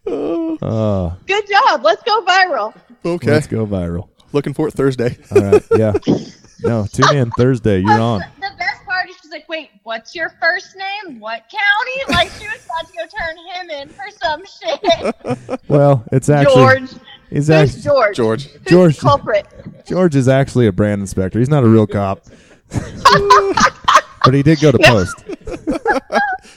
Oh, 0.07 0.57
Uh, 0.63 1.17
Good 1.27 1.45
job. 1.49 1.85
Let's 1.85 2.03
go 2.03 2.25
viral. 2.25 2.75
okay, 3.05 3.31
let's 3.31 3.47
go 3.47 3.67
viral. 3.67 4.09
looking 4.33 4.55
for 4.55 4.69
it 4.69 4.75
Thursday. 4.75 5.19
All 5.31 5.43
right, 5.43 5.63
yeah. 5.77 5.93
No, 6.63 6.87
tune 6.87 7.17
in 7.17 7.31
Thursday. 7.33 7.81
You're 7.81 8.01
on. 8.01 8.21
The 8.41 8.51
best 8.59 8.85
part 8.85 9.09
is 9.09 9.17
she's 9.23 9.31
like, 9.31 9.49
wait, 9.49 9.71
what's 9.83 10.15
your 10.15 10.31
first 10.41 10.77
name? 10.77 11.21
What 11.21 11.43
county? 11.51 11.91
Like 12.09 12.31
she 12.33 12.47
was 12.49 12.65
about 12.65 12.87
to 12.91 12.97
go 12.97 13.05
turn 13.19 13.37
him 13.55 13.71
in 13.71 13.89
for 13.89 14.11
some 14.21 14.43
shit. 14.47 15.61
Well, 15.69 16.05
it's 16.13 16.29
actually 16.29 16.55
George. 16.55 16.81
he's 17.31 17.47
Who's 17.47 17.51
actually 17.51 17.83
George? 17.83 18.17
George. 18.17 18.45
Who's 18.49 18.63
George. 18.65 18.97
the 18.97 19.01
culprit? 19.03 19.47
George 19.87 20.17
is 20.17 20.29
actually 20.29 20.67
a 20.67 20.73
brand 20.73 21.01
inspector. 21.01 21.39
He's 21.39 21.49
not 21.49 21.63
a 21.65 21.69
real 21.69 21.87
cop. 21.87 22.25
but 24.25 24.35
he 24.35 24.43
did 24.43 24.61
go 24.61 24.73
to 24.73 24.79
post. 24.79 25.25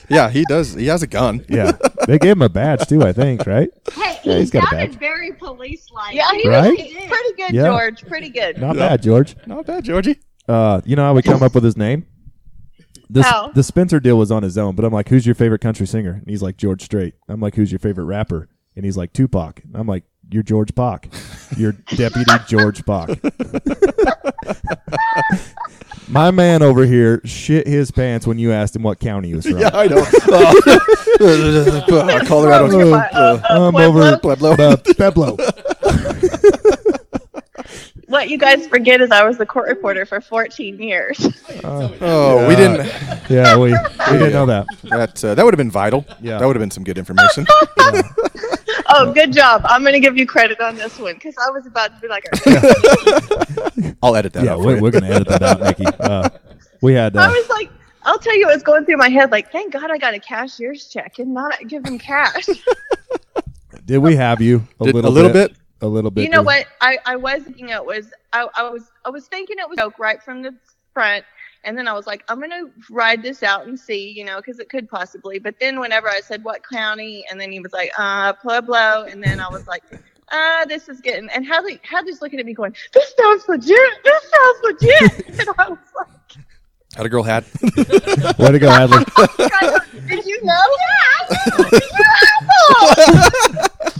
Yeah, 0.08 0.28
he 0.30 0.44
does. 0.48 0.74
He 0.74 0.86
has 0.86 1.02
a 1.02 1.06
gun. 1.06 1.44
Yeah. 1.48 1.72
They 2.06 2.18
gave 2.18 2.32
him 2.32 2.42
a 2.42 2.48
badge 2.48 2.86
too, 2.88 3.02
I 3.02 3.12
think, 3.12 3.46
right? 3.46 3.70
Hey, 3.92 4.18
Yeah, 4.24 4.32
he 4.34 4.38
he's 4.40 4.50
got 4.50 4.64
a 4.64 4.66
sounded 4.66 4.90
badge. 4.90 4.98
very 5.00 5.32
police-like. 5.32 6.14
Yeah, 6.14 6.30
he 6.32 6.48
Right? 6.48 6.70
was 6.70 7.06
pretty 7.08 7.34
good, 7.36 7.52
Yeah. 7.54 7.66
George. 7.66 8.02
Pretty 8.06 8.28
good. 8.30 8.60
Not 8.60 8.76
bad, 8.76 9.02
George. 9.02 9.36
Not 9.46 9.66
bad, 9.66 9.84
Georgie. 9.84 10.18
Uh, 10.48 10.80
you 10.84 10.96
know 10.96 11.04
how 11.04 11.14
we 11.14 11.22
come 11.22 11.42
up 11.42 11.54
with 11.54 11.64
his 11.64 11.76
name? 11.76 12.06
This, 13.10 13.26
How? 13.26 13.48
the 13.48 13.62
Spencer 13.62 14.00
deal 14.00 14.16
was 14.18 14.30
on 14.30 14.42
his 14.42 14.56
own, 14.58 14.74
but 14.74 14.84
I'm 14.84 14.92
like, 14.92 15.08
who's 15.08 15.26
your 15.26 15.34
favorite 15.34 15.60
country 15.60 15.86
singer? 15.86 16.12
And 16.12 16.28
he's 16.28 16.42
like, 16.42 16.56
George 16.56 16.82
Strait. 16.82 17.14
I'm 17.28 17.40
like, 17.40 17.54
who's 17.54 17.70
your 17.70 17.78
favorite 17.78 18.04
rapper? 18.04 18.48
And 18.76 18.84
he's 18.84 18.96
like, 18.96 19.12
Tupac. 19.12 19.62
And 19.62 19.76
I'm 19.76 19.86
like, 19.86 20.04
you're 20.30 20.42
George 20.42 20.74
Pac. 20.74 21.08
You're 21.56 21.72
Deputy 21.96 22.30
George 22.48 22.84
Pac. 22.86 23.10
My 26.08 26.30
man 26.30 26.62
over 26.62 26.84
here 26.84 27.20
shit 27.24 27.66
his 27.66 27.90
pants 27.90 28.26
when 28.26 28.38
you 28.38 28.52
asked 28.52 28.76
him 28.76 28.82
what 28.82 29.00
county 29.00 29.28
he 29.28 29.34
was 29.34 29.46
from. 29.46 29.58
Yeah, 29.60 29.70
I 29.72 29.86
know. 29.86 30.04
Uh, 30.30 32.24
Colorado. 32.26 32.92
Uh, 32.92 33.08
uh, 33.12 33.40
I'm 33.48 33.76
over 33.76 34.18
Pueblo. 34.18 34.76
Pueblo. 34.76 35.36
What 38.14 38.30
you 38.30 38.38
guys 38.38 38.68
forget 38.68 39.00
is 39.00 39.10
I 39.10 39.24
was 39.24 39.38
the 39.38 39.44
court 39.44 39.66
reporter 39.68 40.06
for 40.06 40.20
14 40.20 40.80
years. 40.80 41.18
Oh, 41.64 42.46
we 42.48 42.54
didn't. 42.54 42.86
Yeah, 43.28 43.56
we, 43.56 43.72
we 43.72 44.18
didn't 44.18 44.32
know 44.32 44.46
that. 44.46 44.66
That 44.84 45.24
uh, 45.24 45.34
that 45.34 45.44
would 45.44 45.52
have 45.52 45.58
been 45.58 45.68
vital. 45.68 46.06
Yeah. 46.20 46.38
that 46.38 46.46
would 46.46 46.54
have 46.54 46.60
been 46.60 46.70
some 46.70 46.84
good 46.84 46.96
information. 46.96 47.44
Oh, 48.86 49.12
good 49.12 49.32
job. 49.32 49.62
I'm 49.64 49.80
going 49.82 49.94
to 49.94 49.98
give 50.00 50.16
you 50.16 50.26
credit 50.26 50.60
on 50.60 50.76
this 50.76 50.98
one 50.98 51.14
because 51.14 51.34
I 51.44 51.50
was 51.50 51.66
about 51.66 51.94
to 51.96 52.00
be 52.00 52.06
like, 52.06 52.24
I'll 54.02 54.14
edit 54.14 54.32
that 54.34 54.44
Yeah, 54.44 54.52
out. 54.52 54.60
we're, 54.60 54.80
we're 54.80 54.90
gonna 54.92 55.08
edit 55.08 55.26
that 55.28 55.42
out, 55.42 55.60
Nikki. 55.60 55.84
Uh, 56.00 56.28
we 56.80 56.92
had 56.92 57.16
I 57.16 57.26
uh, 57.26 57.30
was 57.30 57.48
like, 57.48 57.70
I'll 58.02 58.18
tell 58.18 58.36
you 58.36 58.48
it 58.48 58.52
was 58.54 58.62
going 58.62 58.84
through 58.84 58.98
my 58.98 59.08
head. 59.08 59.32
Like, 59.32 59.50
thank 59.50 59.72
God 59.72 59.90
I 59.90 59.98
got 59.98 60.14
a 60.14 60.20
cashier's 60.20 60.86
check 60.86 61.18
and 61.18 61.32
not 61.34 61.66
give 61.66 61.84
him 61.84 61.98
cash. 61.98 62.46
did 63.84 63.98
we 63.98 64.14
have 64.14 64.40
you 64.40 64.62
a 64.80 64.84
Did- 64.84 64.94
little 64.94 65.10
a 65.10 65.12
little 65.12 65.32
bit. 65.32 65.56
A 65.80 65.86
little 65.86 66.10
bit? 66.10 66.24
you 66.24 66.30
know 66.30 66.38
did- 66.38 66.46
what? 66.46 66.66
I, 66.80 66.98
I 67.06 67.16
was 67.16 67.42
thinking 67.42 67.68
it 67.70 67.84
was, 67.84 68.12
I, 68.32 68.48
I 68.56 68.68
was, 68.68 68.90
I 69.04 69.10
was 69.10 69.26
thinking 69.26 69.56
it 69.58 69.68
was 69.68 69.78
joke 69.78 69.98
right 69.98 70.22
from 70.22 70.42
the 70.42 70.54
front. 70.92 71.24
And 71.66 71.78
then 71.78 71.88
I 71.88 71.94
was 71.94 72.06
like, 72.06 72.22
I'm 72.28 72.38
going 72.38 72.50
to 72.50 72.70
ride 72.90 73.22
this 73.22 73.42
out 73.42 73.66
and 73.66 73.78
see, 73.80 74.10
you 74.10 74.24
know, 74.24 74.36
because 74.36 74.58
it 74.58 74.68
could 74.68 74.88
possibly. 74.88 75.38
But 75.38 75.54
then 75.60 75.80
whenever 75.80 76.08
I 76.08 76.20
said 76.20 76.44
what 76.44 76.62
county, 76.62 77.24
and 77.30 77.40
then 77.40 77.50
he 77.50 77.60
was 77.60 77.72
like, 77.72 77.90
uh, 77.98 78.34
Pueblo. 78.34 79.06
And 79.08 79.22
then 79.24 79.40
I 79.40 79.48
was 79.48 79.66
like, 79.66 79.82
uh, 80.30 80.64
this 80.66 80.88
is 80.88 81.00
getting, 81.00 81.28
and 81.30 81.46
Hadley, 81.46 81.80
Hadley's 81.82 82.20
looking 82.20 82.38
at 82.38 82.46
me 82.46 82.54
going, 82.54 82.74
this 82.92 83.14
sounds 83.18 83.48
legit. 83.48 83.78
This 84.04 84.30
sounds 84.30 84.58
legit. 84.62 85.28
and 85.40 85.48
I 85.58 85.68
was 85.70 85.78
like, 85.96 86.36
Had 86.96 87.06
a 87.06 87.08
girl 87.08 87.22
hat. 87.22 87.44
Way 88.38 88.52
to 88.52 88.58
go, 88.58 88.70
Hadley. 88.70 89.04
did 90.08 90.26
you 90.26 90.42
know? 90.44 90.62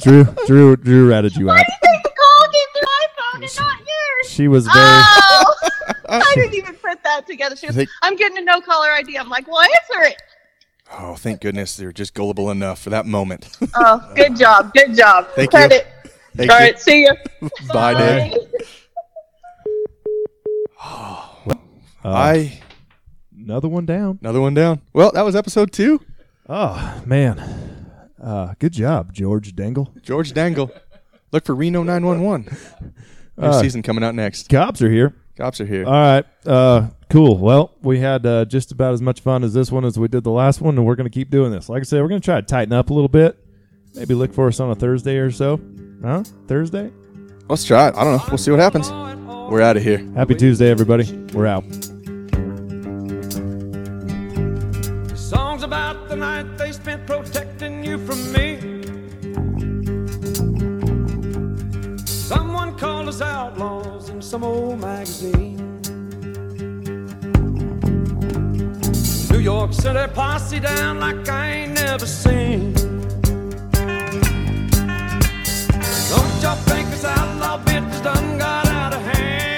Drew, 0.05 0.25
Drew, 0.47 0.77
Drew 0.77 1.09
ratted 1.09 1.35
you 1.37 1.51
out. 1.51 1.65
The 1.83 1.89
call 2.17 2.51
came 2.53 2.69
through 2.73 2.83
my 2.85 3.07
phone 3.17 3.43
and 3.43 3.57
not 3.57 3.79
yours. 3.81 4.31
She 4.31 4.49
was 4.49 4.67
very. 4.67 4.77
Oh, 4.79 5.55
I 6.09 6.33
didn't 6.35 6.55
even 6.55 6.75
put 6.77 7.03
that 7.03 7.27
together. 7.27 7.57
She 7.57 7.67
goes, 7.67 7.75
Think- 7.77 7.89
I'm 8.03 8.15
getting 8.17 8.39
a 8.39 8.43
no 8.43 8.61
caller 8.61 8.91
ID. 8.91 9.17
I'm 9.19 9.29
like, 9.29 9.49
well, 9.49 9.61
answer 9.61 10.03
it. 10.09 10.17
Oh, 10.93 11.15
thank 11.17 11.41
goodness 11.41 11.77
they're 11.77 11.93
just 11.93 12.13
gullible 12.15 12.51
enough 12.51 12.79
for 12.81 12.91
that 12.91 13.07
moment. 13.07 13.49
Oh, 13.75 14.13
good 14.15 14.37
job. 14.39 14.73
Good 14.75 14.95
job. 14.95 15.27
Thank 15.35 15.53
you. 15.53 15.59
Credit. 15.59 15.87
Thank 16.37 16.51
All 16.53 16.59
you. 16.59 16.65
right. 16.65 16.79
See 16.79 17.05
ya. 17.05 17.15
Bye, 17.73 17.95
Dave. 17.95 18.39
Uh, 22.07 22.11
I 22.13 22.61
another 23.35 23.67
one 23.67 23.87
down. 23.87 24.19
another 24.21 24.39
one 24.43 24.53
down. 24.53 24.83
Well, 24.93 25.11
that 25.13 25.23
was 25.25 25.35
episode 25.35 25.73
two. 25.73 26.03
Oh 26.51 27.03
man, 27.07 27.39
uh, 28.25 28.55
good 28.59 28.73
job, 28.73 29.13
George 29.13 29.55
Dangle. 29.55 29.93
George 30.03 30.33
Dangle. 30.33 30.71
Look 31.33 31.45
for 31.45 31.55
Reno 31.55 31.83
911. 31.83 32.57
New 33.37 33.47
Uh, 33.47 33.61
season 33.61 33.83
coming 33.83 34.03
out 34.05 34.15
next. 34.15 34.49
Cops 34.49 34.81
are 34.83 34.91
here. 34.91 35.15
Cops 35.37 35.61
are 35.61 35.67
here. 35.67 35.85
All 35.85 35.93
right, 35.93 36.25
uh, 36.47 36.89
cool. 37.11 37.37
Well, 37.39 37.73
we 37.83 37.99
had 37.99 38.25
uh, 38.25 38.45
just 38.45 38.71
about 38.71 38.95
as 38.95 39.03
much 39.03 39.21
fun 39.21 39.43
as 39.43 39.53
this 39.53 39.73
one 39.73 39.85
as 39.85 39.99
we 39.99 40.07
did 40.07 40.23
the 40.23 40.31
last 40.31 40.61
one, 40.61 40.77
and 40.77 40.87
we're 40.87 40.95
gonna 40.95 41.11
keep 41.11 41.31
doing 41.31 41.51
this. 41.51 41.69
Like 41.69 41.81
I 41.81 41.83
said, 41.85 42.01
we're 42.03 42.09
gonna 42.09 42.21
try 42.21 42.37
to 42.41 42.47
tighten 42.47 42.73
up 42.73 42.91
a 42.91 42.95
little 42.95 43.09
bit. 43.09 43.37
Maybe 43.97 44.15
look 44.15 44.33
for 44.33 44.47
us 44.49 44.61
on 44.61 44.71
a 44.71 44.75
Thursday 44.77 45.17
or 45.17 45.31
so. 45.33 45.61
Huh? 46.03 46.23
Thursday. 46.47 46.93
Let's 47.49 47.65
try 47.65 47.89
it. 47.89 47.95
I 47.97 48.05
don't 48.05 48.17
know. 48.17 48.25
We'll 48.29 48.39
see 48.39 48.51
what 48.53 48.61
happens. 48.61 48.91
We're 49.51 49.61
out 49.63 49.77
of 49.77 49.83
here. 49.83 49.99
Happy 50.15 50.35
Tuesday, 50.35 50.71
everybody. 50.71 51.13
We're 51.35 51.47
out. 51.47 51.65
About 55.65 56.11
the 56.11 56.17
night 56.17 56.59
they 56.59 56.73
spent 56.73 57.07
protecting 57.07 57.83
you 57.83 57.97
from 57.97 58.21
me. 58.35 58.83
Someone 62.05 62.77
called 62.77 63.09
us 63.09 63.23
outlaws 63.23 64.11
in 64.11 64.21
some 64.21 64.45
old 64.45 64.79
magazine. 64.79 65.81
New 69.31 69.39
York 69.39 69.73
City 69.73 70.07
posse 70.13 70.61
down 70.61 71.01
like 71.01 71.27
I 71.31 71.47
ain't 71.51 71.73
never 71.73 72.07
seen. 72.07 72.75
Don't 76.13 76.35
y'all 76.43 76.61
think 76.69 76.91
this 76.91 77.07
outlaw 77.07 77.59
bitch 77.65 78.03
done 78.05 78.39
got 78.39 78.67
out 78.69 78.93
of 78.93 79.03
done 79.03 79.54